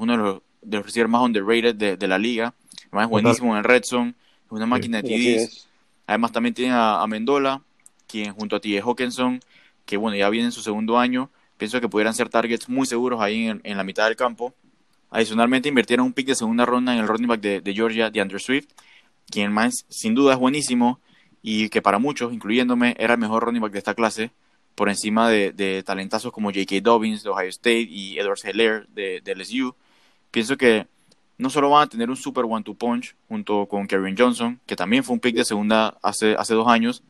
uno 0.00 0.12
de 0.12 0.18
los, 0.18 0.42
de 0.62 0.76
los, 0.76 0.86
receivers 0.86 1.10
más 1.10 1.22
underrated 1.22 1.74
de, 1.74 1.96
de 1.96 2.08
la 2.08 2.18
liga. 2.18 2.54
Además 2.86 3.04
es 3.04 3.10
buenísimo 3.10 3.52
en 3.52 3.58
el 3.58 3.64
red 3.64 3.82
zone, 3.84 4.14
es 4.46 4.52
una 4.52 4.66
máquina 4.66 5.02
de 5.02 5.08
TDs. 5.08 5.68
Además 6.06 6.32
también 6.32 6.54
tiene 6.54 6.72
a, 6.72 7.02
a 7.02 7.06
Mendola, 7.06 7.62
quien 8.06 8.34
junto 8.34 8.56
a 8.56 8.60
T.J. 8.60 8.84
Hawkinson, 8.84 9.40
que 9.86 9.96
bueno, 9.96 10.16
ya 10.16 10.28
viene 10.28 10.46
en 10.46 10.52
su 10.52 10.60
segundo 10.62 10.98
año, 10.98 11.30
pienso 11.56 11.80
que 11.80 11.88
pudieran 11.88 12.14
ser 12.14 12.28
targets 12.28 12.68
muy 12.68 12.86
seguros 12.86 13.20
ahí 13.20 13.46
en, 13.46 13.76
la 13.76 13.84
mitad 13.84 14.06
del 14.06 14.16
campo. 14.16 14.54
Adicionalmente 15.10 15.68
invirtieron 15.68 16.06
un 16.06 16.12
pick 16.12 16.26
de 16.26 16.34
segunda 16.34 16.66
ronda 16.66 16.92
en 16.92 17.00
el 17.00 17.06
running 17.06 17.28
back 17.28 17.40
de, 17.40 17.74
Georgia, 17.74 18.10
de 18.10 18.20
Andrew 18.20 18.40
Swift, 18.40 18.68
quien 19.30 19.52
más 19.52 19.84
sin 19.88 20.14
duda 20.14 20.32
es 20.32 20.38
buenísimo 20.38 21.00
y 21.42 21.68
que 21.68 21.82
para 21.82 21.98
muchos, 21.98 22.32
incluyéndome, 22.32 22.94
era 22.98 23.14
el 23.14 23.20
mejor 23.20 23.44
running 23.44 23.62
back 23.62 23.72
de 23.72 23.78
esta 23.78 23.94
clase, 23.94 24.30
por 24.74 24.88
encima 24.88 25.28
de, 25.28 25.82
talentazos 25.84 26.32
como 26.32 26.50
J.K. 26.50 26.80
Dobbins 26.82 27.22
de 27.22 27.30
Ohio 27.30 27.48
State 27.48 27.86
y 27.88 28.18
Edwards 28.18 28.44
Heller 28.44 28.88
de, 28.88 29.20
de, 29.20 29.34
LSU. 29.34 29.74
Pienso 30.32 30.56
que 30.56 30.88
no 31.38 31.50
solo 31.50 31.70
van 31.70 31.84
a 31.84 31.88
tener 31.88 32.10
un 32.10 32.16
super 32.16 32.44
one-two 32.44 32.74
punch 32.74 33.14
junto 33.28 33.66
con 33.66 33.86
Kevin 33.86 34.16
Johnson, 34.18 34.58
que 34.66 34.74
también 34.74 35.04
fue 35.04 35.14
un 35.14 35.20
pick 35.20 35.36
de 35.36 35.44
segunda 35.44 35.98
hace, 36.02 36.34
hace 36.34 36.54
dos 36.54 36.66
años, 36.66 37.04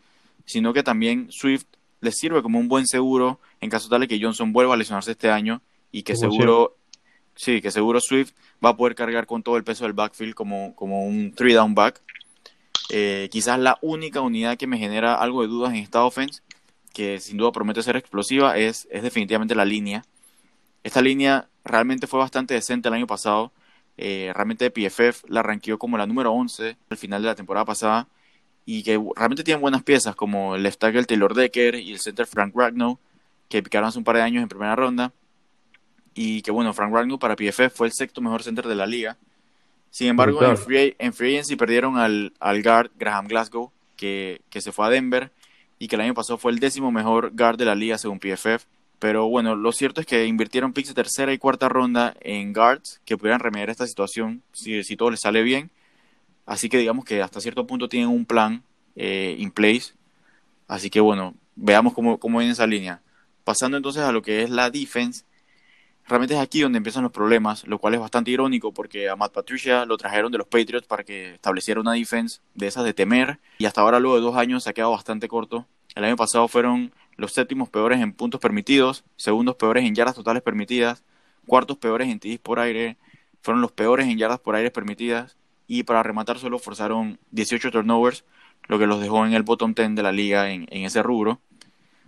sino 0.44 0.74
que 0.74 0.82
también 0.82 1.30
Swift 1.30 1.64
les 2.00 2.18
sirve 2.18 2.42
como 2.42 2.58
un 2.58 2.68
buen 2.68 2.86
seguro 2.86 3.40
en 3.60 3.70
caso 3.70 3.88
tal 3.88 4.00
de 4.00 4.08
que 4.08 4.20
Johnson 4.20 4.52
vuelva 4.52 4.74
a 4.74 4.76
lesionarse 4.76 5.12
este 5.12 5.30
año 5.30 5.62
y 5.92 6.02
que 6.02 6.16
seguro 6.16 6.76
sí, 7.34 7.60
que 7.60 7.70
seguro 7.70 8.00
Swift 8.00 8.32
va 8.64 8.70
a 8.70 8.76
poder 8.76 8.94
cargar 8.94 9.26
con 9.26 9.42
todo 9.42 9.56
el 9.56 9.64
peso 9.64 9.84
del 9.84 9.92
backfield 9.92 10.34
como, 10.34 10.74
como 10.74 11.06
un 11.06 11.32
three 11.32 11.54
down 11.54 11.74
back. 11.74 12.00
Eh, 12.90 13.28
quizás 13.30 13.58
la 13.58 13.78
única 13.80 14.20
unidad 14.20 14.58
que 14.58 14.66
me 14.66 14.78
genera 14.78 15.14
algo 15.14 15.42
de 15.42 15.48
dudas 15.48 15.72
en 15.72 15.78
esta 15.78 16.04
offense, 16.04 16.42
que 16.92 17.20
sin 17.20 17.36
duda 17.36 17.52
promete 17.52 17.82
ser 17.82 17.96
explosiva, 17.96 18.58
es, 18.58 18.86
es 18.90 19.02
definitivamente 19.02 19.54
la 19.54 19.64
línea. 19.64 20.04
Esta 20.82 21.00
línea 21.00 21.48
realmente 21.64 22.06
fue 22.06 22.20
bastante 22.20 22.54
decente 22.54 22.88
el 22.88 22.94
año 22.94 23.06
pasado. 23.06 23.52
Eh, 23.96 24.32
realmente 24.34 24.70
PFF 24.70 25.24
la 25.28 25.42
ranqueó 25.42 25.78
como 25.78 25.98
la 25.98 26.06
número 26.06 26.32
11 26.32 26.76
al 26.88 26.96
final 26.96 27.22
de 27.22 27.28
la 27.28 27.34
temporada 27.34 27.66
pasada 27.66 28.08
y 28.64 28.82
que 28.82 28.98
realmente 29.16 29.44
tienen 29.44 29.60
buenas 29.60 29.82
piezas 29.82 30.14
como 30.14 30.54
el 30.54 30.62
left 30.62 30.78
tackle 30.78 31.04
Taylor 31.04 31.34
Decker 31.34 31.74
y 31.74 31.92
el 31.92 32.00
center 32.00 32.26
Frank 32.26 32.54
Ragnow 32.56 32.98
que 33.48 33.62
picaron 33.62 33.88
hace 33.88 33.98
un 33.98 34.04
par 34.04 34.16
de 34.16 34.22
años 34.22 34.42
en 34.42 34.48
primera 34.48 34.74
ronda 34.74 35.12
y 36.14 36.42
que 36.42 36.50
bueno, 36.50 36.72
Frank 36.72 36.92
Ragnow 36.92 37.18
para 37.18 37.36
PFF 37.36 37.70
fue 37.74 37.86
el 37.86 37.92
sexto 37.92 38.20
mejor 38.20 38.42
center 38.42 38.66
de 38.66 38.74
la 38.74 38.86
liga. 38.86 39.16
Sin 39.90 40.08
embargo, 40.08 40.42
en 40.44 40.56
free, 40.56 40.96
en 40.98 41.12
free, 41.12 41.34
agency 41.34 41.56
perdieron 41.56 41.98
al, 41.98 42.32
al 42.40 42.62
guard 42.62 42.90
Graham 42.98 43.28
Glasgow, 43.28 43.70
que, 43.96 44.40
que, 44.48 44.60
se 44.62 44.72
fue 44.72 44.86
a 44.86 44.90
Denver 44.90 45.30
y 45.78 45.88
que 45.88 45.96
el 45.96 46.02
año 46.02 46.14
pasado 46.14 46.38
fue 46.38 46.52
el 46.52 46.58
décimo 46.58 46.90
mejor 46.90 47.30
guard 47.34 47.58
de 47.58 47.66
la 47.66 47.74
liga 47.74 47.98
según 47.98 48.18
PFF. 48.18 48.64
Pero 49.02 49.26
bueno, 49.26 49.56
lo 49.56 49.72
cierto 49.72 50.00
es 50.00 50.06
que 50.06 50.26
invirtieron 50.26 50.72
picks 50.72 50.88
de 50.88 50.94
tercera 50.94 51.32
y 51.32 51.38
cuarta 51.38 51.68
ronda 51.68 52.14
en 52.20 52.52
guards 52.54 53.02
que 53.04 53.18
pudieran 53.18 53.40
remediar 53.40 53.68
esta 53.68 53.86
situación 53.86 54.42
si, 54.52 54.82
si 54.84 54.96
todo 54.96 55.10
les 55.10 55.20
sale 55.20 55.42
bien 55.42 55.72
Así 56.46 56.68
que 56.68 56.78
digamos 56.78 57.04
que 57.04 57.22
hasta 57.22 57.40
cierto 57.40 57.66
punto 57.66 57.88
tienen 57.88 58.08
un 58.08 58.24
plan 58.26 58.62
eh, 58.96 59.36
in 59.38 59.50
place. 59.50 59.94
Así 60.68 60.90
que 60.90 61.00
bueno, 61.00 61.34
veamos 61.54 61.92
cómo, 61.92 62.18
cómo 62.18 62.38
viene 62.38 62.52
esa 62.52 62.66
línea. 62.66 63.00
Pasando 63.44 63.76
entonces 63.76 64.02
a 64.02 64.12
lo 64.12 64.22
que 64.22 64.42
es 64.42 64.50
la 64.50 64.70
defense, 64.70 65.24
realmente 66.06 66.34
es 66.34 66.40
aquí 66.40 66.60
donde 66.60 66.78
empiezan 66.78 67.02
los 67.04 67.12
problemas, 67.12 67.66
lo 67.66 67.78
cual 67.78 67.94
es 67.94 68.00
bastante 68.00 68.30
irónico 68.30 68.72
porque 68.72 69.08
a 69.08 69.16
Matt 69.16 69.32
Patricia 69.32 69.84
lo 69.84 69.96
trajeron 69.96 70.32
de 70.32 70.38
los 70.38 70.46
Patriots 70.46 70.86
para 70.86 71.04
que 71.04 71.34
estableciera 71.34 71.80
una 71.80 71.92
defense 71.92 72.40
de 72.54 72.66
esas 72.66 72.84
de 72.84 72.94
temer 72.94 73.38
y 73.58 73.64
hasta 73.64 73.80
ahora 73.80 74.00
luego 74.00 74.16
de 74.16 74.22
dos 74.22 74.36
años 74.36 74.64
se 74.64 74.70
ha 74.70 74.72
quedado 74.72 74.92
bastante 74.92 75.28
corto. 75.28 75.66
El 75.94 76.04
año 76.04 76.16
pasado 76.16 76.48
fueron 76.48 76.92
los 77.16 77.32
séptimos 77.32 77.68
peores 77.68 78.00
en 78.00 78.12
puntos 78.12 78.40
permitidos, 78.40 79.04
segundos 79.16 79.56
peores 79.56 79.84
en 79.84 79.94
yardas 79.94 80.14
totales 80.14 80.42
permitidas, 80.42 81.04
cuartos 81.46 81.76
peores 81.78 82.08
en 82.08 82.18
TDs 82.18 82.38
por 82.38 82.58
aire, 82.58 82.96
fueron 83.42 83.60
los 83.60 83.72
peores 83.72 84.06
en 84.06 84.18
yardas 84.18 84.40
por 84.40 84.54
aire 84.54 84.70
permitidas 84.70 85.36
y 85.66 85.82
para 85.84 86.02
rematar 86.02 86.38
solo 86.38 86.58
forzaron 86.58 87.18
18 87.30 87.70
turnovers, 87.70 88.24
lo 88.68 88.78
que 88.78 88.86
los 88.86 89.00
dejó 89.00 89.26
en 89.26 89.32
el 89.32 89.42
bottom 89.42 89.74
10 89.74 89.94
de 89.94 90.02
la 90.02 90.12
liga 90.12 90.50
en, 90.50 90.66
ese 90.70 91.02
rubro. 91.02 91.40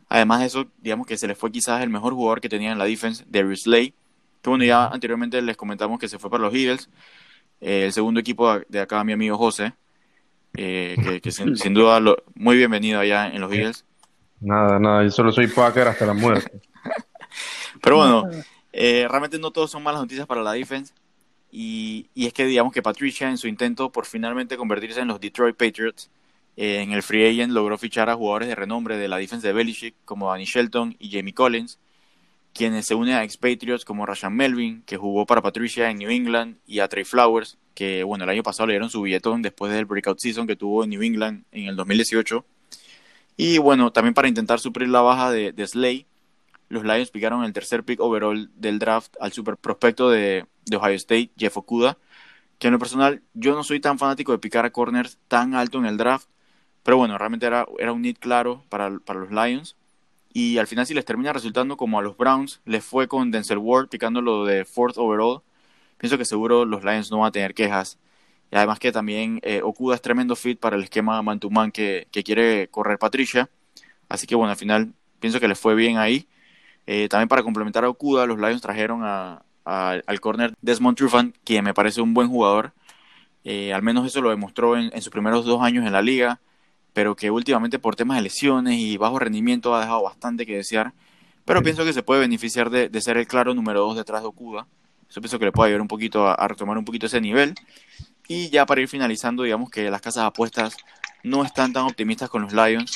Además 0.09 0.41
de 0.41 0.47
eso, 0.47 0.67
digamos 0.81 1.07
que 1.07 1.17
se 1.17 1.27
les 1.27 1.37
fue 1.37 1.51
quizás 1.51 1.83
el 1.83 1.91
mejor 1.91 2.13
jugador 2.15 2.41
que 2.41 2.49
tenía 2.49 2.73
en 2.73 2.79
la 2.79 2.85
defense, 2.85 3.25
Darius 3.29 3.63
Slay, 3.63 3.95
que 4.43 4.51
bueno, 4.51 4.65
ya 4.65 4.87
anteriormente 4.87 5.41
les 5.43 5.57
comentamos 5.57 5.99
que 5.99 6.09
se 6.09 6.19
fue 6.19 6.31
para 6.31 6.43
los 6.43 6.55
Eagles, 6.55 6.91
eh, 7.61 7.87
el 7.87 7.93
segundo 7.93 8.21
equipo 8.21 8.61
de 8.69 8.81
acá 8.81 9.03
mi 9.03 9.13
amigo 9.13 9.39
José, 9.39 9.73
eh, 10.57 11.21
que, 11.23 11.33
sin, 11.33 11.75
duda 11.75 12.01
muy 12.35 12.57
bienvenido 12.57 13.01
allá 13.01 13.29
en 13.29 13.41
los 13.41 13.53
Eagles. 13.53 13.85
Nada, 14.45 14.79
nada, 14.79 15.03
yo 15.03 15.11
solo 15.11 15.33
soy 15.33 15.47
Packer 15.47 15.89
hasta 15.89 16.05
la 16.05 16.13
muerte. 16.13 16.61
Pero 17.83 17.97
bueno, 17.97 18.29
eh, 18.73 19.07
realmente 19.09 19.39
no 19.39 19.51
todos 19.51 19.71
son 19.71 19.83
malas 19.83 20.03
noticias 20.03 20.27
para 20.27 20.43
la 20.43 20.53
defense. 20.53 20.93
Y, 21.51 22.11
y, 22.15 22.27
es 22.27 22.35
que 22.35 22.45
digamos 22.45 22.73
que 22.73 22.83
Patricia 22.83 23.31
en 23.31 23.39
su 23.39 23.49
intento 23.49 23.91
por 23.91 24.05
finalmente 24.05 24.59
convertirse 24.59 25.01
en 25.01 25.09
los 25.09 25.19
Detroit 25.19 25.57
Patriots, 25.57 26.11
eh, 26.57 26.83
en 26.83 26.93
el 26.93 27.03
free 27.03 27.27
agent 27.27 27.53
logró 27.53 27.79
fichar 27.79 28.11
a 28.11 28.17
jugadores 28.17 28.49
de 28.49 28.55
renombre 28.55 28.99
de 28.99 29.09
la 29.09 29.17
defensa 29.17 29.47
de 29.47 29.55
Belichick 29.55 29.95
como 30.05 30.31
Danny 30.31 30.45
Shelton 30.45 30.95
y 30.99 31.11
Jamie 31.11 31.33
Collins, 31.33 31.79
quienes 32.53 32.85
se 32.85 32.95
unen 32.95 33.15
a 33.15 33.25
expatriots 33.25 33.87
como 33.87 34.05
Rashan 34.05 34.35
Melvin, 34.35 34.83
que 34.85 34.99
jugó 34.99 35.25
para 35.25 35.41
Patricia 35.41 35.89
en 35.91 35.97
New 35.97 36.11
England, 36.11 36.59
y 36.67 36.81
a 36.81 36.89
Trey 36.89 37.05
Flowers, 37.05 37.57
que 37.75 38.05
bueno, 38.05 38.25
el 38.25 38.31
año 38.31 38.43
pasado 38.43 38.67
le 38.67 38.75
dieron 38.75 38.91
su 38.91 39.01
billetón 39.01 39.41
después 39.41 39.73
del 39.73 39.87
breakout 39.87 40.19
season 40.21 40.47
que 40.47 40.55
tuvo 40.55 40.85
en 40.85 40.91
New 40.91 41.03
England 41.03 41.45
en 41.51 41.69
el 41.69 41.77
2018. 41.77 42.45
Y 43.37 43.59
bueno, 43.59 43.93
también 43.93 44.15
para 44.15 44.29
intentar 44.29 44.61
suplir 44.61 44.89
la 44.89 45.01
baja 45.01 45.31
de, 45.31 45.53
de 45.53 45.67
Slay, 45.67 46.07
los 46.69 46.85
Lions 46.85 47.11
picaron 47.11 47.45
el 47.45 47.53
tercer 47.53 47.85
pick 47.85 48.01
overall 48.01 48.51
del 48.57 48.79
draft 48.79 49.17
al 49.21 49.33
super 49.33 49.57
prospecto 49.57 50.11
de, 50.11 50.47
Ohio 50.75 50.95
State, 50.95 51.31
Jeff 51.37 51.57
Okuda, 51.57 51.99
que 52.59 52.69
en 52.69 52.73
lo 52.73 52.79
personal 52.79 53.23
yo 53.35 53.55
no 53.55 53.65
soy 53.65 53.81
tan 53.81 53.99
fanático 53.99 54.33
de 54.33 54.39
picar 54.39 54.65
a 54.65 54.71
corners 54.71 55.19
tan 55.29 55.55
alto 55.55 55.79
en 55.79 55.87
el 55.87 55.97
draft, 55.97 56.29
pero 56.83 56.97
bueno, 56.97 57.19
realmente 57.19 57.47
era, 57.47 57.67
era 57.79 57.93
un 57.93 58.03
need 58.03 58.17
claro 58.19 58.65
para, 58.69 58.99
para 58.99 59.21
los 59.21 59.31
Lions. 59.31 59.77
Y 60.33 60.59
al 60.59 60.67
final 60.67 60.87
si 60.87 60.95
les 60.95 61.05
termina 61.05 61.33
resultando 61.33 61.77
como 61.77 61.99
a 61.99 62.03
los 62.03 62.17
Browns, 62.17 62.61
les 62.65 62.85
fue 62.85 63.09
con 63.09 63.31
Denzel 63.31 63.59
Ward 63.59 63.89
picándolo 63.89 64.45
de 64.45 64.65
fourth 64.65 64.99
overall, 64.99 65.43
pienso 65.99 66.19
que 66.19 66.25
seguro 66.25 66.65
los 66.65 66.83
Lions 66.85 67.11
no 67.11 67.19
van 67.21 67.29
a 67.29 67.33
tener 67.33 67.55
quejas. 67.55 67.99
Y 68.55 68.57
además 68.57 68.79
que 68.79 68.93
también 68.93 69.41
eh, 69.43 69.63
Okuda 69.65 69.97
es 69.97 70.01
tremendo 70.01 70.37
fit 70.37 70.61
para 70.61 70.77
el 70.77 70.85
esquema 70.85 71.21
man-to-man 71.23 71.73
que, 71.73 72.07
que 72.13 72.23
quiere 72.23 72.69
correr 72.69 73.01
Patricia. 73.01 73.51
Así 74.09 74.29
que 74.29 74.37
bueno, 74.37 74.53
al 74.53 74.57
final 74.57 74.93
pienso 75.19 75.41
que 75.41 75.49
les 75.49 75.59
fue 75.59 75.75
bien 75.75 75.99
ahí. 75.99 76.29
Eh, 76.87 77.09
también 77.09 77.27
para 77.27 77.43
complementar 77.43 77.83
a 77.85 77.89
Okuda, 77.89 78.27
los 78.27 78.39
Lions 78.39 78.63
trajeron 78.63 79.01
a, 79.03 79.43
al 79.65 80.21
corner 80.21 80.55
Desmond 80.63 80.97
Trufant, 80.97 81.35
quien 81.43 81.65
me 81.65 81.75
parece 81.75 82.01
un 82.01 82.15
buen 82.15 82.29
jugador. 82.29 82.73
Eh, 83.43 83.73
al 83.73 83.83
menos 83.83 84.07
eso 84.07 84.21
lo 84.21 84.31
demostró 84.31 84.77
en, 84.79 85.03
sus 85.03 85.11
primeros 85.11 85.45
dos 85.45 85.61
años 85.61 85.85
en 85.85 85.93
la 85.93 86.01
liga, 86.01 86.41
pero 86.93 87.17
que 87.17 87.33
últimamente 87.33 87.81
por 87.81 87.97
temas 87.97 88.19
de 88.19 88.23
lesiones 88.23 88.79
y 88.79 88.97
bajo 88.99 89.19
rendimiento 89.19 89.75
ha 89.75 89.81
dejado 89.81 90.05
bastante 90.05 90.47
que 90.47 90.59
desear. 90.59 90.93
Pero 91.45 91.61
pienso 91.61 91.85
que 91.85 91.93
se 91.93 92.05
puede 92.05 92.21
beneficiar 92.21 92.71
de, 92.71 92.89
de, 92.89 93.01
ser 93.01 93.17
el 93.17 93.27
claro 93.27 93.53
número 93.53 93.81
dos 93.81 93.97
detrás 93.97 94.23
de 94.23 94.29
Okuda. 94.29 94.69
Eso 95.11 95.21
pienso 95.21 95.41
que 95.41 95.47
le 95.47 95.51
puede 95.51 95.71
ayudar 95.71 95.83
un 95.83 95.89
poquito 95.89 96.29
a, 96.29 96.35
a, 96.35 96.47
retomar 96.47 96.79
un 96.79 96.85
poquito 96.85 97.07
ese 97.07 97.21
nivel. 97.21 97.57
Y 98.29 98.49
ya 98.51 98.67
para 98.67 98.81
ir 98.81 98.89
finalizando, 98.89 99.43
digamos 99.43 99.71
que 99.71 99.91
las 99.91 100.01
casas 100.01 100.23
de 100.23 100.29
apuestas 100.29 100.77
no 101.23 101.45
están 101.45 101.73
tan 101.73 101.85
optimistas 101.85 102.31
con 102.31 102.43
los 102.43 102.53
Lions 102.53 102.93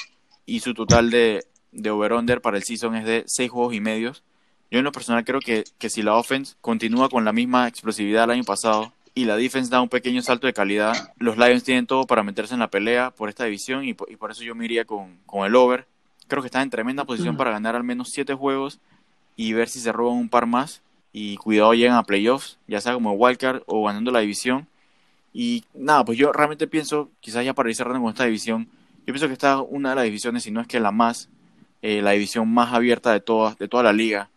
y 0.46 0.60
su 0.60 0.74
total 0.74 1.10
de, 1.10 1.44
de 1.72 1.90
over-under 1.90 2.40
para 2.40 2.56
el 2.56 2.62
season 2.64 2.96
es 2.96 3.04
de 3.04 3.24
6 3.26 3.50
juegos 3.50 3.74
y 3.74 3.80
medios. 3.80 4.22
Yo 4.70 4.78
en 4.78 4.84
lo 4.84 4.92
personal 4.92 5.24
creo 5.24 5.40
que, 5.40 5.64
que 5.78 5.90
si 5.90 6.02
la 6.02 6.14
offense 6.16 6.54
continúa 6.60 7.08
con 7.08 7.24
la 7.24 7.32
misma 7.32 7.68
explosividad 7.68 8.22
del 8.22 8.32
año 8.32 8.44
pasado 8.44 8.92
y 9.14 9.24
la 9.24 9.36
defense 9.36 9.70
da 9.70 9.80
un 9.80 9.88
pequeño 9.88 10.22
salto 10.22 10.46
de 10.46 10.52
calidad, 10.52 11.12
los 11.18 11.38
Lions 11.38 11.64
tienen 11.64 11.86
todo 11.86 12.06
para 12.06 12.22
meterse 12.22 12.54
en 12.54 12.60
la 12.60 12.70
pelea 12.70 13.10
por 13.10 13.28
esta 13.28 13.44
división 13.44 13.84
y 13.84 13.94
por, 13.94 14.10
y 14.10 14.16
por 14.16 14.30
eso 14.30 14.44
yo 14.44 14.54
me 14.54 14.64
iría 14.64 14.84
con, 14.84 15.18
con, 15.26 15.46
el 15.46 15.56
over. 15.56 15.86
Creo 16.28 16.42
que 16.42 16.46
están 16.46 16.62
en 16.62 16.70
tremenda 16.70 17.04
posición 17.04 17.36
para 17.36 17.50
ganar 17.50 17.74
al 17.74 17.84
menos 17.84 18.10
7 18.12 18.34
juegos 18.34 18.78
y 19.36 19.54
ver 19.54 19.68
si 19.68 19.80
se 19.80 19.92
roban 19.92 20.18
un 20.18 20.28
par 20.28 20.46
más 20.46 20.82
y 21.12 21.36
cuidado 21.38 21.72
llegan 21.72 21.96
a 21.96 22.02
playoffs, 22.02 22.58
ya 22.66 22.80
sea 22.80 22.92
como 22.92 23.12
wildcard 23.12 23.62
o 23.66 23.84
ganando 23.86 24.10
la 24.10 24.20
división. 24.20 24.68
Y 25.32 25.64
nada, 25.74 26.04
pues 26.04 26.18
yo 26.18 26.32
realmente 26.32 26.66
pienso, 26.66 27.10
quizás 27.20 27.44
ya 27.44 27.54
para 27.54 27.68
ir 27.68 27.76
cerrando 27.76 28.00
con 28.00 28.10
esta 28.10 28.24
división, 28.24 28.68
yo 29.06 29.12
pienso 29.12 29.26
que 29.26 29.34
esta 29.34 29.54
es 29.54 29.66
una 29.70 29.90
de 29.90 29.94
las 29.96 30.04
divisiones, 30.04 30.42
si 30.42 30.50
no 30.50 30.60
es 30.60 30.66
que 30.66 30.80
la 30.80 30.90
más 30.90 31.28
eh, 31.80 32.02
la 32.02 32.10
división 32.12 32.52
más 32.52 32.72
abierta 32.72 33.12
de, 33.12 33.20
toda, 33.20 33.54
de 33.54 33.68
toda 33.68 33.82
la 33.84 33.92
liga. 33.92 34.30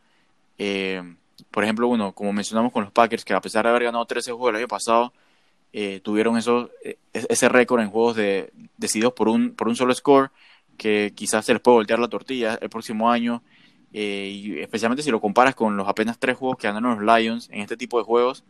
Eh, 0.57 1.01
por 1.49 1.63
ejemplo, 1.63 1.87
uno, 1.87 2.13
como 2.13 2.33
mencionamos 2.33 2.71
con 2.71 2.83
los 2.83 2.91
Packers, 2.91 3.25
que 3.25 3.33
a 3.33 3.41
pesar 3.41 3.65
de 3.65 3.71
haber 3.71 3.85
ganado 3.85 4.05
13 4.05 4.31
juegos 4.31 4.51
el 4.51 4.57
año 4.57 4.67
pasado, 4.67 5.11
eh, 5.73 6.01
tuvieron 6.03 6.37
eso, 6.37 6.69
ese 7.13 7.49
récord 7.49 7.81
en 7.81 7.89
juegos 7.89 8.15
de, 8.15 8.51
decididos 8.77 9.13
por 9.13 9.27
un, 9.27 9.55
por 9.55 9.67
un 9.67 9.75
solo 9.75 9.93
score, 9.93 10.29
que 10.77 11.13
quizás 11.15 11.45
se 11.45 11.53
les 11.53 11.61
puede 11.61 11.77
voltear 11.77 11.99
la 11.99 12.09
tortilla 12.09 12.59
el 12.61 12.69
próximo 12.69 13.11
año, 13.11 13.41
y 13.93 14.59
especialmente 14.59 15.03
si 15.03 15.11
lo 15.11 15.19
comparas 15.19 15.53
con 15.53 15.75
los 15.75 15.87
apenas 15.87 16.17
tres 16.17 16.37
juegos 16.37 16.57
que 16.57 16.67
ganaron 16.67 17.05
los 17.05 17.19
Lions 17.19 17.49
en 17.51 17.61
este 17.61 17.75
tipo 17.75 17.97
de 17.97 18.05
juegos. 18.05 18.43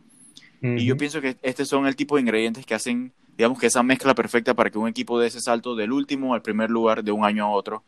Y 0.62 0.84
yo 0.84 0.96
pienso 0.96 1.20
que 1.20 1.36
estos 1.42 1.68
son 1.68 1.86
el 1.86 1.96
tipo 1.96 2.14
de 2.14 2.22
ingredientes 2.22 2.64
que 2.64 2.74
hacen, 2.74 3.12
digamos 3.36 3.58
que 3.58 3.66
esa 3.66 3.82
mezcla 3.82 4.14
perfecta 4.14 4.54
para 4.54 4.70
que 4.70 4.78
un 4.78 4.86
equipo 4.86 5.18
dé 5.18 5.26
ese 5.26 5.40
salto 5.40 5.74
del 5.74 5.90
último 5.90 6.34
al 6.34 6.42
primer 6.42 6.70
lugar 6.70 7.02
de 7.02 7.10
un 7.10 7.24
año 7.24 7.44
a 7.44 7.50
otro. 7.50 7.82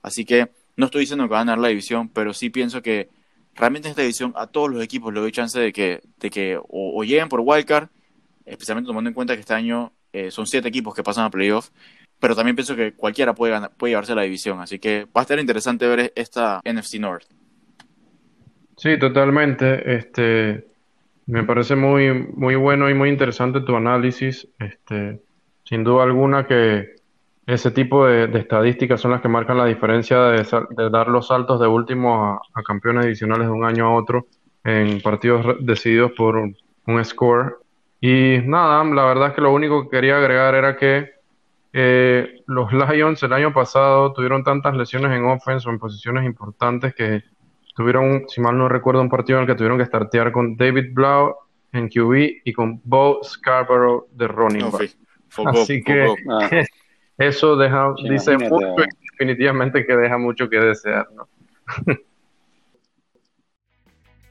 Así 0.00 0.24
que 0.24 0.48
no 0.76 0.86
estoy 0.86 1.00
diciendo 1.00 1.24
que 1.24 1.30
va 1.30 1.38
a 1.38 1.40
ganar 1.40 1.58
la 1.58 1.68
división, 1.68 2.08
pero 2.08 2.32
sí 2.32 2.48
pienso 2.48 2.82
que 2.82 3.08
realmente 3.56 3.88
en 3.88 3.90
esta 3.90 4.02
división 4.02 4.32
a 4.36 4.46
todos 4.46 4.70
los 4.70 4.82
equipos 4.82 5.12
le 5.12 5.20
doy 5.20 5.32
chance 5.32 5.58
de 5.58 5.72
que, 5.72 6.02
de 6.20 6.30
que 6.30 6.58
o, 6.68 7.02
lleguen 7.02 7.28
por 7.28 7.40
wildcard, 7.40 7.88
especialmente 8.46 8.86
tomando 8.86 9.08
en 9.08 9.14
cuenta 9.14 9.34
que 9.34 9.40
este 9.40 9.54
año 9.54 9.92
eh, 10.12 10.30
son 10.30 10.46
siete 10.46 10.68
equipos 10.68 10.94
que 10.94 11.02
pasan 11.02 11.24
a 11.24 11.30
playoff, 11.30 11.70
pero 12.20 12.36
también 12.36 12.54
pienso 12.54 12.76
que 12.76 12.92
cualquiera 12.92 13.34
puede, 13.34 13.54
ganar, 13.54 13.72
puede 13.76 13.90
llevarse 13.90 14.14
la 14.14 14.22
división, 14.22 14.60
así 14.60 14.78
que 14.78 15.06
va 15.06 15.20
a 15.20 15.22
estar 15.22 15.38
interesante 15.40 15.88
ver 15.88 16.12
esta 16.14 16.60
NFC 16.64 17.00
North. 17.00 17.24
Sí, 18.76 18.98
totalmente. 18.98 19.96
Este, 19.96 20.69
me 21.30 21.44
parece 21.44 21.76
muy, 21.76 22.12
muy 22.34 22.56
bueno 22.56 22.90
y 22.90 22.94
muy 22.94 23.08
interesante 23.08 23.60
tu 23.60 23.76
análisis. 23.76 24.48
Este, 24.58 25.22
sin 25.64 25.84
duda 25.84 26.02
alguna 26.02 26.46
que 26.46 26.96
ese 27.46 27.70
tipo 27.70 28.06
de, 28.06 28.24
estadísticas 28.38 29.00
son 29.00 29.12
las 29.12 29.20
que 29.20 29.28
marcan 29.28 29.56
la 29.56 29.64
diferencia 29.64 30.18
de, 30.22 30.90
dar 30.90 31.08
los 31.08 31.28
saltos 31.28 31.60
de 31.60 31.68
último 31.68 32.40
a, 32.54 32.62
campeones 32.64 33.06
adicionales 33.06 33.46
de 33.46 33.52
un 33.52 33.64
año 33.64 33.86
a 33.86 33.94
otro 33.94 34.26
en 34.64 35.00
partidos 35.00 35.56
decididos 35.60 36.12
por 36.16 36.36
un, 36.36 36.56
score. 37.04 37.58
Y 38.00 38.38
nada, 38.44 38.82
la 38.82 39.04
verdad 39.04 39.28
es 39.28 39.34
que 39.34 39.40
lo 39.40 39.52
único 39.52 39.84
que 39.84 39.96
quería 39.96 40.16
agregar 40.16 40.56
era 40.56 40.76
que 40.76 41.10
eh, 41.72 42.42
los 42.46 42.72
Lions 42.72 43.22
el 43.22 43.32
año 43.32 43.52
pasado 43.52 44.12
tuvieron 44.12 44.42
tantas 44.42 44.76
lesiones 44.76 45.12
en 45.12 45.24
offense 45.24 45.68
o 45.68 45.70
en 45.70 45.78
posiciones 45.78 46.24
importantes 46.24 46.92
que 46.92 47.22
tuvieron, 47.80 48.24
si 48.28 48.42
mal 48.42 48.58
no 48.58 48.68
recuerdo, 48.68 49.00
un 49.00 49.08
partido 49.08 49.38
en 49.38 49.44
el 49.44 49.48
que 49.48 49.54
tuvieron 49.54 49.78
que 49.78 49.86
startear 49.86 50.32
con 50.32 50.56
David 50.56 50.92
Blau 50.92 51.34
en 51.72 51.88
QB 51.88 52.42
y 52.44 52.52
con 52.52 52.80
Bo 52.84 53.20
Scarborough 53.24 54.06
de 54.12 54.28
running 54.28 54.70
back. 54.70 54.90
Así 55.46 55.82
que 55.82 56.06
Eso 57.16 57.56
deja, 57.56 57.94
dice 58.08 58.38
mucho 58.38 58.74
definitivamente 59.12 59.84
que 59.84 59.94
deja 59.94 60.16
mucho 60.16 60.48
que 60.48 60.56
desear, 60.58 61.06
¿no? 61.14 61.28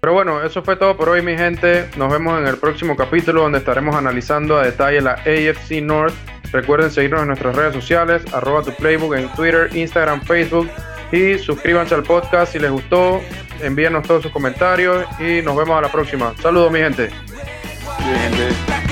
Pero 0.01 0.13
bueno, 0.13 0.41
eso 0.41 0.63
fue 0.63 0.75
todo 0.75 0.97
por 0.97 1.09
hoy, 1.09 1.21
mi 1.21 1.37
gente. 1.37 1.87
Nos 1.97 2.11
vemos 2.11 2.39
en 2.39 2.47
el 2.47 2.57
próximo 2.57 2.95
capítulo 2.95 3.41
donde 3.43 3.59
estaremos 3.59 3.95
analizando 3.95 4.57
a 4.57 4.63
detalle 4.63 5.01
la 5.01 5.11
AFC 5.11 5.83
North. 5.83 6.15
Recuerden 6.51 6.89
seguirnos 6.89 7.21
en 7.21 7.27
nuestras 7.27 7.55
redes 7.55 7.75
sociales, 7.75 8.23
arroba 8.33 8.63
tu 8.63 8.71
playbook 8.71 9.13
en 9.13 9.29
Twitter, 9.33 9.69
Instagram, 9.75 10.21
Facebook 10.21 10.67
y 11.11 11.37
suscríbanse 11.37 11.95
al 11.95 12.03
podcast 12.03 12.51
si 12.53 12.59
les 12.59 12.71
gustó. 12.71 13.21
Envíenos 13.61 14.07
todos 14.07 14.23
sus 14.23 14.31
comentarios 14.31 15.05
y 15.19 15.41
nos 15.41 15.55
vemos 15.57 15.77
a 15.77 15.81
la 15.81 15.91
próxima. 15.91 16.33
Saludos, 16.41 16.71
mi 16.71 16.79
gente. 16.79 17.09
Mi 17.99 18.19
gente. 18.19 18.88